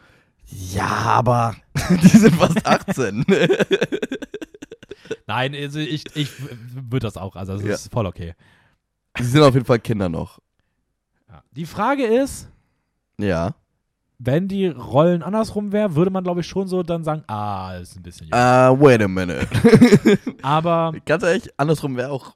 [0.47, 1.57] Ja, aber
[1.91, 3.25] die sind fast 18.
[5.27, 6.31] Nein, also ich, ich
[6.75, 7.37] würde das auch.
[7.37, 7.75] Also, das Ja.
[7.75, 8.35] ist voll okay.
[9.19, 10.39] die sind auf jeden Fall Kinder noch.
[11.53, 12.49] Die Frage ist,
[13.19, 13.55] Ja.
[14.25, 17.97] Wenn die Rollen andersrum wären, würde man, glaube ich, schon so dann sagen, ah, ist
[17.97, 18.39] ein bisschen jung.
[18.39, 19.47] Uh, wait a minute.
[20.43, 22.35] Aber Ganz ehrlich, andersrum wäre auch.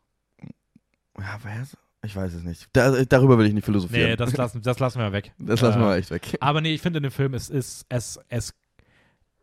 [1.18, 2.68] Ja, wer ist, ich weiß es nicht.
[2.72, 4.10] Da, darüber will ich nicht philosophieren.
[4.10, 5.32] Nee, das lassen, das lassen wir weg.
[5.38, 6.36] das lassen wir äh, mal echt weg.
[6.40, 8.54] Aber nee, ich finde in dem Film, es ist es, es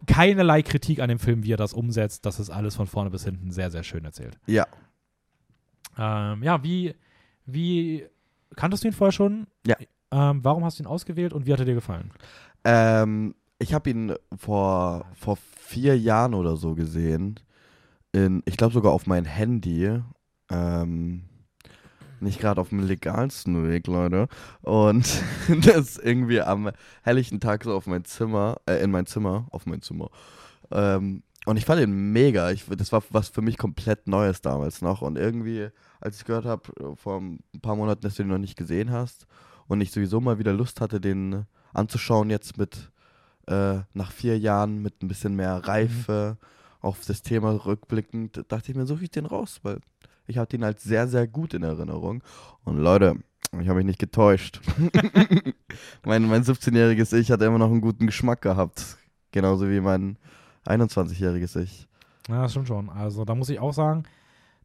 [0.07, 2.25] keinerlei Kritik an dem Film, wie er das umsetzt.
[2.25, 4.37] Das ist alles von vorne bis hinten sehr, sehr schön erzählt.
[4.45, 4.67] Ja.
[5.97, 6.95] Ähm, ja, wie,
[7.45, 8.05] wie
[8.55, 9.47] kanntest du ihn vorher schon?
[9.65, 9.75] Ja.
[10.11, 12.11] Ähm, warum hast du ihn ausgewählt und wie hat er dir gefallen?
[12.63, 17.39] Ähm, ich habe ihn vor, vor vier Jahren oder so gesehen.
[18.11, 20.01] In, ich glaube sogar auf mein Handy.
[20.49, 21.23] Ähm,
[22.19, 24.27] nicht gerade auf dem legalsten Weg, Leute.
[24.61, 25.21] Und
[25.65, 26.71] das irgendwie am
[27.03, 30.09] helllichten Tag so auf mein Zimmer, äh, in mein Zimmer, auf mein Zimmer.
[30.71, 32.51] Ähm, und ich fand ihn mega.
[32.51, 35.01] Ich, das war was für mich komplett Neues damals noch.
[35.01, 35.69] Und irgendwie,
[36.01, 39.27] als ich gehört habe, vor ein paar Monaten, dass du den noch nicht gesehen hast
[39.67, 42.91] und ich sowieso mal wieder Lust hatte, den anzuschauen, jetzt mit
[43.47, 46.37] äh, nach vier Jahren mit ein bisschen mehr Reife
[46.81, 49.79] auf das Thema rückblickend, dachte ich mir, suche ich den raus, weil
[50.27, 52.23] ich hatte ihn als sehr, sehr gut in Erinnerung.
[52.63, 53.15] Und Leute,
[53.59, 54.61] ich habe mich nicht getäuscht.
[56.05, 58.97] mein mein 17-jähriges Ich hat immer noch einen guten Geschmack gehabt.
[59.31, 60.17] Genauso wie mein
[60.65, 61.87] 21-jähriges Ich.
[62.27, 62.89] Ja, stimmt schon.
[62.89, 64.03] Also da muss ich auch sagen,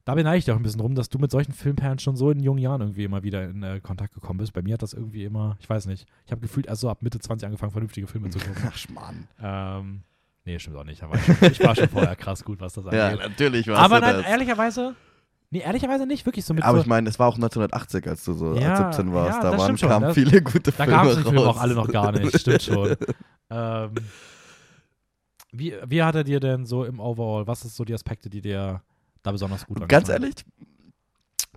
[0.05, 2.31] da beneide ich dich auch ein bisschen rum, dass du mit solchen Filmperlen schon so
[2.31, 4.53] in jungen Jahren irgendwie immer wieder in äh, Kontakt gekommen bist.
[4.53, 7.03] Bei mir hat das irgendwie immer, ich weiß nicht, ich habe gefühlt erst so ab
[7.03, 8.63] Mitte 20 angefangen, vernünftige Filme zu gucken.
[8.67, 9.29] Ach, Mann.
[9.43, 10.03] ähm,
[10.45, 11.03] nee, stimmt auch nicht.
[11.03, 13.21] Aber ich, ich war schon vorher krass gut, was das Ja, angeht.
[13.29, 14.95] natürlich war aber nein, ehrlicherweise,
[15.51, 18.25] nee, ehrlicherweise nicht, wirklich so mit Aber so, ich meine, es war auch 1980, als
[18.25, 19.43] du so Ja, 17 warst.
[19.43, 19.89] ja, da waren, schon.
[19.91, 21.23] kamen Das- viele gute Da Filme gab es die.
[21.25, 22.97] Filme auch alle noch gar nicht, stimmt schon.
[23.53, 23.95] Ähm,
[25.53, 28.41] wie, wie hat er dir denn so im Overall, was ist so die Aspekte, die
[28.41, 28.83] dir
[29.23, 30.35] da besonders gut Ganz ehrlich,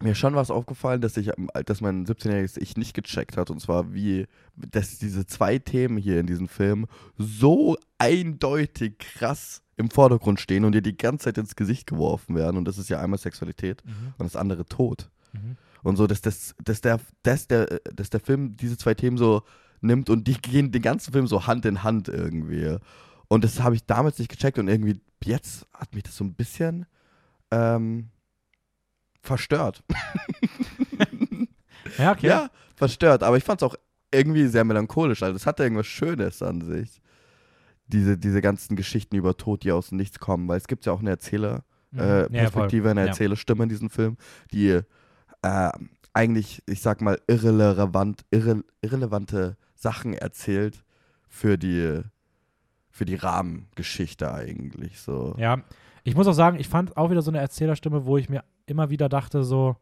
[0.01, 1.31] mir schon was aufgefallen, dass ich,
[1.65, 3.49] dass mein 17-jähriges Ich nicht gecheckt hat.
[3.49, 6.87] Und zwar wie, dass diese zwei Themen hier in diesem Film
[7.17, 12.57] so eindeutig krass im Vordergrund stehen und dir die ganze Zeit ins Gesicht geworfen werden.
[12.57, 14.13] Und das ist ja einmal Sexualität Mhm.
[14.17, 15.09] und das andere Tod.
[15.31, 15.57] Mhm.
[15.83, 19.43] Und so, dass, das, dass, der, dass, der, dass der Film diese zwei Themen so
[19.81, 22.77] nimmt und die gehen den ganzen Film so Hand in Hand irgendwie.
[23.27, 26.33] Und das habe ich damals nicht gecheckt und irgendwie jetzt hat mich das so ein
[26.33, 26.85] bisschen
[27.53, 28.09] ähm,
[29.21, 29.83] verstört.
[31.97, 32.27] Ja, okay.
[32.27, 33.23] Ja, verstört.
[33.23, 33.75] Aber ich fand es auch
[34.11, 35.21] irgendwie sehr melancholisch.
[35.21, 37.01] Also es hatte irgendwas Schönes an sich.
[37.87, 40.47] Diese, diese ganzen Geschichten über Tod, die aus dem Nichts kommen.
[40.47, 41.99] Weil es gibt ja auch eine Erzähler, Mhm.
[41.99, 42.27] äh, Ja.
[42.29, 43.05] Perspektive, eine.
[43.07, 44.17] Erzählerstimme in diesem Film,
[44.51, 44.79] die
[45.43, 45.69] äh,
[46.13, 50.83] eigentlich, ich sag mal, irrelevant, irre, irrelevante Sachen erzählt
[51.29, 52.01] für die,
[52.89, 54.99] für die Rahmengeschichte eigentlich.
[54.99, 55.35] So.
[55.37, 55.61] Ja,
[56.03, 58.89] ich muss auch sagen, ich fand auch wieder so eine Erzählerstimme, wo ich mir immer
[58.89, 59.75] wieder dachte, so,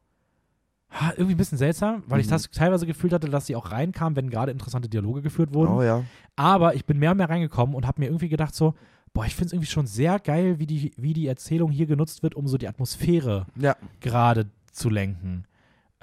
[0.91, 2.32] ha, irgendwie ein bisschen seltsam, weil ich Mhm.
[2.32, 5.74] das teilweise gefühlt hatte, dass sie auch reinkam, wenn gerade interessante Dialoge geführt wurden.
[5.74, 6.03] Oh ja.
[6.36, 8.74] Aber ich bin mehr und mehr reingekommen und habe mir irgendwie gedacht, so,
[9.13, 12.24] boah, ich finde es irgendwie schon sehr geil, wie die, wie die Erzählung hier genutzt
[12.24, 13.76] wird, um so die Atmosphäre Ja.
[13.99, 15.45] gerade zu lenken.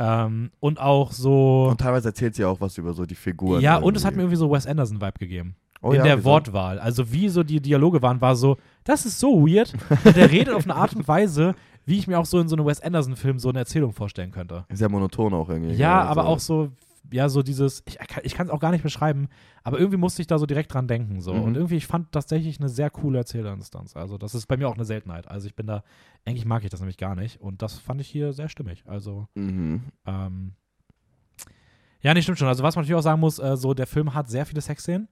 [0.00, 1.68] Ähm, und auch so.
[1.70, 3.60] Und teilweise erzählt sie auch was über so die Figuren.
[3.60, 4.36] ja, und es hat mir irgendwie.
[4.36, 5.56] irgendwie so Wes Anderson-Vibe gegeben.
[5.80, 6.30] Oh in ja, der wieso?
[6.30, 6.78] Wortwahl.
[6.78, 9.74] Also wie so die Dialoge waren, war so, das ist so weird.
[10.04, 11.54] Und der redet auf eine Art und Weise,
[11.86, 14.64] wie ich mir auch so in so einem Wes Anderson-Film so eine Erzählung vorstellen könnte.
[14.72, 15.74] Sehr monoton auch irgendwie.
[15.74, 16.70] Ja, Also, aber auch so,
[17.10, 19.28] ja, so dieses, ich, ich kann es auch gar nicht beschreiben,
[19.62, 21.20] aber irgendwie musste ich da so direkt dran denken.
[21.22, 21.32] So.
[21.32, 21.42] Mhm.
[21.42, 23.96] Und irgendwie, ich fand tatsächlich eine sehr coole Erzählerinstanz.
[23.96, 25.28] Also, das ist bei mir auch eine Seltenheit.
[25.28, 25.82] Also, ich bin da,
[26.26, 27.40] eigentlich mag ich das nämlich gar nicht.
[27.40, 28.82] Und das fand ich hier sehr stimmig.
[28.86, 29.84] Also, Mhm.
[30.06, 30.52] ähm,
[32.02, 32.48] ja, nee, stimmt schon.
[32.48, 35.08] Also, was man natürlich auch sagen muss, äh, so, der Film hat sehr viele Sexszenen.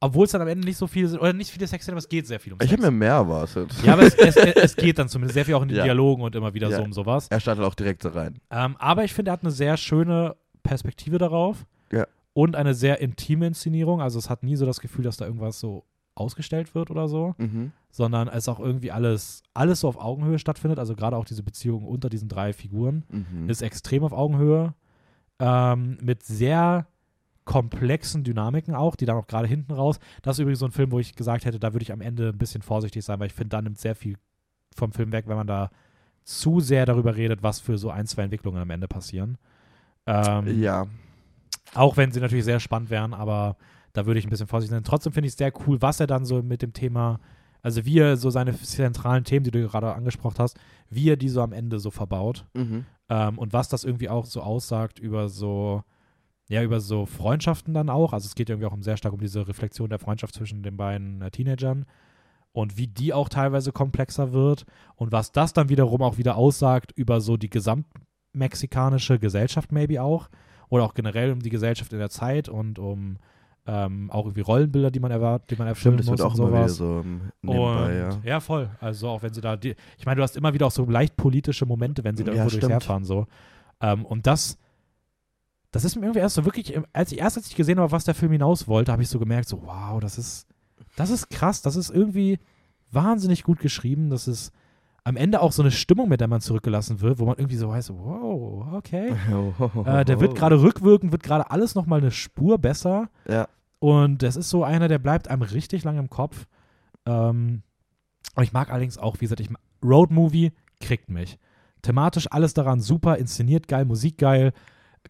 [0.00, 2.08] Obwohl es dann am Ende nicht so viele sind, oder nicht viele Sexszenen, aber es
[2.08, 2.80] geht sehr viel um Ich Sex.
[2.80, 3.72] habe mir mehr erwartet.
[3.84, 5.84] ja, aber es, es, es geht dann zumindest sehr viel auch in den Ja.
[5.84, 6.76] Dialogen und immer wieder Ja.
[6.78, 7.26] so um sowas.
[7.30, 8.38] Er startet auch direkt so rein.
[8.50, 11.66] Ähm, aber ich finde, er hat eine sehr schöne Perspektive darauf.
[11.90, 12.06] Ja.
[12.32, 14.00] Und eine sehr intime Inszenierung.
[14.00, 15.84] Also es hat nie so das Gefühl, dass da irgendwas so
[16.14, 17.72] ausgestellt wird oder so, Mhm.
[17.90, 20.78] sondern es auch irgendwie alles, alles so auf Augenhöhe stattfindet.
[20.78, 23.48] Also gerade auch diese Beziehung unter diesen drei Figuren Mhm.
[23.50, 24.74] ist extrem auf Augenhöhe.
[25.40, 26.86] Ähm, mit sehr
[27.48, 29.98] komplexen Dynamiken auch, die dann auch gerade hinten raus.
[30.20, 32.28] Das ist übrigens so ein Film, wo ich gesagt hätte, da würde ich am Ende
[32.28, 34.16] ein bisschen vorsichtig sein, weil ich finde, da nimmt sehr viel
[34.76, 35.70] vom Film weg, wenn man da
[36.24, 39.38] zu sehr darüber redet, was für so ein, zwei Entwicklungen am Ende passieren.
[40.04, 40.88] Ähm, ja.
[41.72, 43.56] Auch wenn sie natürlich sehr spannend wären, aber
[43.94, 44.84] da würde ich ein bisschen vorsichtig sein.
[44.84, 47.18] Trotzdem finde ich es sehr cool, was er dann so mit dem Thema,
[47.62, 50.58] also wie er so seine zentralen Themen, die du gerade angesprochen hast,
[50.90, 52.44] wie er die so am Ende so verbaut.
[52.52, 52.84] Mhm.
[53.08, 55.82] Ähm, und was das irgendwie auch so aussagt über so,
[56.48, 58.12] ja, über so Freundschaften dann auch.
[58.12, 60.76] Also es geht irgendwie auch um sehr stark um diese Reflexion der Freundschaft zwischen den
[60.76, 61.84] beiden äh, Teenagern
[62.52, 64.64] und wie die auch teilweise komplexer wird
[64.96, 70.28] und was das dann wiederum auch wieder aussagt über so die gesamtmexikanische Gesellschaft maybe auch
[70.68, 73.18] oder auch generell um die Gesellschaft in der Zeit und um
[73.66, 76.30] ähm, auch irgendwie Rollenbilder, die man erwartet, die man erfüllen Stimmt, das muss wird auch
[76.30, 76.76] und sowas.
[76.76, 78.30] so ähm, nebenbei, Und, ja.
[78.30, 78.40] ja.
[78.40, 78.70] voll.
[78.80, 81.18] Also auch wenn sie da, die, ich meine, du hast immer wieder auch so leicht
[81.18, 82.72] politische Momente, wenn sie da Ja, irgendwo durchs stimmt.
[82.72, 83.26] Herfahren so.
[83.82, 84.58] Ähm, und das,
[85.70, 88.04] das ist mir irgendwie erst so wirklich, als ich erst als ich gesehen habe, was
[88.04, 90.46] der Film hinaus wollte, habe ich so gemerkt, so wow, das ist,
[90.96, 92.38] das ist krass, das ist irgendwie
[92.90, 94.52] wahnsinnig gut geschrieben, das ist
[95.04, 97.68] am Ende auch so eine Stimmung, mit der man zurückgelassen wird, wo man irgendwie so
[97.68, 99.14] weiß, wow, okay.
[99.86, 103.08] Äh, der wird gerade rückwirkend, wird gerade alles nochmal eine Spur besser.
[103.26, 103.48] Ja.
[103.78, 106.46] Und das ist so einer, der bleibt einem richtig lang im Kopf.
[107.06, 107.62] Ähm,
[108.34, 109.48] und ich mag allerdings auch, wie gesagt, ich,
[109.82, 111.38] Road Movie kriegt mich.
[111.80, 114.52] Thematisch alles daran super, inszeniert geil, Musik geil,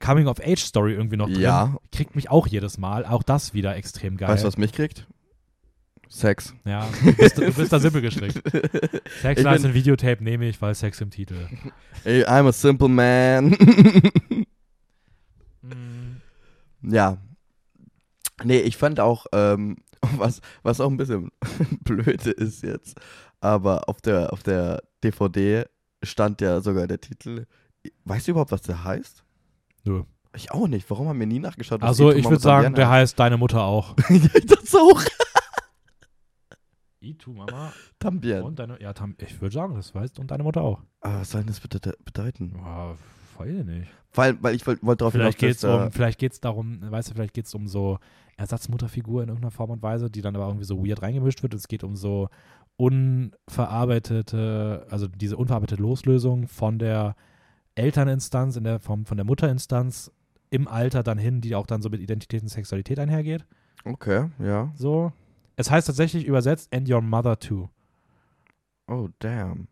[0.00, 1.40] Coming-of-Age-Story irgendwie noch drin.
[1.40, 1.76] Ja.
[1.92, 3.04] Kriegt mich auch jedes Mal.
[3.06, 4.28] Auch das wieder extrem geil.
[4.28, 5.06] Weißt du, was mich kriegt?
[6.10, 6.54] Sex.
[6.64, 8.40] Ja, du bist, du bist da simpel gestrickt.
[9.20, 11.46] Sex Ich Lies bin- in Videotape nehme ich, weil Sex im Titel.
[12.02, 13.54] Hey, I'm a simple man.
[15.62, 16.20] Mm,
[16.82, 17.18] ja.
[18.44, 19.76] Nee, ich fand auch, ähm,
[20.16, 21.30] was, was auch ein bisschen
[21.82, 22.96] blöde ist jetzt,
[23.40, 25.64] aber auf der, auf der DVD
[26.02, 27.46] stand ja sogar der Titel.
[28.04, 29.24] Weißt du überhaupt, was der heißt?
[29.88, 30.02] Nö.
[30.34, 30.88] Ich auch nicht.
[30.90, 31.82] Warum haben wir nie nachgeschaut?
[31.82, 33.94] Also ich würde sagen, der heißt Deine Mutter auch.
[33.94, 35.02] dachte auch.
[37.00, 38.42] Itu Mama Tambien.
[38.42, 40.82] und deine, ja, Tam, ich würde sagen, das weißt und deine Mutter auch.
[41.00, 42.56] Aber was soll denn das bitte bedeuten?
[42.56, 42.94] Ja,
[43.38, 43.88] weiß ich nicht.
[44.12, 46.80] Weil, weil ich wollte wollt darauf Vielleicht hinaus, geht's dass, äh, um, vielleicht geht's darum,
[46.82, 47.98] weißt du, vielleicht geht's um so
[48.36, 51.54] Ersatzmutterfigur in irgendeiner Form und Weise, die dann aber irgendwie so weird reingemischt wird.
[51.54, 52.28] Es geht um so
[52.76, 57.14] unverarbeitete, also diese unverarbeitete Loslösung von der
[57.78, 60.10] Elterninstanz, in der Form von der Mutterinstanz
[60.50, 63.44] im Alter dann hin, die auch dann so mit Identität und Sexualität einhergeht.
[63.84, 64.72] Okay, ja.
[64.74, 65.12] So.
[65.56, 67.68] Es heißt tatsächlich übersetzt And Your Mother Too.
[68.86, 69.68] Oh, damn.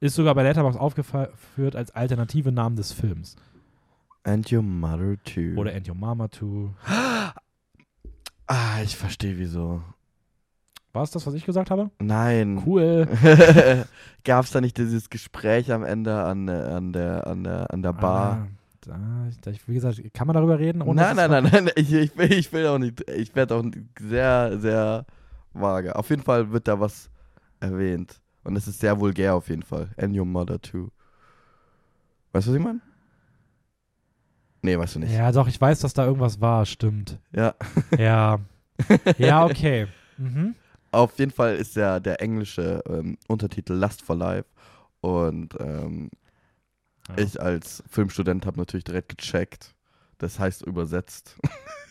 [0.00, 3.36] Ist sogar bei Letterboxd aufgeführt als alternative Namen des Films.
[4.24, 5.54] And your mother too.
[5.56, 6.74] Oder And Your Mama Too.
[8.46, 9.82] ah, ich verstehe wieso.
[10.98, 11.92] War es das, was ich gesagt habe?
[12.00, 12.60] Nein.
[12.66, 13.06] Cool.
[14.24, 17.82] Gab es da nicht dieses Gespräch am Ende an, der- an, der, an, der, an
[17.82, 18.32] der Bar?
[18.32, 18.48] Ah,
[18.80, 18.98] da,
[19.42, 20.80] da, wie gesagt, kann man darüber reden?
[20.96, 23.64] nein, nein, nein, nein, ich, ich, will, ich will auch nicht, ich werde auch
[24.00, 25.06] sehr, sehr
[25.52, 25.94] vage.
[25.94, 27.08] Auf jeden Fall wird da was
[27.60, 28.20] erwähnt.
[28.42, 29.90] Und es ist sehr vulgär auf jeden Fall.
[29.98, 30.88] And your mother too.
[32.32, 32.80] Weißt du, was ich meine?
[34.62, 35.12] Nee, weißt du nicht.
[35.12, 37.20] Ja, doch, ich weiß, dass da irgendwas war, stimmt.
[37.32, 37.54] Ja.
[37.96, 38.40] Ja.
[39.18, 39.86] ja, okay.
[40.16, 40.56] Mhm.
[40.90, 44.48] Auf jeden Fall ist der, der englische ähm, Untertitel Lust for Life.
[45.00, 46.10] Und ähm,
[47.08, 47.18] Ja.
[47.18, 49.74] ich als Filmstudent habe natürlich direkt gecheckt.
[50.18, 51.36] Das heißt übersetzt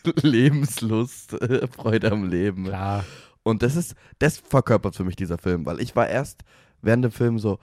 [0.22, 2.66] Lebenslust, äh, Freude am Leben.
[2.66, 3.06] Klar.
[3.44, 6.44] Und das ist, das verkörpert für mich dieser Film, weil ich war erst
[6.82, 7.60] während dem Film so,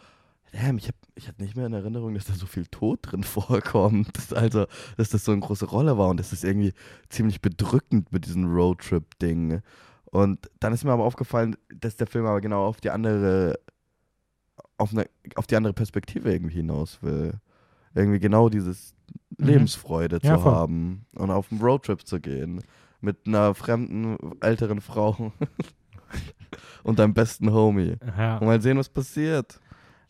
[0.53, 3.23] damn, ich, hab, ich hatte nicht mehr in Erinnerung, dass da so viel Tod drin
[3.25, 4.33] vorkommt.
[4.33, 4.67] Also,
[4.97, 6.73] dass das so eine große Rolle war und das ist irgendwie
[7.11, 9.61] ziemlich bedrückend mit diesem Roadtrip-Ding.
[10.15, 13.59] Und dann ist mir aber aufgefallen, dass der Film aber genau auf die andere,
[14.79, 17.33] auf, eine, auf die andere Perspektive irgendwie hinaus will.
[17.95, 18.95] Irgendwie genau dieses
[19.39, 19.47] Mhm.
[19.47, 20.53] Lebensfreude Ja, zu voll.
[20.53, 22.63] haben und auf einen Roadtrip zu gehen.
[23.01, 25.33] Mit einer fremden, älteren Frau
[26.85, 27.97] und deinem besten Homie.
[28.17, 28.39] Ja.
[28.39, 29.61] Und mal sehen, was passiert.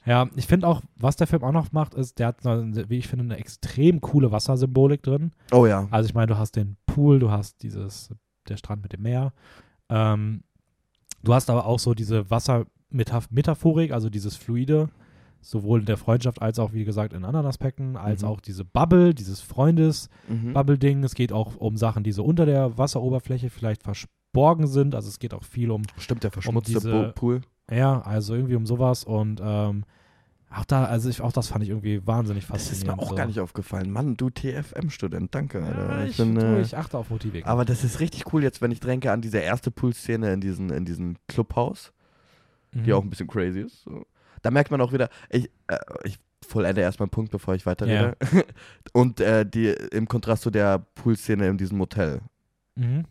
[0.07, 2.99] Ja, ich finde auch, was der Film auch noch macht, ist, der hat, eine, wie
[2.99, 5.33] ich finde, eine extrem coole Wassersymbolik drin.
[5.51, 5.89] Oh ja.
[5.91, 8.11] Also ich meine, du hast den Pool, du hast dieses,
[8.49, 9.33] der Strand mit dem Meer.
[9.89, 10.43] Ähm,
[11.23, 14.89] du hast aber auch so diese Wassermetaphorik, also dieses Fluide,
[15.41, 18.29] sowohl in der Freundschaft als auch, wie gesagt, in anderen Aspekten, als Mhm.
[18.29, 19.47] auch diese Bubble, dieses Mhm.
[19.55, 21.05] Freundes-Bubble-Ding.
[21.05, 24.95] Es geht auch um Sachen, die so unter der Wasseroberfläche vielleicht verborgen sind.
[24.95, 27.41] Also es geht auch viel um Stimmt, der verschmutzte diese- Bo- Pool.
[27.71, 29.85] ja, also irgendwie um sowas und ähm,
[30.59, 32.99] auch da, also ich, auch das fand ich irgendwie wahnsinnig Das ist faszinierend.
[33.01, 33.15] mir auch so.
[33.17, 33.91] gar nicht aufgefallen.
[33.91, 35.61] Mann, du TFM-Student, danke.
[35.61, 37.45] Ja, ich ich, bin, du, äh, ich achte auf Motive.
[37.47, 40.71] aber das ist richtig cool jetzt, wenn ich denke an diese erste Poolszene in diesem
[40.71, 41.93] in diesem Clubhaus,
[42.73, 42.85] Mhm.
[42.85, 43.85] die auch ein bisschen crazy ist.
[43.85, 44.05] So.
[44.43, 48.17] Da merkt man auch wieder, ich, äh, ich vollende erstmal einen Punkt, bevor ich weiterrede.
[48.93, 52.21] Und äh, die im Kontrast zu der Poolszene in diesem Motel.
[52.75, 53.05] Mhm.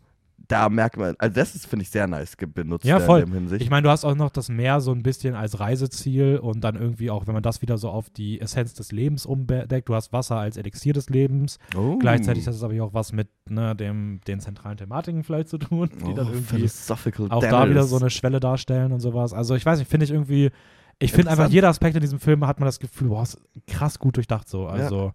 [0.50, 3.22] Da merkt man, also das ist, finde ich, sehr nice benutzt Ja, voll.
[3.22, 3.62] in dem Hinsicht.
[3.62, 6.76] Ich meine, du hast auch noch das Meer so ein bisschen als Reiseziel und dann
[6.76, 10.12] irgendwie auch, wenn man das wieder so auf die Essenz des Lebens umdeckt, du hast
[10.12, 11.60] Wasser als Elixier des Lebens.
[11.78, 11.98] oh.
[11.98, 15.90] Gleichzeitig hat es aber auch was mit ne, dem, den zentralen Thematiken vielleicht zu tun,
[16.02, 17.70] die oh, dann irgendwie philosophical auch da Dennis.
[17.70, 19.34] wieder so eine Schwelle darstellen und sowas.
[19.34, 20.52] Also ich weiß nicht, finde ich irgendwie,
[21.00, 23.98] ich finde einfach jeder Aspekt in diesem Film hat man das Gefühl, boah, ist krass
[23.98, 24.68] gut durchdacht so.
[24.68, 25.14] Also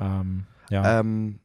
[0.00, 1.00] ähm, ja.
[1.00, 1.38] Ähm,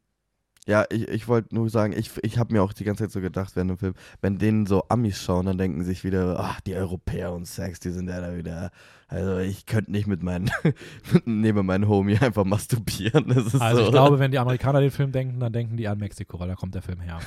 [0.67, 3.19] ja, ich, ich wollte nur sagen, ich, ich habe mir auch die ganze Zeit so
[3.19, 6.75] gedacht während dem Film, wenn denen so Amis schauen, dann denken sich wieder, ach, die
[6.75, 8.71] Europäer und Sex, die sind ja da wieder.
[9.07, 10.51] Also ich könnte nicht mit meinen,
[11.25, 13.27] neben meinen Homie einfach masturbieren.
[13.29, 13.85] Das ist also so.
[13.85, 16.55] ich glaube, wenn die Amerikaner den Film denken, dann denken die an Mexiko, weil da
[16.55, 17.19] kommt der Film her.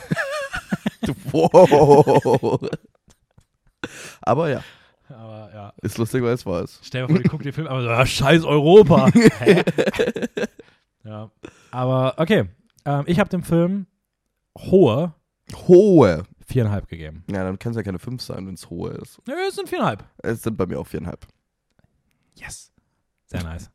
[1.32, 2.60] wow.
[4.22, 4.62] Aber ja,
[5.08, 6.80] Aber ja, ist lustig, weil es war es.
[6.82, 9.10] stell dir vor, die gucken den Film, aber so, ah, scheiß Europa.
[11.04, 11.30] Ja.
[11.70, 12.46] Aber okay,
[12.84, 13.86] ähm, ich habe dem Film
[14.58, 15.14] hohe
[15.66, 16.24] Hohe.
[16.46, 17.24] viereinhalb gegeben.
[17.30, 19.20] Ja, dann kann es ja keine 5 sein, wenn es hohe ist.
[19.26, 20.04] Nö, es sind viereinhalb.
[20.22, 21.26] Es sind bei mir auch viereinhalb.
[22.36, 22.72] Yes.
[23.26, 23.70] Sehr nice.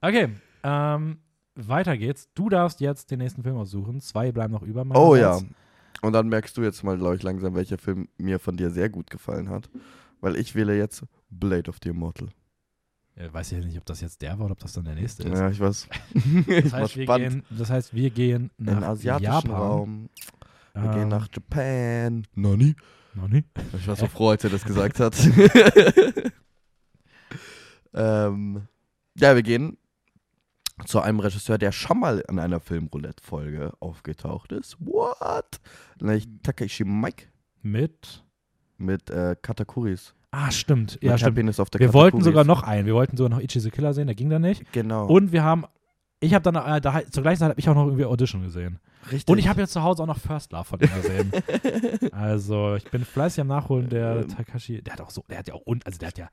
[0.00, 0.30] Okay,
[0.62, 1.18] ähm,
[1.54, 2.28] weiter geht's.
[2.34, 4.00] Du darfst jetzt den nächsten Film aussuchen.
[4.00, 4.84] Zwei bleiben noch über.
[4.94, 5.40] Oh ja.
[6.02, 8.88] Und dann merkst du jetzt mal, glaube ich, langsam, welcher Film mir von dir sehr
[8.90, 9.70] gut gefallen hat.
[10.20, 12.28] Weil ich wähle jetzt Blade of the Immortal.
[13.16, 15.22] Ja, weiß ich nicht, ob das jetzt der war oder ob das dann der nächste
[15.22, 15.38] ist.
[15.38, 15.88] Ja, ich weiß.
[16.64, 19.50] das, heißt, wir gehen, das heißt, wir gehen In nach den asiatischen Japan.
[19.52, 20.08] Raum.
[20.74, 22.26] Wir Ähm, gehen nach Japan.
[22.34, 22.74] Nani?
[23.30, 23.44] Nie?
[23.78, 25.16] Ich war so froh, als er das gesagt hat.
[27.94, 28.66] ähm,
[29.16, 29.78] ja, wir gehen
[30.86, 34.76] zu einem Regisseur, der schon mal in einer Filmroulette-Folge aufgetaucht ist.
[34.80, 35.60] What?
[36.00, 37.26] Nämlich Takashi Mike
[37.62, 38.24] Mit.
[38.76, 40.14] mit äh, Katakuris.
[40.36, 40.98] Ah, stimmt.
[41.00, 41.36] Ja, stimmt.
[41.36, 42.86] Wir wollten sogar noch einen.
[42.86, 44.70] Wir wollten sogar noch Ichi the Killer sehen, der ging dann nicht.
[44.72, 45.06] Genau.
[45.06, 45.64] Und wir haben.
[46.20, 48.78] Ich habe dann, äh, da, zur gleichen Zeit habe ich auch noch irgendwie Audition gesehen.
[49.12, 49.30] Richtig.
[49.30, 51.32] Und ich habe jetzt zu Hause auch noch First Love von ihm gesehen.
[52.12, 54.28] also, ich bin fleißig am Nachholen der Ähm.
[54.28, 54.80] Takashi.
[54.82, 56.28] Der hat auch so, der hat ja auch, und, also der hat ja,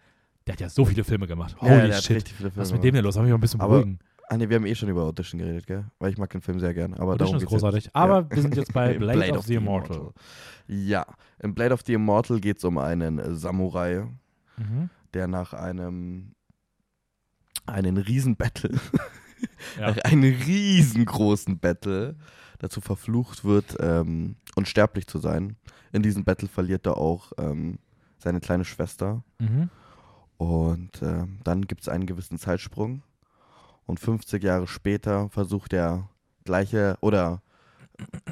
[0.47, 1.55] der hat ja so viele Filme gemacht.
[1.61, 2.15] ja, Holy hat shit.
[2.17, 3.15] richtig viele Filme Was ist mit dem denn los?
[3.15, 3.99] Soll mich mal ein bisschen Aber beruhigen.
[4.31, 5.83] Ah, nee, wir haben eh schon über Audition geredet, gell?
[5.99, 6.93] Weil ich mag den Film sehr gern.
[6.93, 7.83] Aber Audition darum ist großartig.
[7.85, 7.95] Jetzt.
[7.95, 8.29] Aber Ja.
[8.31, 10.13] wir sind jetzt bei In Blade, of, the Immortal.
[10.67, 11.05] Ja,
[11.39, 14.07] in Blade of the Immortal geht es um einen äh, Samurai,
[14.57, 14.89] Mhm.
[15.13, 16.33] der nach einem
[17.65, 18.71] einen riesen Battle,
[19.79, 19.89] Ja.
[19.91, 22.15] nach einem riesengroßen Battle
[22.59, 25.57] dazu verflucht wird, ähm, unsterblich zu sein.
[25.91, 27.79] In diesem Battle verliert er auch ähm,
[28.17, 29.23] seine kleine Schwester.
[29.39, 29.69] Mhm.
[30.37, 33.03] Und ähm, dann gibt es einen gewissen Zeitsprung.
[33.85, 36.07] Und 50 Jahre später versucht der
[36.45, 37.41] gleiche oder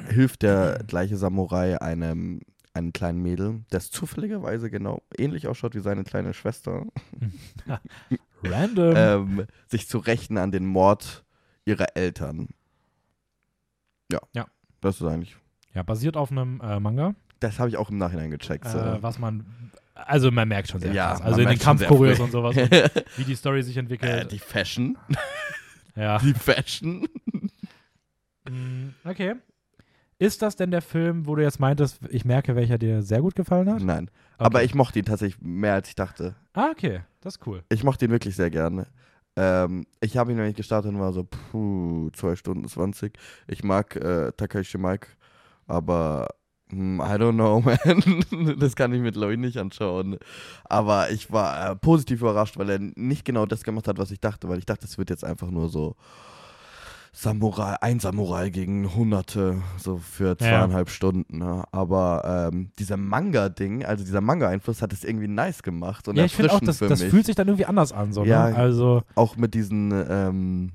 [0.08, 2.40] hilft der gleiche Samurai einem,
[2.72, 6.86] einem kleinen Mädel, das zufälligerweise genau ähnlich ausschaut wie seine kleine Schwester,
[8.42, 8.94] Random.
[8.96, 11.24] ähm, sich zu rächen an den Mord
[11.64, 12.48] ihrer Eltern.
[14.10, 14.20] Ja.
[14.32, 14.46] Ja.
[14.80, 15.36] Das ist eigentlich.
[15.74, 18.66] ja, basiert auf einem äh, Manga, Das habe ich auch im Nachhinein gecheckt.
[18.66, 18.78] so.
[18.78, 19.69] äh, was man,
[20.06, 21.22] also man merkt schon sehr Ja, krass.
[21.22, 22.70] Also in den Kampfchoreos und sowas, und
[23.16, 24.32] wie die Story sich äh, entwickelt.
[24.32, 24.96] die Fashion.
[25.96, 26.18] ja.
[26.18, 27.06] Die Fashion.
[28.48, 29.34] Mm, Okay.
[30.18, 33.34] Ist das denn der Film, wo du jetzt meintest, ich merke, welcher dir sehr gut
[33.34, 33.80] gefallen hat?
[33.82, 34.10] Nein.
[34.36, 34.44] Okay.
[34.46, 36.34] Aber ich mochte ihn tatsächlich mehr, als ich dachte.
[36.52, 37.00] Ah, okay.
[37.22, 37.62] Das ist cool.
[37.70, 38.86] Ich mochte ihn wirklich sehr gerne.
[39.36, 43.14] Ähm, ich habe ihn nämlich gestartet und war so, puh, 2 Stunden 20.
[43.46, 45.08] Ich mag äh, Takashi Mike,
[45.66, 46.28] aber
[46.72, 48.58] I don't know, man.
[48.58, 50.18] das kann ich glaube ich, nicht anschauen.
[50.64, 54.20] Aber ich war äh, positiv überrascht, weil er nicht genau das gemacht hat, was ich
[54.20, 55.96] dachte, weil ich dachte, es wird jetzt einfach nur so
[57.12, 61.38] Samurai, ein Samurai gegen Hunderte, so für zweieinhalb Stunden.
[61.38, 61.64] Ne?
[61.72, 66.34] Aber ähm, dieser Manga-Ding, also dieser Manga-Einfluss hat es irgendwie nice gemacht und ja, ich
[66.36, 68.12] finde auch, das, das fühlt sich dann irgendwie anders an.
[68.12, 68.50] So, Ja.
[68.50, 68.56] ne?
[68.56, 70.72] Also, auch mit diesen, ähm,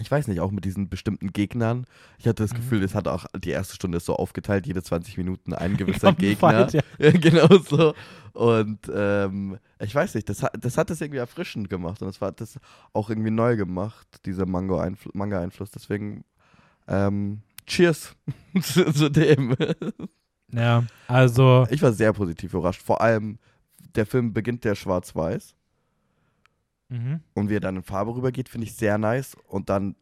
[0.00, 1.86] ich weiß nicht, auch mit diesen bestimmten Gegnern.
[2.18, 2.56] Ich hatte das Mhm.
[2.56, 6.12] Gefühl, es hat auch die erste Stunde ist so aufgeteilt, jede 20 Minuten ein gewisser
[6.12, 6.68] Gegner.
[6.68, 6.82] Fight, ja.
[6.98, 7.94] Ja, genau so.
[8.32, 12.20] Und ähm, ich weiß nicht, das hat, das hat es irgendwie erfrischend gemacht und es
[12.20, 12.58] hat das
[12.92, 15.70] auch irgendwie neu gemacht, dieser Manga-Einfluss.
[15.70, 16.24] Deswegen,
[16.88, 18.14] ähm, cheers
[18.62, 19.56] zu, zu dem.
[20.52, 22.82] ja, also, Ich war sehr positiv überrascht.
[22.82, 23.38] Vor allem,
[23.94, 25.54] der Film beginnt der schwarz-weiß.
[26.88, 27.20] Mhm.
[27.34, 29.36] und wie er dann in Farbe rübergeht, finde ich sehr nice.
[29.48, 29.96] Und dann,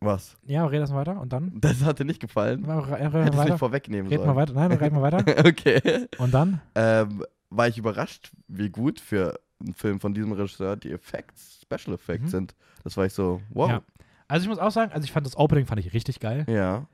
[0.00, 0.36] was?
[0.46, 1.52] ja, red das mal weiter und dann?
[1.60, 2.64] Das hat dir nicht gefallen?
[2.66, 4.36] Hätte ich nicht vorwegnehmen Red mal sollen.
[4.36, 4.52] weiter.
[4.54, 5.18] Nein, red mal weiter.
[5.46, 6.06] okay.
[6.18, 6.60] Und dann?
[6.74, 11.94] Ähm, war ich überrascht, wie gut für einen Film von diesem Regisseur die Effects, Special
[11.94, 12.28] Effects Mhm.
[12.28, 12.54] sind.
[12.84, 13.68] Das war ich so, wow.
[13.70, 13.82] Ja.
[14.28, 16.44] Also ich muss auch sagen, also ich fand das Opening fand ich richtig geil.
[16.48, 16.86] Ja.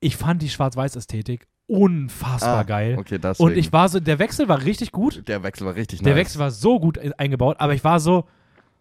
[0.00, 2.96] Ich fand die Schwarz-Weiß-Ästhetik unfassbar Ah, geil.
[2.98, 3.50] Okay, deswegen.
[3.50, 5.26] Und ich war so, der Wechsel war richtig gut.
[5.28, 6.20] der Wechsel war richtig Der nice.
[6.24, 8.24] Wechsel war so gut in- eingebaut, aber ich war so,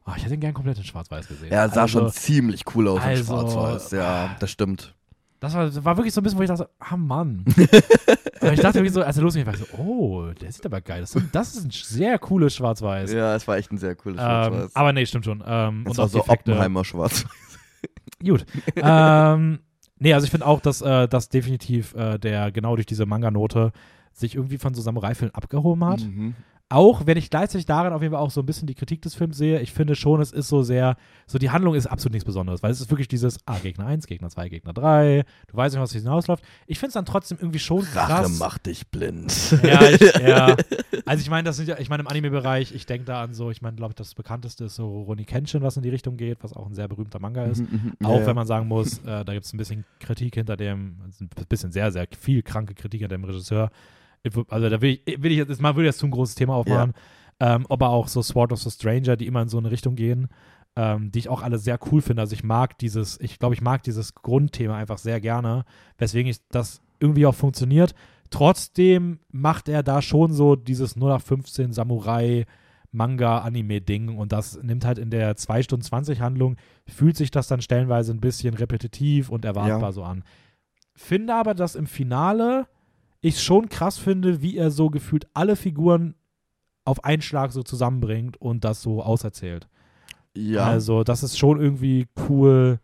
[0.05, 1.51] oh, ich hätte ihn gern komplett in Schwarz-Weiß gesehen.
[1.51, 3.91] Ja, sah also, schon ziemlich cool aus also, in Schwarz-Weiß.
[3.91, 4.93] Ja, das stimmt.
[5.39, 7.43] Das war, das war wirklich so ein bisschen, wo ich dachte, ah Mann.
[8.41, 10.81] aber ich dachte wirklich so, als er losging, war ich so, oh, der sieht aber
[10.81, 11.01] geil.
[11.01, 13.11] Das, ist- das ist ein sehr cooles Schwarz-Weiß.
[13.11, 14.75] Ja, es war echt ein sehr cooles ähm, Schwarz-Weiß.
[14.75, 15.43] aber nee, stimmt schon.
[15.45, 16.51] Ähm, es und war auch so Effekte.
[16.51, 17.25] Oppenheimer schwarz.
[18.23, 18.45] Gut.
[18.77, 19.59] ähm,
[19.99, 23.71] nee, also ich finde auch, dass äh, das definitiv äh, der genau durch diese Manga-Note
[24.13, 26.01] sich irgendwie von so Samurai-Filmen abgehoben hat.
[26.01, 26.35] Mhm.
[26.69, 29.13] Auch wenn ich gleichzeitig darin auf jeden Fall auch so ein bisschen die Kritik des
[29.13, 30.97] Films sehe, ich finde schon, es ist so sehr,
[31.27, 34.07] so die Handlung ist absolut nichts Besonderes, weil es ist wirklich dieses, ah, Gegner 1,
[34.07, 36.43] Gegner 2, Gegner 3, du weißt nicht, was hinausläuft.
[36.65, 38.39] Ich finde es dann trotzdem irgendwie schon Rache krass.
[38.39, 39.59] macht dich blind.
[39.61, 40.55] Ja, ich, ja.
[41.05, 43.51] Also ich meine, das sind ja, ich meine im Anime-Bereich, ich denke da an so,
[43.51, 46.39] ich meine, glaube ich, das bekannteste ist so Roni Kenshin, was in die Richtung geht,
[46.43, 47.59] was auch ein sehr berühmter Manga ist.
[47.59, 48.05] Mhm, mhm.
[48.07, 50.97] Auch Ja, wenn man sagen muss, äh, da gibt es ein bisschen Kritik hinter dem,
[51.21, 53.69] ein bisschen sehr, sehr viel kranke Kritik hinter dem Regisseur.
[54.49, 56.93] Also da will ich, will ich jetzt, mal würde jetzt zu ein großes Thema aufmachen.
[57.39, 60.29] Ähm, aber auch so Sword of the Stranger, die immer in so eine Richtung gehen.
[60.77, 62.21] ähm, die ich auch alle sehr cool finde.
[62.21, 65.63] Also ich mag dieses, ich glaube, ich mag dieses Grundthema einfach sehr gerne,
[65.97, 67.95] weswegen ich das irgendwie auch funktioniert.
[68.29, 72.45] Trotzdem macht er da schon so dieses 0815 Samurai
[72.91, 76.57] Manga-Anime-Ding und das nimmt halt in der 2 Stunden 20 Handlung,
[76.87, 79.91] fühlt sich das dann stellenweise ein bisschen repetitiv und erwartbar Ja.
[79.91, 80.23] so an.
[80.93, 82.67] Finde aber, dass im Finale
[83.25, 86.15] ich schon krass finde, wie er so gefühlt alle Figuren
[86.85, 89.67] auf einen Schlag so zusammenbringt und das so auserzählt.
[90.35, 90.65] Ja.
[90.65, 92.79] Also, das ist schon irgendwie cool,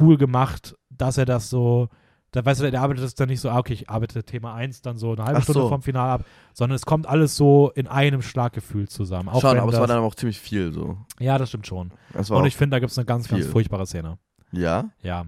[0.00, 1.88] cool gemacht, dass er das so,
[2.32, 4.80] da weißt du, der arbeitet das dann nicht so, ah, okay, ich arbeite Thema 1
[4.82, 5.68] dann so eine halbe Ach Stunde so.
[5.68, 6.24] vom Finale ab,
[6.54, 9.28] sondern es kommt alles so in einem Schlag gefühlt zusammen.
[9.28, 10.96] Auch wenn aber es das, war dann auch ziemlich viel so.
[11.20, 11.92] ja, das stimmt schon.
[12.14, 13.50] Es war Und ich finde, da gibt es eine ganz, ganz viel.
[13.52, 14.18] furchtbare Szene.
[14.50, 14.90] ja.
[15.02, 15.24] Ja.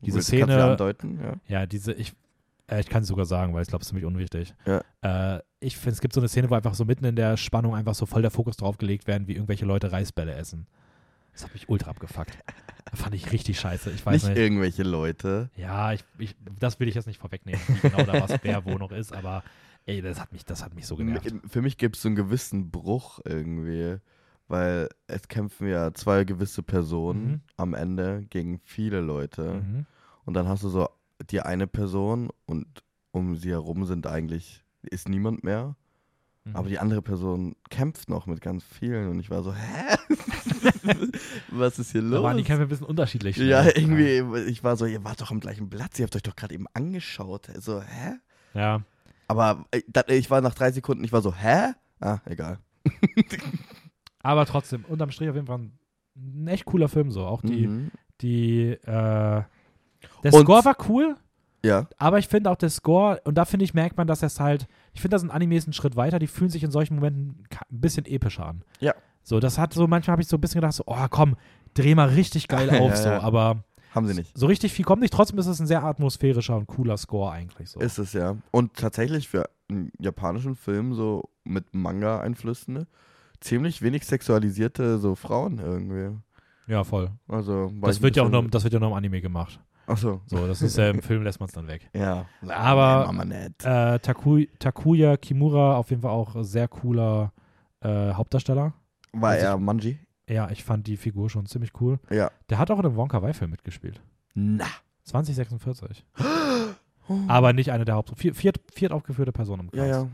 [0.00, 1.18] Diese Szene- andeuten?
[1.22, 1.60] Ja.
[1.60, 2.12] Ja, diese, ich,
[2.70, 4.54] äh, ich kann es sogar sagen, weil ich glaube, es ist ziemlich unwichtig.
[4.66, 4.82] Ja.
[5.36, 7.74] Äh, ich finde, es gibt so eine Szene, wo einfach so mitten in der Spannung
[7.74, 10.66] einfach so voll der Fokus drauf gelegt werden, wie irgendwelche Leute Reisbälle essen.
[11.32, 12.38] Das hat mich ultra abgefuckt.
[12.90, 13.90] Das fand ich richtig scheiße.
[13.90, 14.38] Ich weiß Nicht nicht.
[14.38, 15.50] irgendwelche Leute.
[15.56, 18.78] Ja, ich, ich, das will ich jetzt nicht vorwegnehmen, wie genau da was wer wo
[18.78, 19.42] noch ist, aber
[19.86, 21.32] ey, das hat mich, das hat mich so genervt.
[21.48, 23.96] Für mich gibt es so einen gewissen Bruch irgendwie,
[24.46, 27.40] weil es kämpfen ja zwei gewisse Personen Mhm.
[27.56, 29.54] am Ende gegen viele Leute.
[29.54, 29.86] Mhm.
[30.24, 30.88] Und dann hast du so
[31.30, 32.66] die eine Person und
[33.12, 35.76] um sie herum sind eigentlich, ist niemand mehr.
[36.44, 36.56] Mhm.
[36.56, 39.96] Aber die andere Person kämpft noch mit ganz vielen und ich war so, hä?
[41.50, 42.22] Was ist hier da los?
[42.22, 43.36] waren die Kämpfe ein bisschen unterschiedlich.
[43.36, 46.36] ja, irgendwie, ich war so, ihr wart doch am gleichen Platz, ihr habt euch doch
[46.36, 47.48] gerade eben angeschaut.
[47.60, 48.14] So, hä?
[48.54, 48.82] Ja.
[49.28, 51.72] Aber äh, da, ich war nach drei Sekunden, ich war so, hä?
[52.00, 52.58] Ah, egal.
[54.22, 55.78] Aber trotzdem, unterm Strich auf jeden Fall ein,
[56.16, 57.24] ein echt cooler Film so.
[57.26, 57.90] Auch die, Mhm.
[58.20, 59.42] die, äh,
[60.24, 61.14] der Und- Score war cool,
[61.64, 64.40] Ja, aber ich finde auch der Score, und da finde ich, merkt man, dass es
[64.40, 67.44] halt, ich finde, da sind Animes einen Schritt weiter, die fühlen sich in solchen Momenten
[67.52, 68.62] ein bisschen epischer an.
[68.80, 68.94] Ja.
[69.22, 71.36] So, das hat so, manchmal habe ich so ein bisschen gedacht, so, oh komm,
[71.74, 73.20] dreh mal richtig geil Ja, auf, so, ja.
[73.20, 73.64] aber
[73.94, 74.36] haben sie nicht.
[74.36, 75.14] so richtig viel kommt nicht.
[75.14, 77.80] Trotzdem ist es ein sehr atmosphärischer und cooler Score eigentlich so.
[77.80, 78.36] Ist es ja.
[78.50, 82.86] Und tatsächlich für einen japanischen Film so mit Manga-Einflüssen ne,
[83.40, 86.16] ziemlich wenig sexualisierte so Frauen irgendwie.
[86.66, 87.10] ja, voll.
[87.28, 89.60] Also, Das wird, ja auch noch, das wird ja noch im Anime gemacht.
[89.86, 90.20] Achso.
[90.26, 91.88] So, das ist ja im Film, lässt man es dann weg.
[91.94, 92.26] Ja.
[92.48, 93.12] Aber-.
[93.62, 97.32] Äh, Taku, Takuya Kimura, auf jeden Fall auch sehr cooler
[97.80, 98.72] äh, Hauptdarsteller.
[99.12, 99.98] War also er Manji?
[100.28, 101.98] Ja, ich fand die Figur schon ziemlich cool.
[102.10, 102.30] Ja.
[102.48, 104.00] Der hat auch in einem Wonka Wai-Film mitgespielt.
[104.34, 104.66] Na.
[105.04, 106.04] 2046.
[107.28, 108.12] Aber nicht eine der Haupt...
[108.16, 110.00] Vier, viert, viert aufgeführte Personen im Ja, Cast.
[110.04, 110.08] ja.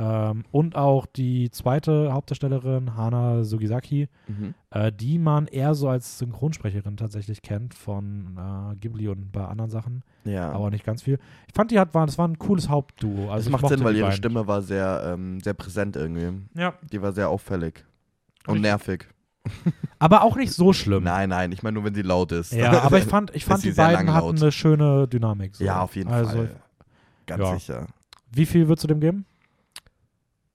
[0.00, 4.54] Ähm, und auch die zweite Hauptdarstellerin, Hana Sugisaki, Mhm.
[4.70, 9.70] äh, die man eher so als Synchronsprecherin tatsächlich kennt von äh, Ghibli und bei anderen
[9.70, 10.52] Sachen, Ja.
[10.52, 11.18] aber nicht ganz viel.
[11.48, 13.30] Ich fand, die hat, war, das war ein cooles Hauptduo.
[13.30, 14.16] Also das macht Sinn, weil ihre beiden.
[14.16, 16.42] Stimme war sehr, ähm, sehr präsent irgendwie.
[16.54, 16.74] Ja.
[16.92, 17.84] Die war sehr auffällig.
[18.46, 18.62] Und Richtig.
[18.70, 19.08] nervig.
[19.98, 21.02] Aber auch nicht so schlimm.
[21.04, 22.52] Nein, nein, ich meine nur, wenn sie laut ist.
[22.52, 24.42] Ja, aber ich fand, ich fand die beiden hatten langlaut.
[24.42, 25.56] eine schöne Dynamik.
[25.56, 25.64] So.
[25.64, 26.56] Ja, auf jeden also, Fall.
[27.26, 27.54] Ganz ja.
[27.58, 27.86] sicher.
[28.30, 29.24] Wie viel würdest du dem geben?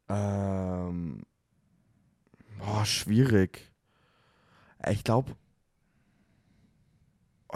[0.09, 1.23] Ähm,
[2.59, 3.71] boah, schwierig.
[4.79, 5.33] Äh, Ich glaube,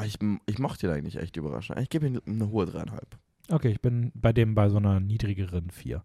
[0.03, 1.79] ich, ich mochte ihn eigentlich echt überraschend.
[1.79, 3.17] Ich gebe ihm eine hohe dreieinhalb.
[3.49, 6.03] Okay, ich bin bei dem bei so einer niedrigeren 4.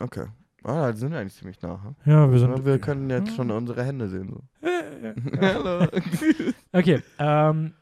[0.00, 0.26] Okay.
[0.62, 1.82] Ah, da sind wir eigentlich ziemlich nah.
[1.82, 1.94] hm?
[2.04, 2.64] Ja, wir sind.
[2.66, 4.28] Wir können jetzt schon unsere Hände sehen.
[4.28, 4.42] So.
[5.40, 5.86] Hallo.
[6.72, 7.72] okay, ähm.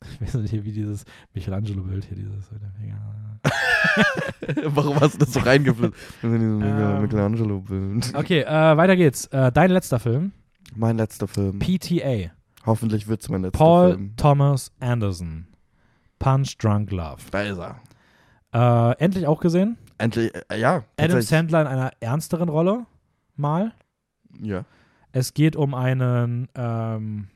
[0.18, 1.04] Wir sind hier wie dieses
[1.34, 3.40] Michelangelo-Bild hier, dieses mit dem Finger.
[4.74, 5.40] Warum hast du das so
[6.40, 7.02] diesem Ähm.
[7.02, 8.14] Michelangelo-Bild.
[8.14, 9.26] Okay, äh, weiter geht's.
[9.26, 10.32] Äh, dein letzter Film,
[10.74, 11.58] Mein letzter Film.
[11.58, 12.30] PTA.
[12.66, 14.16] Hoffentlich wird es mein letzter Paul Film.
[14.16, 15.46] Thomas Anderson.
[16.18, 17.22] Punch Drunk Love.
[17.30, 17.80] Da ist er.
[18.52, 19.78] Äh, endlich auch gesehen.
[19.98, 20.84] Endlich, äh, ja.
[20.98, 21.20] Adam.
[21.22, 22.86] Sandler in einer ernsteren Rolle.
[23.36, 23.72] Mal.
[24.42, 24.64] Ja.
[25.12, 27.28] Es geht um einen ähm,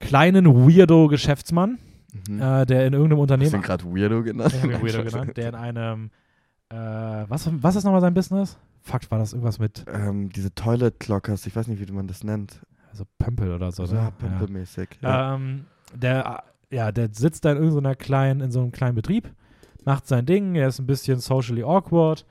[0.00, 1.78] kleinen Weirdo-Geschäftsmann,
[2.28, 2.40] Mhm.
[2.40, 3.50] äh, der in irgendeinem Hast Unternehmen.
[3.50, 4.54] du ihn gerade Weirdo genannt?
[4.56, 6.10] Ich habe Weirdo genannt, der in einem.
[6.70, 6.76] Äh,
[7.28, 8.58] was, was ist nochmal sein Business?
[8.82, 12.24] Fuck, war das irgendwas mit ähm, diese Toilet Clockers, ich weiß nicht, wie man das
[12.24, 12.60] nennt.
[12.90, 13.84] also Pömpel oder so?
[13.84, 13.94] Ne?
[13.94, 14.88] ja, Pempelmäßig.
[15.02, 15.08] Ja.
[15.08, 15.34] Ja.
[15.34, 15.64] Ähm,
[15.94, 19.30] der, ja, der sitzt da in irgendeiner kleinen, in so einem kleinen Betrieb,
[19.84, 22.24] macht sein Ding, er ist ein bisschen socially awkward,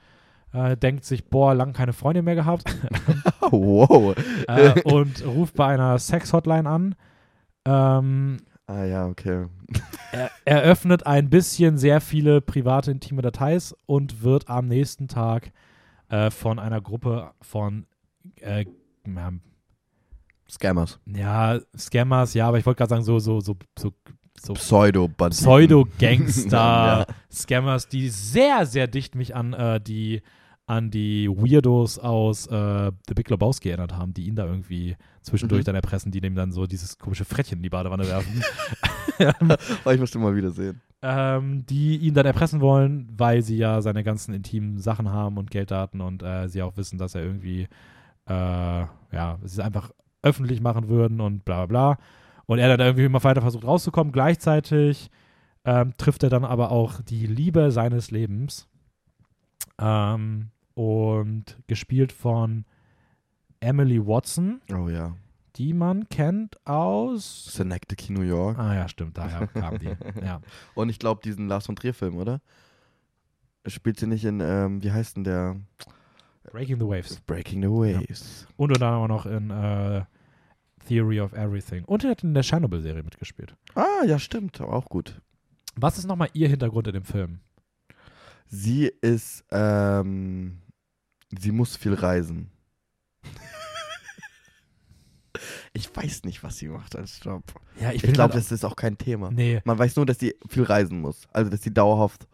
[0.54, 2.64] äh, denkt sich, boah, lang keine Freundin mehr gehabt
[3.52, 4.16] wow.
[4.48, 6.96] äh, und ruft bei einer Sex-Hotline an.
[7.68, 8.38] Ähm,
[8.70, 9.46] Ah ja, okay.
[10.12, 15.52] er, er öffnet ein bisschen sehr viele private, intime Details und wird am nächsten Tag
[16.10, 17.86] äh, von einer Gruppe von
[18.42, 18.66] äh,
[20.50, 21.00] Scammers.
[21.06, 23.94] ja, Scammers, ja, aber ich wollte gerade sagen, so, so, so, so,
[24.38, 26.50] so pseudo Pseudo-Gangster,
[27.08, 27.16] Ja.
[27.32, 30.22] Scammers, die sehr, sehr dicht mich an äh, die
[30.68, 35.62] an die Weirdos aus äh, The Big Lebowski erinnert haben, die ihn da irgendwie zwischendurch
[35.62, 35.66] Mhm.
[35.66, 38.44] dann erpressen, die dem dann so dieses komische Frettchen in die Badewanne werfen.
[39.86, 40.80] Oh, ich musste mal wieder sehen.
[41.02, 45.50] ähm, die ihn dann erpressen wollen, weil sie ja seine ganzen intimen Sachen haben und
[45.50, 47.64] Gelddaten und äh, sie auch wissen, dass er irgendwie,
[48.28, 49.90] äh, ja, sie es einfach
[50.22, 52.06] öffentlich machen würden und bla bla bla.
[52.46, 54.14] Und er dann irgendwie immer weiter versucht rauszukommen.
[54.14, 55.10] Gleichzeitig
[55.66, 58.68] ähm, trifft er dann aber auch die Liebe seines Lebens.
[59.80, 62.64] Ähm, und gespielt von
[63.60, 65.16] Emily Watson, Oh ja.
[65.56, 67.46] die man kennt aus.
[67.46, 68.60] Synecdoche, New York.
[68.60, 69.90] Ah ja, stimmt, daher kam die.
[70.24, 70.40] Ja.
[70.76, 72.42] Und ich glaube, diesen Lars von Trier-Film, oder?
[73.66, 75.56] Spielt sie nicht in, ähm, wie heißt denn der?
[76.52, 77.20] Breaking the Waves.
[77.22, 78.48] Breaking the Waves.
[78.56, 80.04] Und dann auch noch in äh,
[80.88, 81.84] Theory of Everything.
[81.86, 83.56] Und er hat in der Chernobyl-Serie mitgespielt.
[83.74, 84.62] Ah, ja, stimmt.
[84.62, 85.20] Auch gut.
[85.76, 87.40] Was ist nochmal ihr Hintergrund in dem Film?
[88.46, 90.60] Sie ist, ähm,
[91.38, 92.50] sie muss viel reisen.
[95.74, 97.44] ich weiß nicht, was sie macht als Job.
[97.80, 99.32] Ja, Ich glaube, das ist auch kein Thema.
[99.32, 99.62] Nee.
[99.66, 101.28] Man weiß nur, dass sie viel reisen muss.
[101.32, 102.28] Also, dass sie dauerhaft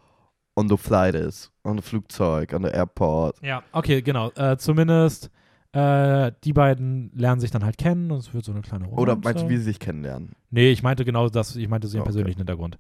[0.56, 1.52] on the flight ist.
[1.64, 3.38] On the Flugzeug, on the airport.
[3.42, 4.32] Ja, okay, genau.
[4.36, 5.30] Äh, zumindest
[5.74, 9.02] äh, die beiden lernen sich dann halt kennen und es wird so eine kleine Romanze.
[9.02, 10.34] Oder meinst du, wie sie sich kennenlernen?
[10.52, 12.10] Nee, ich meinte genau das, ich meinte so ihren Okay.
[12.10, 12.78] persönlichen Hintergrund.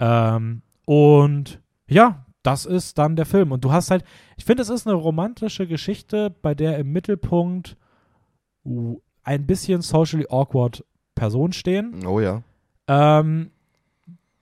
[0.00, 3.50] Ähm, und ja, das ist dann der Film.
[3.50, 4.04] Und du hast halt,
[4.36, 7.76] ich finde, es ist eine romantische Geschichte, bei der im Mittelpunkt
[9.24, 10.84] ein bisschen socially awkward
[11.14, 12.06] Personen stehen.
[12.06, 12.42] Oh ja.
[12.86, 13.50] ähm,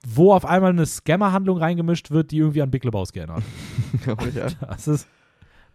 [0.04, 3.44] wo auf einmal eine Scammer-Handlung reingemischt wird, die irgendwie an Big Lebowski erinnert.
[4.08, 4.48] oh ja.
[4.60, 5.06] Das ist,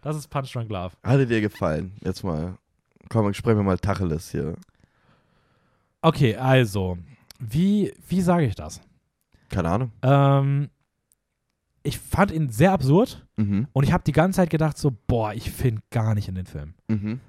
[0.02, 0.94] das ist Punch Drunk Love.
[1.02, 1.92] Hatte dir gefallen?
[2.04, 2.58] Jetzt mal.
[3.08, 4.54] Komm, sprechen wir mal Tacheles hier.
[6.02, 6.98] Okay, also,
[7.38, 8.82] wie, wie sage ich das?
[9.48, 9.92] Keine Ahnung.
[10.02, 10.68] Ähm,
[11.88, 13.66] ich fand ihn sehr absurd Mhm.
[13.72, 16.46] und ich habe die ganze Zeit gedacht so, boah, ich finde gar nicht in den
[16.46, 16.74] Film.
[16.88, 17.20] Mhm.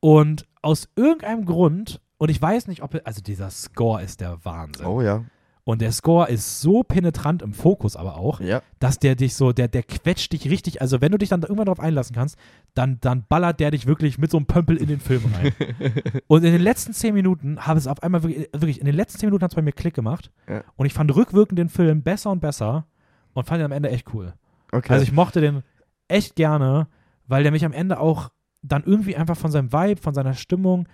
[0.00, 4.86] Und aus irgendeinem Grund, und ich weiß nicht, ob, also dieser Score ist der Wahnsinn.
[4.86, 5.24] Oh ja.
[5.64, 8.62] Und der Score ist so penetrant im Fokus aber auch, Ja.
[8.80, 10.80] dass der dich so, der, der quetscht dich richtig.
[10.80, 12.36] Also, wenn du dich dann irgendwann darauf einlassen kannst,
[12.74, 15.52] dann, dann ballert der dich wirklich mit so einem Pömpel in den Film rein.
[16.28, 19.18] und in den letzten zehn Minuten habe es auf einmal wirklich, wirklich in den letzten
[19.18, 20.32] zehn Minuten hat es bei mir Klick gemacht.
[20.48, 20.64] Ja.
[20.76, 22.86] Und ich fand rückwirkend den Film besser und besser
[23.32, 24.34] und fand ihn am Ende echt cool.
[24.72, 24.92] Okay.
[24.92, 25.62] Also, ich mochte den
[26.08, 26.88] echt gerne,
[27.26, 28.30] weil der mich am Ende auch
[28.62, 30.88] dann irgendwie einfach von seinem Vibe, von seiner Stimmung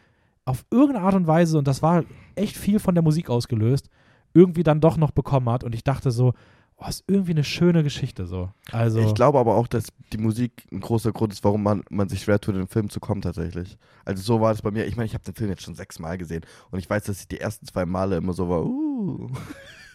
[0.44, 2.04] auf irgendeine Art und Weise, und das war
[2.36, 3.90] echt viel von der Musik ausgelöst,
[4.32, 5.64] irgendwie dann doch noch bekommen hat.
[5.64, 6.34] Und ich dachte so,
[6.76, 8.50] oh, ist irgendwie eine schöne Geschichte so.
[8.70, 12.08] Also, Ich glaube aber auch, dass die Musik ein großer Grund ist, warum man, man
[12.08, 13.76] sich schwer tut, in den Film zu kommen tatsächlich.
[14.04, 14.86] Also so war das bei mir.
[14.86, 17.28] Ich meine, ich habe den Film jetzt schon sechsmal gesehen und ich weiß, dass ich
[17.28, 19.28] die ersten zwei Male immer so war, uh.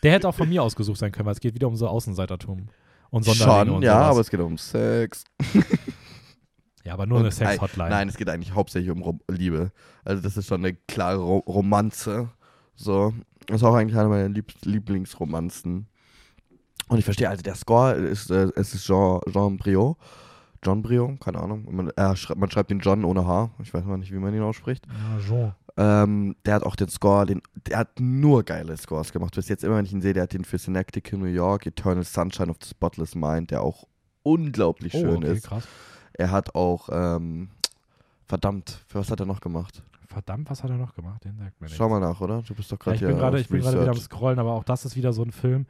[0.04, 2.68] Der hätte auch von mir ausgesucht sein können, weil es geht wieder um so Außenseitertum
[3.12, 4.10] und Sonderlinge Schon, ja, sowas.
[4.10, 5.24] aber es geht um Sex.
[6.84, 7.90] ja, aber nur Und eine Sex-Hotline.
[7.90, 9.72] Nein, es geht eigentlich hauptsächlich um Rom Liebe.
[10.04, 12.30] Also das ist schon eine klare Ro Romanze.
[12.76, 13.14] So.
[13.48, 15.88] Das ist auch eigentlich eine meiner Lieb Lieblingsromanzen.
[16.88, 19.98] Und ich verstehe, also der Score ist, äh, es ist Jean, Jean Briot.
[20.64, 21.68] John Briot, keine Ahnung.
[21.74, 23.50] Man, er schreibt, man schreibt den John ohne H.
[23.64, 24.86] Ich weiß mal nicht, wie man ihn ausspricht.
[24.88, 25.56] Ja, Jean.
[25.78, 29.34] Ähm, der hat auch den Score, den, der hat nur geile Scores gemacht.
[29.36, 32.04] Bis jetzt immer, wenn ich ihn sehe, der hat den für Synecdoche, New York, Eternal
[32.04, 33.88] Sunshine of the Spotless Mind, der auch
[34.24, 35.48] unglaublich Oh, schön okay, ist.
[35.48, 35.68] krass.
[36.14, 37.50] Er hat auch, ähm,
[38.28, 39.82] verdammt, für was hat er noch gemacht?
[40.08, 41.24] Verdammt, was hat er noch gemacht?
[41.24, 41.70] Den sagt mir.
[41.70, 42.42] Schau mal nach, oder?
[42.42, 43.98] Du bist doch Ja, gerade ich hier bin gerade auf ich bin gerade wieder am.
[43.98, 45.66] Scrollen, aber auch das ist wieder so ein Film,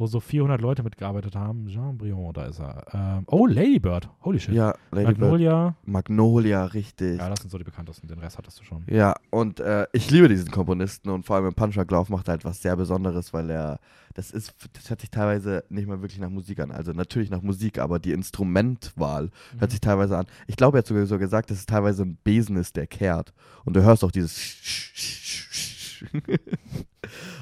[0.00, 1.66] wo so 400 Leute mitgearbeitet haben.
[1.68, 2.84] Jean Brion, da ist er.
[2.92, 4.08] Ähm, oh, Lady Bird.
[4.22, 4.54] Holy shit.
[4.54, 5.18] Ja, Lady Bird.
[5.18, 5.76] Magnolia.
[5.84, 7.18] Magnolia, richtig.
[7.18, 8.08] Ja, das sind so die bekanntesten.
[8.08, 8.82] Den Rest hattest du schon.
[8.88, 12.32] Ja, und äh, ich liebe diesen Komponisten und vor allem im Punchback Lauf macht er
[12.32, 13.78] halt was sehr Besonderes, weil er,
[14.14, 16.70] das ist, das hört sich teilweise nicht mal wirklich nach Musik an.
[16.70, 19.24] Also natürlich nach Musik, aber die Instrumentwahl
[19.54, 19.60] Mhm.
[19.60, 20.26] hört sich teilweise an.
[20.46, 23.32] Ich glaube, er hat sogar so gesagt, dass es teilweise ein Besen ist, der kehrt.
[23.66, 24.56] Und du hörst auch dieses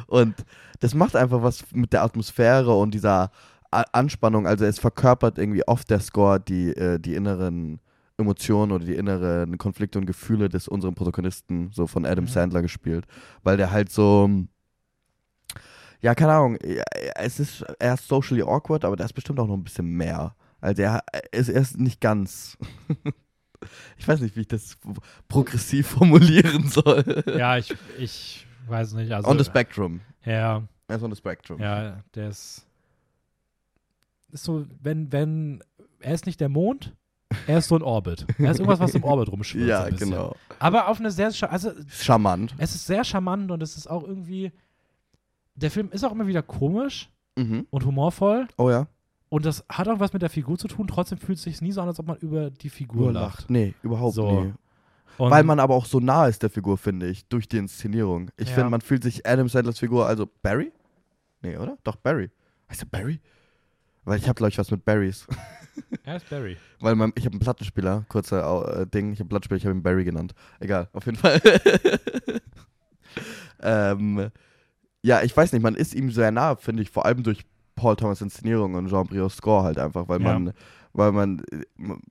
[0.09, 0.35] Und
[0.80, 3.30] das macht einfach was mit der Atmosphäre und dieser
[3.70, 4.47] A Anspannung.
[4.47, 7.80] Also es verkörpert irgendwie oft der Score die, äh, die inneren
[8.16, 12.28] Emotionen oder die inneren Konflikte und Gefühle des unseren Protagonisten, so von Adam Mhm.
[12.28, 13.05] Sandler gespielt.
[13.44, 14.28] Weil der halt so.
[16.01, 16.59] Ja, keine Ahnung.
[16.64, 16.82] ja,
[17.16, 20.35] Es ist, er ist socially awkward, aber der ist bestimmt auch noch ein bisschen mehr.
[20.60, 22.56] Also er, er, ist, er ist nicht ganz.
[23.98, 24.76] ich weiß nicht, wie ich das
[25.28, 27.22] progressiv formulieren soll.
[27.36, 29.12] Ja, ich, ich weiß nicht.
[29.12, 30.01] Also, on the spectrum.
[30.24, 31.61] Ja, Er ist on the spectrum.
[31.61, 32.66] ja, der ist.
[34.32, 35.62] Ist so, wenn, wenn.
[36.01, 36.95] Er ist nicht der Mond,
[37.47, 38.24] er ist so ein Orbit.
[38.39, 39.69] Er ist irgendwas, was im Orbit rumschwirrt.
[39.69, 40.36] Ja, genau.
[40.59, 41.31] Aber auf eine sehr.
[41.51, 42.55] Also, Charmant.
[42.59, 44.53] es ist sehr charmant und es ist auch irgendwie.
[45.55, 47.66] Der Film ist auch immer wieder komisch Mhm.
[47.70, 48.47] und humorvoll.
[48.57, 48.86] Oh ja.
[49.28, 51.70] Und das hat auch was mit der Figur zu tun, trotzdem fühlt es sich nie
[51.73, 53.49] so an, als ob man über die Figur lacht.
[53.51, 54.40] Nee, überhaupt So.
[54.45, 54.53] nie.
[55.19, 58.31] Und Weil man aber auch so nah ist der Figur, finde ich, durch die Inszenierung.
[58.36, 58.55] Ich Ja.
[58.55, 60.73] finde, man fühlt sich Adam Sandlers Figur, also Barry?
[61.43, 61.77] Nee, oder?
[61.85, 62.31] Doch, Barry.
[62.70, 63.20] Heißt er Barry?
[64.05, 65.27] Weil ich habe, glaube ich, was mit Barrys.
[66.05, 66.57] er ist Barry.
[66.81, 69.77] Weil mein, ich habe einen Plattenspieler, kurzer äh, Ding, ich habe einen Plattenspieler, ich habe
[69.77, 70.35] ihn Barry genannt.
[70.61, 71.40] Egal, auf jeden Fall.
[73.61, 74.31] ähm,
[75.03, 77.97] ja, ich weiß nicht, man ist ihm sehr nah, finde ich, vor allem durch Paul
[77.97, 80.39] Thomas Inszenierung und Jean Briot Score halt einfach, weil Ja.
[80.39, 80.53] man,
[80.93, 81.43] weil man,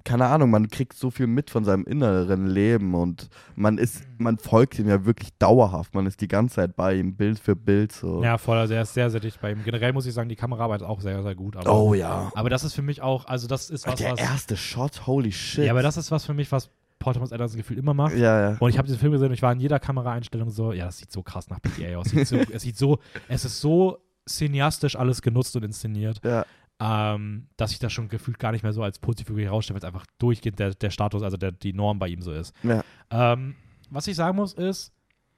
[0.03, 4.37] keine Ahnung, man kriegt so viel mit von seinem inneren Leben und man ist, man
[4.37, 7.91] folgt ihm ja wirklich dauerhaft, man ist die ganze Zeit bei ihm, Bild für Bild
[7.91, 8.23] so.
[8.23, 9.63] Ja, voll, also er ist sehr, sehr dicht bei ihm.
[9.63, 11.55] Generell muss ich sagen, die Kameraarbeit ist auch sehr, sehr gut.
[11.57, 12.31] Aber, Oh ja.
[12.35, 14.19] aber das ist für mich auch, also das ist was, der was.
[14.19, 15.65] erste Shot, holy shit.
[15.65, 18.15] Ja, aber das ist was für mich, was Paul Thomas Anderson gefühlt immer macht.
[18.15, 18.57] Ja, ja.
[18.59, 20.97] Und ich habe diesen Film gesehen und ich war in jeder Kameraeinstellung so, ja, das
[20.97, 22.07] sieht so krass nach PTA aus.
[22.09, 26.45] Sieht so, es sieht so, es ist so cineastisch alles genutzt und inszeniert, Ja,
[26.79, 29.93] ähm, dass ich das schon gefühlt gar nicht mehr so als Positivfigur herausstelle, weil es
[29.93, 32.53] einfach durchgehend der, der Status, also der, die Norm bei ihm so ist.
[32.63, 32.83] ja.
[33.09, 33.55] Ähm,
[33.89, 34.91] was ich sagen muss, ist,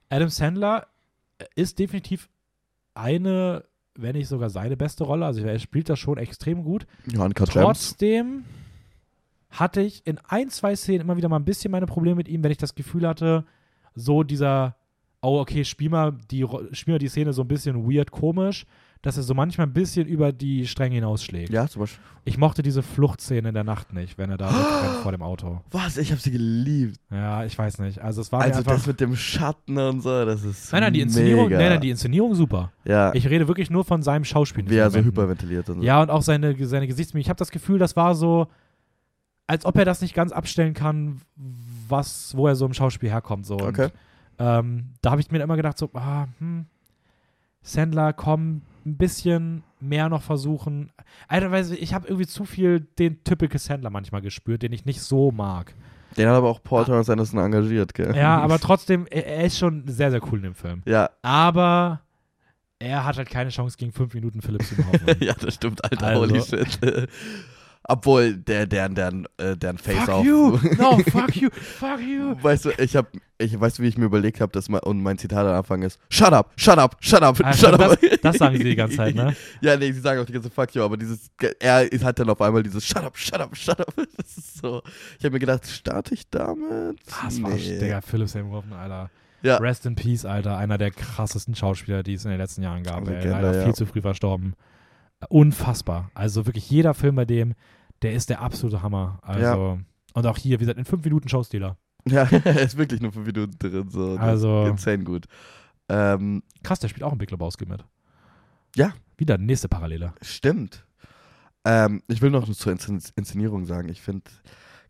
[0.08, 0.88] Adam Sandler
[1.54, 2.28] ist definitiv
[2.94, 3.64] eine,
[3.94, 5.24] wenn nicht sogar seine beste Rolle.
[5.24, 6.86] Also er spielt das schon extrem gut.
[7.06, 7.28] Ja.
[7.28, 8.44] Trotzdem
[9.50, 12.42] hatte ich in ein, zwei Szenen immer wieder mal ein bisschen meine Probleme mit ihm,
[12.42, 13.44] wenn ich das Gefühl hatte,
[13.94, 14.76] so dieser,
[15.22, 18.66] oh, okay, spiel mal die, spiel mal die Szene so ein bisschen weird, komisch,
[19.02, 21.50] dass er so manchmal ein bisschen über die Stränge hinausschlägt.
[21.50, 22.00] Ja, zum Beispiel.
[22.24, 25.62] Ich mochte diese Fluchtszene in der Nacht nicht, wenn er da wegrennt vor dem Auto.
[25.70, 25.96] Was?
[25.96, 26.98] Ich habe sie geliebt.
[27.10, 27.98] Ja, ich weiß nicht.
[28.00, 30.92] Also es war Also einfach das mit dem Schatten und so, das ist Nein, nein,
[30.92, 31.58] die Inszenierung, mega.
[31.58, 32.72] nein, nein, die Inszenierung super.
[32.84, 34.68] ja, Ich rede wirklich nur von seinem Schauspiel.
[34.68, 35.82] wie er so hyperventiliert und so.
[35.82, 37.24] Ja, und auch seine, seine Gesichtsmimik.
[37.24, 38.48] Ich habe das Gefühl, das war so,
[39.46, 41.22] als ob er das nicht ganz abstellen kann,
[41.88, 43.46] was, wo er so im Schauspiel herkommt.
[43.46, 43.58] So.
[43.58, 43.84] Okay.
[43.84, 43.92] Und,
[44.38, 46.66] ähm, da habe ich mir immer gedacht, so, ah, hm,
[47.62, 50.90] Sandler, komm, ein bisschen mehr noch versuchen.
[51.28, 55.00] Alter, weiß ich, habe irgendwie zu viel den typical Sandler manchmal gespürt, den ich nicht
[55.00, 55.74] so mag.
[56.16, 56.62] Den hat aber auch Ah.
[56.64, 58.16] Paul Thomas Anderson engagiert, gell?
[58.16, 60.82] Ja, aber trotzdem, er, ist schon sehr, sehr cool in dem Film.
[60.86, 62.00] Ja, Aber
[62.78, 66.20] er hat halt keine Chance gegen fünf Minuten Philipp Seymour ja, das stimmt, Alter, Also-
[66.22, 67.08] holy shit.
[67.92, 70.06] Obwohl, der, deren, deren, äh, deren Face-Off.
[70.18, 70.58] Fuck you!
[70.78, 71.50] No, fuck you!
[71.50, 72.36] Fuck you!
[72.40, 75.02] Weißt du, ich hab, ich weißt du, wie ich mir überlegt habe, dass mein, und
[75.02, 77.98] mein Zitat am Anfang ist, shut up, shut up, shut up, Ah, shut up.
[78.00, 79.34] das, das sagen sie die ganze Zeit, ne?
[79.60, 82.40] Ja, nee, sie sagen auch die ganze Fuck you, aber dieses, er hat dann auf
[82.40, 83.92] einmal dieses Shut up, shut up, shut up.
[84.16, 84.82] Das ist so.
[85.18, 86.96] Ich habe mir gedacht, starte ich damit?
[87.10, 89.10] Ah, das war, Digga, Philipp Seymour Hoffman, Alter.
[89.42, 89.56] Ja.
[89.56, 90.56] Rest in Peace, Alter.
[90.58, 93.06] Einer der krassesten Schauspieler, die es in den letzten Jahren gab.
[93.08, 93.64] Legende, Leider ja.
[93.64, 94.54] viel zu früh verstorben.
[95.28, 96.10] Unfassbar.
[96.14, 97.54] Also wirklich jeder Film bei dem,
[98.02, 99.18] der ist der absolute Hammer.
[99.22, 99.78] Also,
[100.14, 101.76] und auch hier, wie gesagt, in fünf Minuten Showstealer.
[102.06, 104.16] Ja, er ist wirklich nur fünf Minuten drin, so.
[104.16, 105.26] Also- Insane gut.
[105.88, 107.84] Ähm, Krass, der spielt auch in Big Lebowski mit.
[108.76, 108.92] Ja.
[109.16, 110.14] Wieder nächste Parallele.
[110.22, 110.86] stimmt.
[111.64, 113.88] Ähm, ich will noch zur Inszen Inszenierung sagen.
[113.90, 114.30] Ich finde,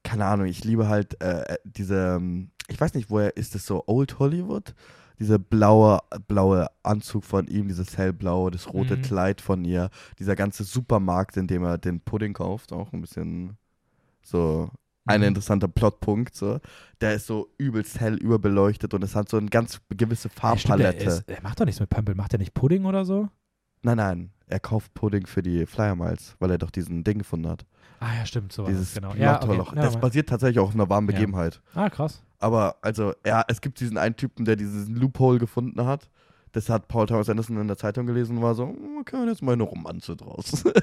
[0.05, 3.83] keine Ahnung, ich liebe halt äh, diese, ähm, ich weiß nicht, woher ist das so,
[3.87, 4.75] Old Hollywood?
[5.21, 9.03] Dieser blaue, blaue Anzug von ihm, dieses hellblaue, das rote Mhm.
[9.03, 13.57] Kleid von ihr, dieser ganze Supermarkt, in dem er den Pudding kauft, auch ein bisschen
[14.23, 14.71] so
[15.07, 15.27] ein Mhm.
[15.29, 16.35] interessanter Plotpunkt.
[16.35, 16.59] So.
[17.01, 20.69] Der ist so übelst hell überbeleuchtet und es hat so eine ganz gewisse Ja, stimmt,
[20.69, 21.05] Farbpalette.
[21.05, 22.15] ist, der macht doch nichts mit Pömpel.
[22.15, 23.29] Macht der nicht Pudding oder so?
[23.83, 27.49] nein, nein, er kauft Pudding für die Flyer Miles, weil er doch diesen Ding gefunden
[27.49, 27.65] hat.
[28.01, 28.53] Ah ja, stimmt.
[28.53, 29.15] So Dieses das, genau.
[29.15, 29.57] Ja, okay.
[29.77, 31.13] Ja, das basiert tatsächlich auch auf einer wahren Ja.
[31.13, 31.61] Begebenheit.
[31.75, 32.23] ah, krass.
[32.39, 36.09] Aber also, ja, es gibt diesen einen Typen, der diesen Loophole gefunden hat.
[36.53, 39.43] Das hat Paul Thomas Anderson in der Zeitung gelesen und war so, "Hm, okay, jetzt
[39.43, 40.65] mal eine Romanze draus.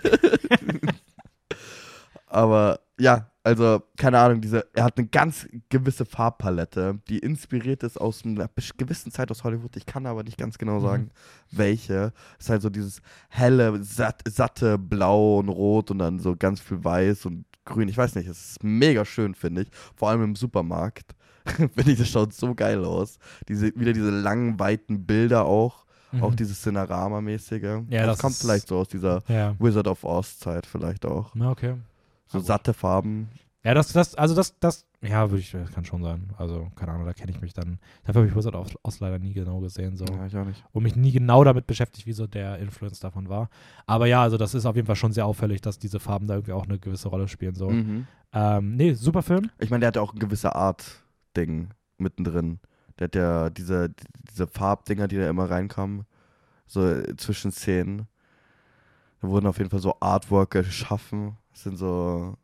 [2.27, 7.99] Aber ja, also, keine Ahnung, diese, er hat eine ganz gewisse Farbpalette, die inspiriert ist
[7.99, 9.77] aus einer gewissen Zeit aus Hollywood.
[9.77, 10.83] Ich kann aber nicht ganz genau Mhm.
[10.83, 11.09] sagen,
[11.51, 12.11] welche.
[12.37, 16.59] Es ist halt so dieses helle, satt, satte Blau und Rot und dann so ganz
[16.59, 17.87] viel Weiß und Grün.
[17.87, 19.69] Ich weiß nicht, es ist mega schön, finde ich.
[19.95, 21.15] Vor allem im Supermarkt.
[21.45, 23.17] finde ich, das schaut so geil aus.
[23.47, 25.85] Diese, wieder diese langen, weiten Bilder auch.
[26.21, 26.35] Auch Mhm.
[26.37, 27.83] dieses Cinerama-mäßige.
[27.89, 29.55] Ja, das, das kommt vielleicht so aus dieser Ja.
[29.59, 31.31] Wizard of Oz-Zeit vielleicht auch.
[31.35, 31.75] Na, okay.
[32.27, 32.47] So gut.
[32.47, 33.29] satte Farben.
[33.63, 36.33] Ja, das, das, also das, das, ja, würde ich, kann schon sein.
[36.37, 37.79] Also, keine Ahnung, da kenne ich mich dann.
[38.03, 40.05] Dafür habe ich Wizard of Oz leider nie genau gesehen, so.
[40.05, 40.63] Ja, ich auch nicht.
[40.71, 43.49] Und mich nie genau damit beschäftigt, wie so der Influence davon war.
[43.85, 46.35] Aber ja, also das ist auf jeden Fall schon sehr auffällig, dass diese Farben da
[46.35, 47.69] irgendwie auch eine gewisse Rolle spielen, so.
[47.69, 48.07] Mhm.
[48.33, 49.51] Ähm, nee, super Film.
[49.59, 52.59] Ich meine, der hat auch ein gewisse Art-Ding mittendrin.
[52.99, 53.93] Der hat ja diese,
[54.31, 56.05] diese Farbdinger, die da immer reinkamen,
[56.65, 58.07] so äh, zwischen Szenen.
[59.21, 61.37] Da wurden auf jeden Fall so Artwork geschaffen.
[61.57, 62.35] Das sind so,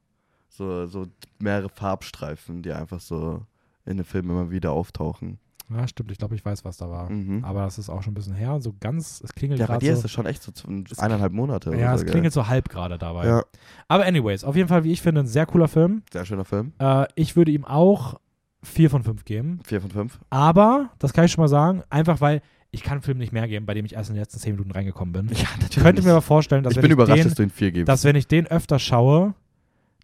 [0.50, 1.06] so, so
[1.38, 3.46] mehrere Farbstreifen, die einfach so
[3.86, 5.38] in den Filmen immer wieder auftauchen.
[5.70, 6.12] Ja, stimmt.
[6.12, 7.12] Ich glaube, ich weiß, was da war.
[7.12, 7.46] Mhm.
[7.46, 8.60] Aber das ist auch schon ein bisschen her.
[8.60, 10.00] So ganz, es klingelt Ja, bei dir so.
[10.00, 10.52] ist es schon echt so
[10.98, 11.70] eineinhalb Monate.
[11.70, 13.28] oder ja, so, es klingelt so halb gerade dabei.
[13.28, 13.44] Ja,
[13.88, 16.02] Aber anyways, auf jeden Fall, wie ich finde, ein sehr cooler Film.
[16.12, 16.74] sehr schöner Film.
[16.80, 18.20] Äh, ich würde ihm auch
[18.64, 19.60] vier von fünf geben.
[19.64, 20.20] Vier von fünf.
[20.32, 22.42] Aber, das kann ich schon mal sagen, einfach weil
[22.74, 24.54] ich kann einen Film nicht mehr geben, bei dem ich erst in den letzten zehn
[24.54, 25.28] Minuten reingekommen bin.
[25.38, 27.44] Ja, Ich könnte mir aber vorstellen, dass ich wenn bin ich überrascht, den, dass du
[27.44, 27.88] ihn vier gibst.
[27.88, 29.34] dass wenn ich den öfter schaue,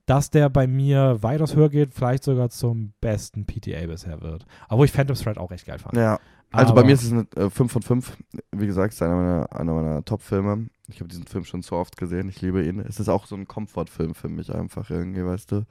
[0.05, 4.45] dass der bei mir weitaus höher geht, vielleicht sogar zum besten PTA bisher wird.
[4.69, 5.95] Obwohl ich Phantom Thread auch echt geil fand.
[5.95, 6.19] ja,
[6.51, 8.17] also Aber- bei mir ist es eine äh, 5 von 5.
[8.51, 10.67] Wie gesagt, es ist einer meiner, einer meiner Top-Filme.
[10.87, 12.27] Ich habe diesen Film schon so oft gesehen.
[12.29, 12.79] Ich liebe ihn.
[12.79, 15.65] Es ist auch so ein Comfort-Film für mich einfach irgendwie, weißt du.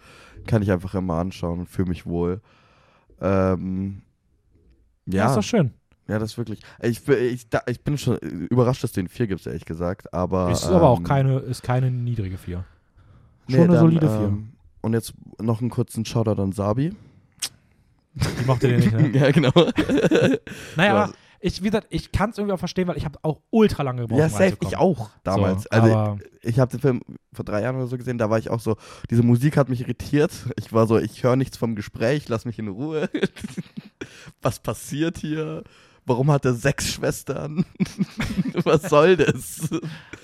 [0.47, 2.41] Kann ich einfach immer anschauen und fühle mich wohl.
[3.21, 4.03] Ähm,
[5.07, 5.73] Ja, ja, ist doch schön.
[6.09, 6.61] Ja, das ist wirklich.
[6.83, 10.13] Ich, bin- ich, ich bin schon überrascht, dass du ihn 4 gibst, ehrlich gesagt.
[10.13, 12.65] Aber, ist aber auch ähm, keine, ist keine niedrige 4.
[13.47, 14.19] nee, Schon eine dann, solide 4.
[14.27, 14.49] ähm,
[14.81, 16.95] Und jetzt noch einen kurzen Shoutout an Sabi.
[18.15, 19.11] Die mochte den nicht, ne?
[19.17, 19.53] ja, genau.
[20.77, 21.05] Naja, Ja.
[21.05, 23.85] aber ich, wie gesagt, ich kann es irgendwie auch verstehen, weil ich habe auch ultra
[23.85, 24.19] lange gebraucht.
[24.19, 25.63] Ja, safe, ich auch damals.
[25.65, 27.01] So, also ich, ich habe den Film
[27.33, 28.77] vor drei Jahren oder so gesehen, da war ich auch so,
[29.09, 30.33] diese Musik hat mich irritiert.
[30.57, 33.09] Ich war so, ich höre nichts vom Gespräch, lass mich in Ruhe.
[34.43, 35.63] Was passiert hier?
[36.09, 37.65] Warum hat er sechs Schwestern?
[38.65, 39.69] Was soll das?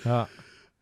[0.05, 0.29] ja.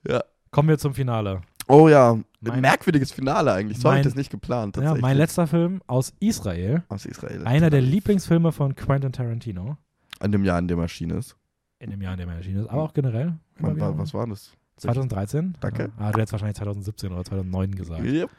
[0.08, 0.22] Ja.
[0.50, 1.42] Kommen wir zum Finale.
[1.68, 3.78] Oh ja, Mein- merkwürdiges Finale eigentlich.
[3.78, 4.76] So habe ich das nicht geplant.
[4.76, 6.82] Ja, mein letzter Film aus Israel.
[6.88, 7.46] Aus Israel.
[7.46, 9.76] Einer der Lieblingsfilme von Quentin Tarantino.
[10.18, 11.36] An dem Jahr, in dem er erschienen ist.
[11.78, 12.68] In dem Jahr, in dem er erschienen ist.
[12.68, 13.34] Aber auch generell.
[13.58, 13.78] wieder.
[13.78, 14.52] war, was war das?
[14.76, 15.56] 2013?
[15.60, 15.84] Danke.
[15.84, 15.88] Ja.
[15.98, 18.04] Ah, du hättest wahrscheinlich 2017 oder 2009 gesagt.
[18.04, 18.30] Yep.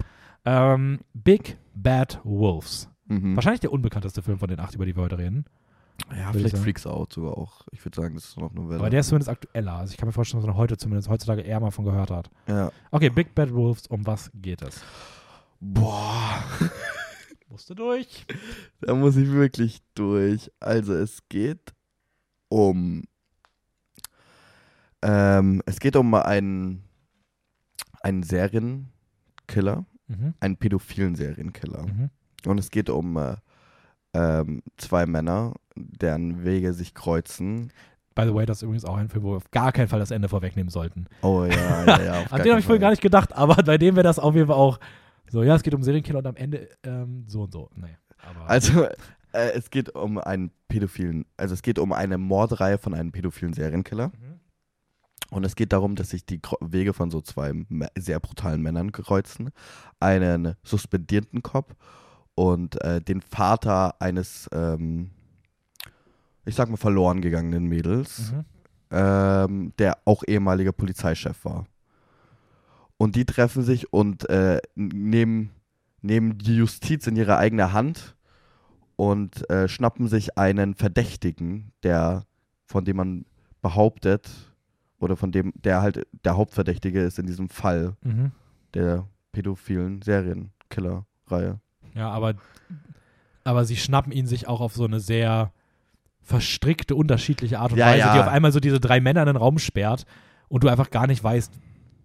[0.46, 2.90] Ähm, Big Bad Wolves.
[3.08, 3.36] Mhm.
[3.36, 5.46] Wahrscheinlich der unbekannteste Film von den acht, über die wir heute reden.
[6.16, 6.58] Ja, vielleicht.
[6.58, 7.62] Freaks Out sogar auch.
[7.72, 8.80] Ich würde sagen, das ist noch eine Welle.
[8.80, 9.74] Aber der ist zumindest aktueller.
[9.74, 12.30] Also ich kann mir vorstellen, dass man heute zumindest heutzutage eher mal von gehört hat.
[12.48, 12.72] ja.
[12.92, 14.82] Okay, Big Bad Wolves, um was geht es?
[15.60, 16.44] Boah.
[17.48, 18.26] Musste durch.
[18.82, 20.52] Da muss ich wirklich durch.
[20.60, 21.74] Also es geht
[22.50, 23.04] um
[25.02, 26.84] ähm, es geht um einen
[28.02, 30.34] einen Serienkiller, Mhm.
[30.42, 31.86] einen pädophilen Serienkiller.
[31.88, 32.10] Mhm.
[32.46, 33.36] Und es geht um äh,
[34.14, 37.72] ähm, zwei Männer, deren Wege sich kreuzen.
[38.16, 40.00] By the way, das ist übrigens auch ein Film, wo wir auf gar keinen Fall
[40.00, 41.08] das Ende vorwegnehmen sollten.
[41.22, 42.24] Oh ja, ja, ja.
[42.30, 44.48] An den habe ich vorhin gar nicht gedacht, aber bei dem wäre das auf jeden
[44.48, 44.80] Fall auch
[45.30, 47.70] so, ja, es geht um Serienkiller und am Ende ähm, so und so.
[48.18, 48.84] Aber Also
[49.32, 53.54] äh, es geht um einen pädophilen, also es geht um eine Mordreihe von einem pädophilen
[53.54, 54.10] Serienkiller.
[54.10, 54.40] Mhm.
[55.32, 57.52] Und es geht darum, dass sich die Wege von so zwei
[57.98, 59.50] sehr brutalen Männern kreuzen.
[60.00, 61.76] Einen suspendierten Cop
[62.36, 65.10] und äh, den Vater eines, ähm,
[66.46, 68.46] ich sag mal, verloren gegangenen Mädels, Mhm.
[68.92, 71.66] ähm, der auch ehemaliger Polizeichef war.
[72.98, 75.50] Und die treffen sich und äh, nehmen,
[76.02, 78.16] nehmen die Justiz in ihre eigene Hand
[78.96, 82.26] und äh, schnappen sich einen Verdächtigen, der,
[82.66, 83.26] von dem man
[83.62, 84.30] behauptet,
[85.00, 88.32] oder von dem, der halt der Hauptverdächtige ist in diesem Fall Mhm.
[88.74, 91.60] der pädophilen Serienkiller-Reihe.
[91.96, 92.36] Ja, aber,
[93.44, 95.52] aber sie schnappen ihn sich auch auf so eine sehr
[96.24, 98.14] verstrickte, unterschiedliche Art und Ja, Weise, ja.
[98.14, 100.06] die auf einmal so diese drei Männer in den Raum sperrt
[100.48, 101.52] und du einfach gar nicht weißt,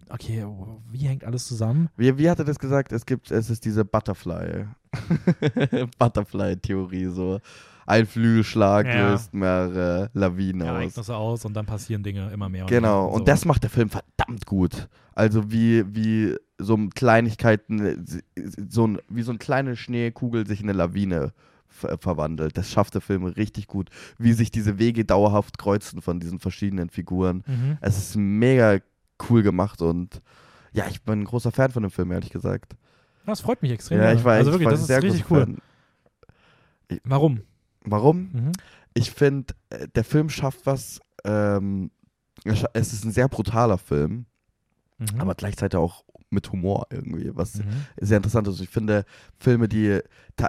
[0.09, 0.45] okay,
[0.91, 1.89] wie hängt alles zusammen?
[1.97, 2.91] Wie, wie hat er das gesagt?
[2.91, 4.65] Es gibt, es ist diese Butterfly,
[5.99, 7.39] Butterfly-Theorie, so
[7.85, 9.11] ein Flügelschlag Ja.
[9.11, 10.67] löst mehrere Lawinen aus.
[10.67, 12.65] Ereignisse aus und dann passieren Dinge immer mehr.
[12.65, 13.25] Genau, mehr und so.
[13.25, 14.87] das macht der Film verdammt gut.
[15.15, 17.97] Also wie, wie so Kleinigkeiten, äh,
[18.69, 21.33] so ein, wie so eine kleine Schneekugel sich in eine Lawine
[21.69, 22.57] ver verwandelt.
[22.57, 23.89] Das schafft der Film richtig gut.
[24.17, 27.43] Wie sich diese Wege dauerhaft kreuzen von diesen verschiedenen Figuren.
[27.47, 27.77] Mhm.
[27.81, 28.79] Es ist mega
[29.29, 30.21] cool gemacht und
[30.71, 32.75] ja, ich bin ein großer Fan von dem Film, ehrlich gesagt.
[33.25, 33.99] Das freut mich extrem.
[33.99, 35.41] Ja, ich war, also ich wirklich, das ist sehr richtig cool.
[35.41, 35.57] Fan.
[37.03, 37.41] Warum?
[37.85, 38.29] Warum?
[38.33, 38.51] Mhm.
[38.93, 40.99] Ich finde, äh, der Film schafft was.
[41.23, 41.91] Ähm,
[42.73, 44.25] es ist ein sehr brutaler Film,
[44.97, 45.19] Mhm.
[45.21, 47.63] aber gleichzeitig auch mit Humor irgendwie, was Mhm.
[47.99, 48.61] sehr interessant ist.
[48.61, 49.05] Ich finde,
[49.39, 49.99] Filme, die,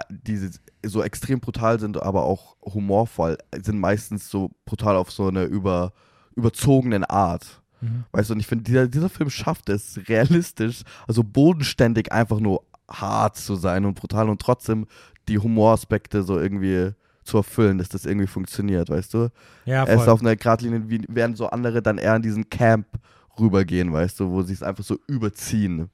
[0.09, 0.49] die
[0.85, 5.93] so extrem brutal sind, aber auch humorvoll, sind meistens so brutal auf so eine über,
[6.35, 7.61] überzogenen Art.
[7.81, 8.03] Mhm.
[8.11, 12.63] Weißt du, und ich finde, dieser, dieser Film schafft es realistisch, also bodenständig einfach nur
[12.89, 14.85] hart zu sein und brutal und trotzdem
[15.27, 16.91] die Humoraspekte so irgendwie
[17.23, 19.29] zu erfüllen, dass das irgendwie funktioniert, weißt du?
[19.65, 20.09] Ja, er ist voll.
[20.09, 22.87] auf einer Gradlinie, wie, während so andere dann eher in diesen Camp
[23.41, 25.89] rübergehen, weißt du, wo sie es einfach so überziehen.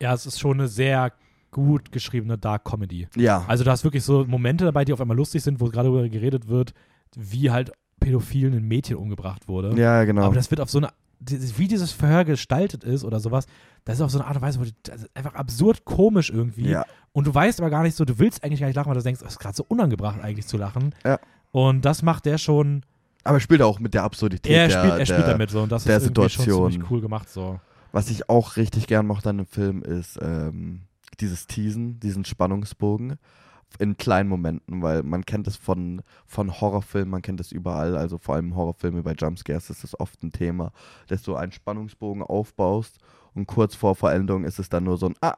[0.00, 1.12] ja, es ist schon eine sehr
[1.50, 3.08] gut geschriebene Dark Comedy.
[3.16, 3.44] Ja.
[3.48, 6.08] Also du hast wirklich so Momente dabei, die auf einmal lustig sind, wo gerade darüber
[6.08, 6.74] geredet wird,
[7.16, 9.78] wie halt pädophilen ein Mädchen umgebracht wurde.
[9.80, 10.24] ja, genau.
[10.24, 13.46] Aber das wird auf so eine die, wie dieses Verhör gestaltet ist oder sowas,
[13.84, 16.30] das ist auf so eine Art und Weise, wo du, das ist einfach absurd komisch
[16.30, 16.68] irgendwie.
[16.68, 16.84] Ja.
[17.12, 19.02] Und du weißt aber gar nicht so, du willst eigentlich gar nicht lachen, weil du
[19.02, 20.94] denkst, es ist gerade so unangebracht eigentlich zu lachen.
[21.04, 21.18] Ja.
[21.52, 22.82] Und das macht der schon,
[23.26, 25.62] Aber er spielt auch mit der Absurdität er der, spielt, er spielt der, damit so
[25.62, 26.72] und das der ist schon Situation.
[26.72, 27.60] ziemlich cool gemacht so.
[27.92, 30.82] Was ich auch richtig gern mochte an dem Film ist ähm,
[31.20, 33.18] dieses Teasen, diesen Spannungsbogen
[33.78, 38.16] in kleinen Momenten, weil man kennt es von, von Horrorfilmen, man kennt es überall, also
[38.16, 40.72] vor allem Horrorfilme bei Jumpscares ist das oft ein Thema,
[41.08, 42.98] dass du einen Spannungsbogen aufbaust
[43.34, 45.36] und kurz vor Vollendung ist es dann nur so ein Ah,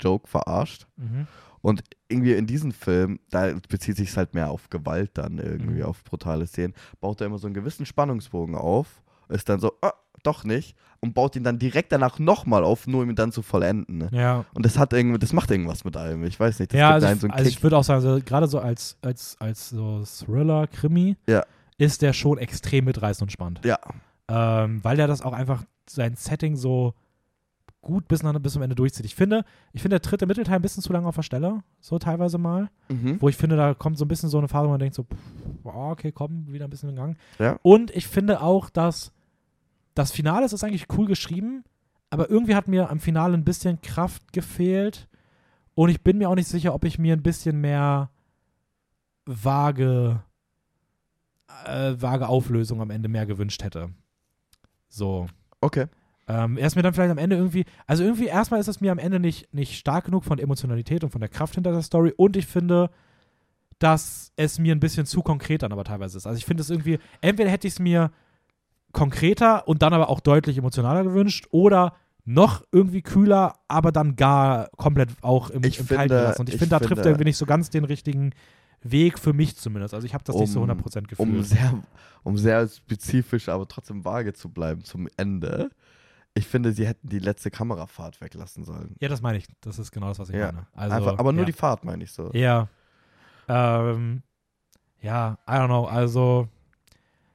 [0.00, 0.86] Joke, verarscht.
[0.96, 1.26] Mhm.
[1.66, 5.80] Und irgendwie in diesem Film, da bezieht sich es halt mehr auf Gewalt dann irgendwie,
[5.80, 5.86] Mhm.
[5.86, 9.92] auf brutale Szenen, baut er immer so einen gewissen Spannungsbogen auf, ist dann so, ah,
[10.22, 13.42] doch nicht, und baut ihn dann direkt danach nochmal auf, nur um ihn dann zu
[13.42, 13.98] vollenden.
[13.98, 14.08] Ne?
[14.12, 16.22] Ja, Und das hat irgendwie, das macht irgendwas mit einem.
[16.24, 17.62] Ich weiß nicht, das ja gibt also, einen ich, so einen also ich Kick.
[17.64, 21.44] würde auch sagen, so, gerade so als, als, als so Thriller, Krimi, Ja.
[21.78, 23.60] ist der schon extrem mitreißend und spannend.
[23.64, 23.78] Ja,
[24.28, 26.94] ähm, weil der das auch einfach sein Setting so
[27.86, 29.06] gut bis, nach, bis zum Ende durchzieht.
[29.06, 32.00] Ich finde, ich finde, der dritte Mittelteil ein bisschen zu lange auf der Stelle, so
[32.00, 32.68] teilweise mal.
[32.88, 33.22] mhm.
[33.22, 35.04] Wo ich finde, da kommt so ein bisschen so eine Phase, wo man denkt so,
[35.04, 37.16] pff, okay, komm, wieder ein bisschen in Gang.
[37.38, 37.60] Ja.
[37.62, 39.12] Und ich finde auch, dass
[39.94, 41.62] das Finale ist eigentlich cool geschrieben,
[42.10, 45.08] aber irgendwie hat mir am Finale ein bisschen Kraft gefehlt.
[45.76, 48.10] Und ich bin mir auch nicht sicher, ob ich mir ein bisschen mehr
[49.26, 50.24] vage,
[51.64, 53.90] äh, vage Auflösung am Ende mehr gewünscht hätte.
[54.88, 55.28] So.
[55.60, 55.86] okay.
[56.28, 58.90] Ähm, er ist mir dann vielleicht am Ende irgendwie, also irgendwie erstmal ist es mir
[58.92, 62.12] am Ende nicht, nicht stark genug von Emotionalität und von der Kraft hinter der Story
[62.16, 62.90] und ich finde,
[63.78, 66.26] dass es mir ein bisschen zu konkret dann aber teilweise ist.
[66.26, 68.10] Also ich finde es irgendwie, entweder hätte ich es mir
[68.92, 71.94] konkreter und dann aber auch deutlich emotionaler gewünscht oder
[72.24, 76.40] noch irgendwie kühler, aber dann gar komplett auch im, Ich im Kalten finde- gelassen.
[76.40, 78.32] Und ich, ich finde, da trifft finde- er irgendwie nicht so ganz den richtigen
[78.82, 79.94] Weg für mich zumindest.
[79.94, 81.28] Also ich habe das nicht so Um- 100% gefühlt.
[81.28, 81.82] Um sehr,
[82.24, 85.70] um sehr spezifisch, aber trotzdem vage zu bleiben zum Ende.
[86.38, 88.94] Ich finde, sie hätten die letzte Kamerafahrt weglassen sollen.
[89.00, 89.46] ja, das meine ich.
[89.62, 90.66] Das ist genau das, was ich Ja, meine.
[90.74, 91.46] Also, Einfach, aber nur ja.
[91.46, 92.30] die Fahrt, meine ich so.
[92.34, 92.68] Ja.
[93.48, 94.22] Ähm,
[95.00, 95.84] ja, I don't know.
[95.86, 96.48] Also,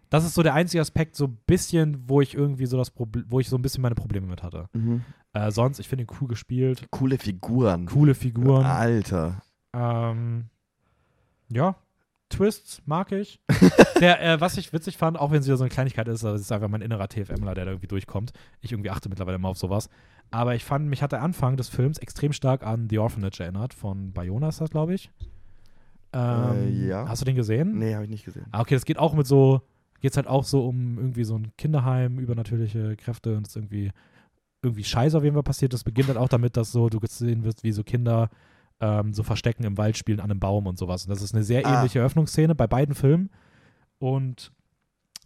[0.09, 3.25] das ist so der einzige Aspekt, so ein bisschen, wo ich irgendwie so das Problem,
[3.27, 4.67] wo ich so ein bisschen meine Probleme mit hatte.
[4.73, 5.03] Mhm.
[5.33, 7.85] Äh, sonst, ich finde ihn cool gespielt, Coole Figuren.
[7.87, 8.65] coole Figuren.
[8.65, 9.41] Alter.
[9.73, 10.49] Ähm,
[11.49, 11.75] ja,
[12.31, 13.39] Twists mag ich.
[13.99, 16.41] der, äh, was ich witzig fand, auch wenn es wieder so eine Kleinigkeit ist, das
[16.41, 18.31] ist einfach mein innerer TFMler, der da irgendwie durchkommt.
[18.61, 19.89] Ich irgendwie achte mittlerweile immer auf sowas.
[20.31, 23.73] Aber ich fand, mich hat der Anfang des Films extrem stark an The Orphanage erinnert,
[23.73, 25.11] von Bayona ist das, glaube ich.
[26.13, 27.07] Ähm, Äh, ja.
[27.07, 27.77] Hast du den gesehen?
[27.77, 28.45] Nee, habe ich nicht gesehen.
[28.51, 29.61] Ah, okay, das geht auch mit so,
[29.99, 33.91] geht's halt auch so um irgendwie so ein Kinderheim, übernatürliche Kräfte und es ist irgendwie,
[34.61, 35.73] irgendwie scheiße auf jeden Fall passiert.
[35.73, 38.29] Das beginnt halt auch damit, dass so du gesehen wirst, wie so Kinder
[38.81, 41.05] ähm, so verstecken im Wald spielen an einem Baum und sowas.
[41.05, 41.77] Und das ist eine sehr Ah.
[41.77, 43.29] ähnliche Eröffnungsszene bei beiden Filmen.
[43.99, 44.51] Und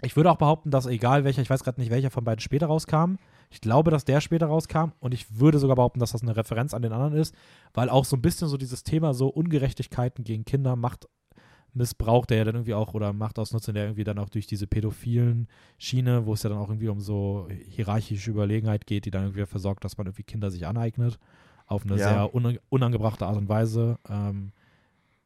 [0.01, 2.67] ich würde auch behaupten, dass egal welcher, ich weiß gerade nicht, welcher von beiden später
[2.67, 3.15] rauskam,
[3.49, 6.73] ich glaube, dass der später rauskam und ich würde sogar behaupten, dass das eine Referenz
[6.73, 7.33] an den anderen ist,
[7.73, 12.43] weil auch so ein bisschen so dieses Thema so Ungerechtigkeiten gegen Kinder, Machtmissbrauch, der ja
[12.43, 16.43] dann irgendwie auch oder Machtausnutzung, der irgendwie dann auch durch diese pädophilen Schiene, wo es
[16.43, 19.97] ja dann auch irgendwie um so hierarchische Überlegenheit geht, die dann irgendwie dafür sorgt, dass
[19.97, 21.17] man irgendwie Kinder sich aneignet
[21.65, 22.09] auf eine Ja.
[22.09, 24.51] sehr un unangebrachte Art und Weise, ähm,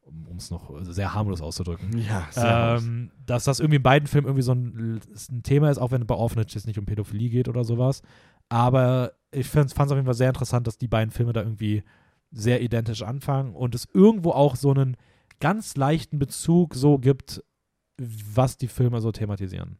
[0.04, 4.26] um es noch sehr harmlos auszudrücken Ja, sehr ähm, dass das irgendwie in beiden Filmen
[4.26, 5.00] irgendwie so ein,
[5.30, 8.02] ein Thema ist, auch wenn bei Orphanage es nicht um Pädophilie geht oder sowas.
[8.48, 11.84] Aber ich fand es auf jeden Fall sehr interessant, dass die beiden Filme da irgendwie
[12.32, 14.96] sehr identisch anfangen und es irgendwo auch so einen
[15.38, 17.42] ganz leichten Bezug so gibt,
[17.98, 19.76] was die Filme so thematisieren.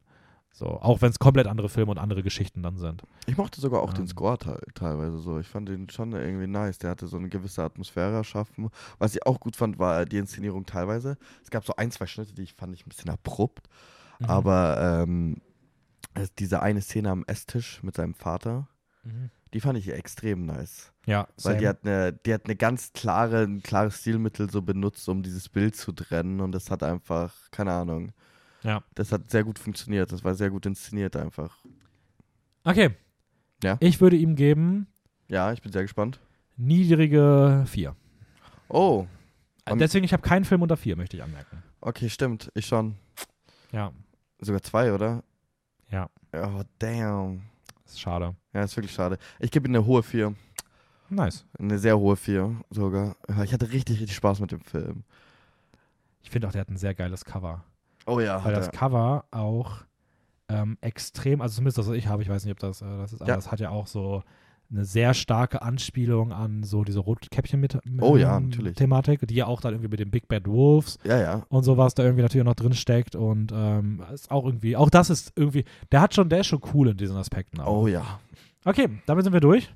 [0.52, 3.02] So, auch wenn es komplett andere Filme und andere Geschichten dann sind.
[3.26, 4.08] Ich mochte sogar auch den Ähm.
[4.08, 5.38] Score te teilweise so.
[5.38, 6.78] Ich fand den schon irgendwie nice.
[6.78, 8.68] Der hatte so eine gewisse Atmosphäre erschaffen.
[8.98, 11.16] Was ich auch gut fand, war die Inszenierung teilweise.
[11.42, 13.68] Es gab so ein, zwei Schnitte, die ich fand ich ein bisschen abrupt.
[14.18, 14.26] Mhm.
[14.26, 15.36] Aber ähm,
[16.14, 18.66] es- diese eine Szene am Esstisch mit seinem Vater,
[19.04, 19.30] Mhm.
[19.54, 20.92] die fand ich extrem nice.
[21.06, 21.68] Ja, Weil die same.
[21.68, 25.74] hat eine, die hat eine ganz klare, ein klares Stilmittel so benutzt, um dieses Bild
[25.76, 26.40] zu trennen.
[26.40, 28.12] Und das hat einfach, keine Ahnung.
[28.62, 28.82] Ja.
[28.94, 30.12] Das hat sehr gut funktioniert.
[30.12, 31.58] Das war sehr gut inszeniert einfach.
[32.64, 32.90] Okay.
[33.62, 33.76] Ja.
[33.80, 34.86] Ich würde ihm geben
[35.28, 36.20] Ja, ich bin sehr gespannt.
[36.56, 37.94] niedrige 4.
[38.68, 39.06] Oh,
[39.64, 41.62] Äh, Deswegen, ich habe keinen Film unter 4, möchte ich anmerken.
[41.80, 42.50] okay, stimmt.
[42.54, 42.96] Ich schon.
[43.72, 43.92] Ja,
[44.40, 45.22] Sogar zwei, oder?
[45.90, 46.08] Ja.
[46.32, 47.42] Oh, damn.
[47.84, 48.34] ist schade.
[48.54, 49.18] Ja, ist wirklich schade.
[49.38, 50.34] Ich gebe ihm eine hohe 4.
[51.10, 51.44] Nice.
[51.58, 53.16] Eine sehr hohe 4 sogar.
[53.44, 55.04] Ich hatte richtig, richtig Spaß mit dem Film.
[56.22, 57.64] Ich finde auch, der hat ein sehr geiles Cover.
[58.10, 58.44] Oh ja.
[58.44, 58.72] Weil das er.
[58.72, 59.78] Cover auch
[60.48, 63.12] ähm, extrem, also zumindest das, was ich habe, ich weiß nicht, ob das äh, das
[63.12, 63.36] ist, aber Ja.
[63.36, 64.22] das hat ja auch so
[64.72, 69.88] eine sehr starke Anspielung an so diese Rotkäppchen-Thematik, Oh ja, die ja auch dann irgendwie
[69.90, 71.42] mit den Big Bad Wolves Ja, ja.
[71.48, 74.88] und sowas da irgendwie natürlich auch noch drin steckt und ähm, ist auch irgendwie, auch
[74.90, 77.60] das ist irgendwie, der hat schon, der ist schon cool in diesen Aspekten.
[77.60, 77.82] Auch.
[77.82, 78.20] Oh ja.
[78.64, 79.72] Okay, damit sind wir durch.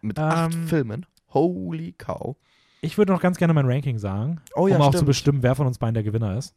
[0.00, 1.06] Mit acht Ähm, Filmen.
[1.32, 2.36] Holy cow.
[2.80, 5.06] Ich würde noch ganz gerne mein Ranking sagen, Oh ja, um auch zu stimmt.
[5.06, 6.54] bestimmen, wer von uns beiden der Gewinner ist.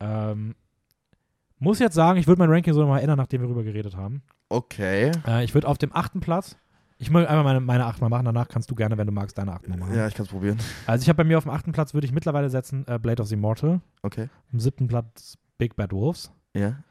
[0.00, 0.54] Ähm,
[1.58, 4.22] muss jetzt sagen, ich würde mein Ranking so nochmal ändern, nachdem wir darüber geredet haben.
[4.48, 5.12] Okay.
[5.26, 6.56] Äh, ich würde auf dem achten Platz,
[6.98, 9.38] ich will einmal meine, meine acht mal machen, danach kannst du gerne, wenn du magst,
[9.38, 9.94] deine acht mal machen.
[9.94, 10.58] Ja, ich kann es probieren.
[10.86, 13.22] Also ich habe bei mir auf dem achten Platz, würde ich mittlerweile setzen, äh, Blade
[13.22, 13.80] of the Immortal.
[14.02, 14.28] Okay.
[14.52, 16.32] Dem siebten Platz Big Bad Wolves.
[16.54, 16.82] Ja.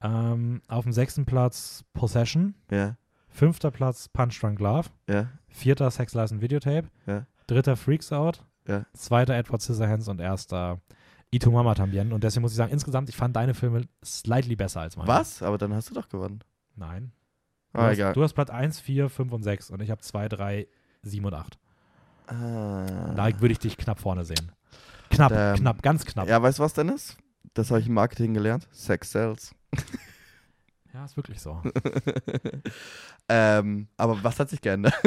[0.00, 2.54] Ähm, auf dem sechsten Platz Possession.
[2.70, 2.96] Ja.
[3.28, 4.88] Fünfter Platz Punch Drunk Love.
[5.08, 5.28] Ja.
[5.48, 6.88] Vierter Sex License Videotape.
[7.06, 7.26] Ja.
[7.46, 8.44] Dritter Freaks Out.
[8.68, 8.86] Ja.
[8.92, 10.80] Zweiter Edward Scissorhands und erster
[11.34, 12.12] Ito Mama Tambien.
[12.12, 15.08] Und deswegen muss ich sagen, insgesamt, ich fand deine Filme slightly besser als meine.
[15.08, 15.42] Was?
[15.42, 16.40] Aber dann hast du doch gewonnen.
[16.76, 17.12] Nein.
[17.72, 18.12] Du, Ah, hast, egal.
[18.12, 20.66] du hast Platz 1, 4, 5 und 6 und ich habe 2, 3,
[21.02, 21.58] 7 und 8.
[22.28, 23.12] Ah.
[23.16, 24.52] Da würde ich dich knapp vorne sehen.
[25.10, 26.28] Knapp, Ähm, knapp, ganz knapp.
[26.28, 27.16] Ja, weißt du was, Dennis?
[27.52, 28.68] Das habe ich im Marketing gelernt.
[28.72, 29.54] Sex sells.
[30.92, 31.60] Ja, ist wirklich so.
[33.28, 34.94] ähm, aber was hat sich geändert?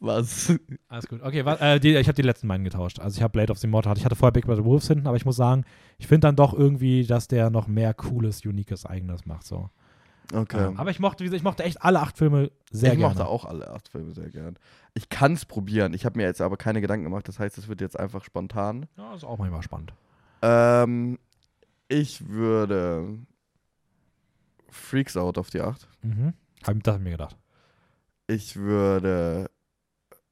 [0.00, 0.52] was?
[0.88, 1.22] Alles gut.
[1.22, 3.00] Okay, wa- äh, die, ich habe die letzten beiden getauscht.
[3.00, 3.96] Also ich habe Blade of the Immortal.
[3.96, 5.64] Ich hatte vorher Big Bad Wolves hinten, aber ich muss sagen,
[5.98, 9.44] ich finde dann doch irgendwie, dass der noch mehr cooles, uniques, eigenes macht.
[9.46, 9.70] So.
[10.32, 10.66] Okay.
[10.66, 13.14] Ähm, aber ich mochte, ich mochte echt alle acht Filme sehr ich gerne.
[13.14, 14.56] mochte auch alle acht Filme sehr gern.
[14.94, 15.94] Ich kann es probieren.
[15.94, 17.26] Ich habe mir jetzt aber keine Gedanken gemacht.
[17.28, 18.86] Das heißt, es wird jetzt einfach spontan.
[18.96, 19.94] Ja, ist auch manchmal spannend.
[20.42, 21.18] Ähm,
[21.88, 23.18] ich würde
[24.70, 25.88] Freaks Out auf die 8.
[26.02, 26.34] Mhm.
[26.66, 27.36] Hab, das habe ich mir gedacht.
[28.26, 29.50] Ich würde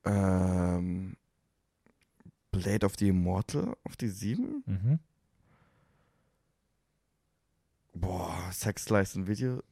[0.07, 1.17] ähm,
[2.51, 4.63] Blade of the Immortal auf die 7.
[4.67, 4.99] Mhm.
[7.95, 9.63] Boah, Sex License Video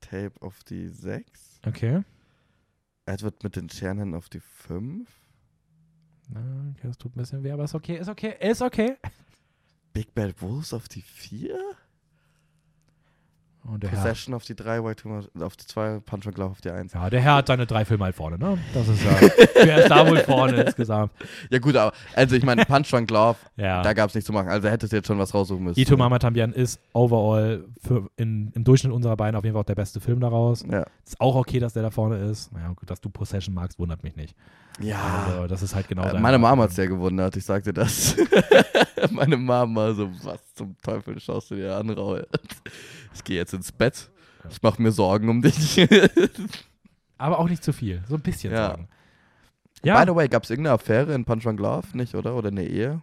[0.00, 1.60] Tape auf die 6.
[1.66, 2.02] Okay.
[3.06, 5.08] Edward mit den Scherenhänden auf die 5.
[6.28, 6.40] Na,
[6.76, 8.96] Okay, das tut ein bisschen weh, aber ist okay, ist okay, ist okay.
[9.92, 11.58] Big Bad Wolves auf die 4.
[13.72, 16.50] Und der Herr, Possession auf die 3, White Tumor auf die 2, Punch and Glove
[16.52, 16.92] auf die 1.
[16.94, 18.58] ja, der Herr hat seine drei Filme halt vorne, ne?
[18.74, 19.10] Das ist ja,
[19.54, 21.12] wer ist da wohl vorne insgesamt?
[21.50, 23.82] Ja gut, aber also ich meine Punch and Glove, Ja.
[23.82, 24.48] da gab es nichts zu machen.
[24.48, 25.78] Also hättest du jetzt schon was raussuchen müssen.
[25.78, 27.64] Ito Mama Tambien ist overall
[28.16, 30.64] in, im Durchschnitt unserer beiden auf jeden Fall auch der beste Film daraus.
[30.70, 30.84] Ja.
[31.04, 32.52] Ist auch okay, dass der da vorne ist.
[32.52, 34.34] Naja, gut, dass du Possession magst, wundert mich nicht.
[34.80, 35.24] Ja.
[35.26, 38.16] Also, das ist halt genau Äh, meine Mama hat es sehr gewundert, ich sagte das.
[39.10, 42.26] meine Mama so, was zum Teufel schaust du dir an, Raul?
[43.18, 44.10] Ich gehe jetzt ins Bett.
[44.50, 45.78] Ich mache mir Sorgen um dich.
[47.18, 48.02] Aber auch nicht zu viel.
[48.08, 48.68] So ein bisschen Ja.
[48.70, 48.88] sagen.
[49.84, 49.98] Ja.
[50.02, 51.86] By the way, gab es irgendeine Affäre in Punch and Glove?
[51.94, 52.34] Nicht, oder?
[52.36, 53.02] Oder eine Ehe?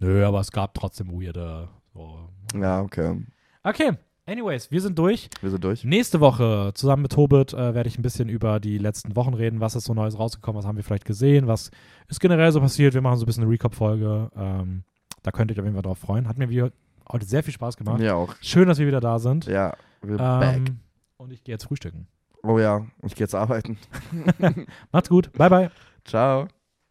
[0.00, 1.68] Nö, aber es gab trotzdem weirde.
[1.92, 2.28] So.
[2.54, 3.24] Ja, okay.
[3.62, 3.92] Okay.
[4.26, 5.28] Anyways, wir sind durch.
[5.40, 5.84] Wir sind durch.
[5.84, 9.60] Nächste Woche zusammen mit Tobit äh, werde ich ein bisschen über die letzten Wochen reden.
[9.60, 10.58] Was ist so Neues rausgekommen?
[10.58, 11.48] Was haben wir vielleicht gesehen?
[11.48, 11.70] Was
[12.08, 12.94] ist generell so passiert?
[12.94, 14.30] Wir machen so ein bisschen eine Recap-Folge.
[14.36, 14.84] Ähm,
[15.22, 16.28] da könnt ihr euch auf jeden Fall drauf freuen.
[16.28, 16.70] Hat mir wieder
[17.12, 17.98] heute sehr viel Spaß gemacht.
[17.98, 18.34] Mir auch.
[18.40, 19.46] Schön, dass wir wieder da sind.
[19.46, 20.56] Ja, back.
[20.56, 20.78] Ähm,
[21.16, 22.06] und ich gehe jetzt frühstücken.
[22.42, 23.78] Oh ja, ich gehe jetzt arbeiten.
[24.92, 25.32] Macht's gut.
[25.34, 25.70] Bye, bye.
[26.04, 26.48] Ciao.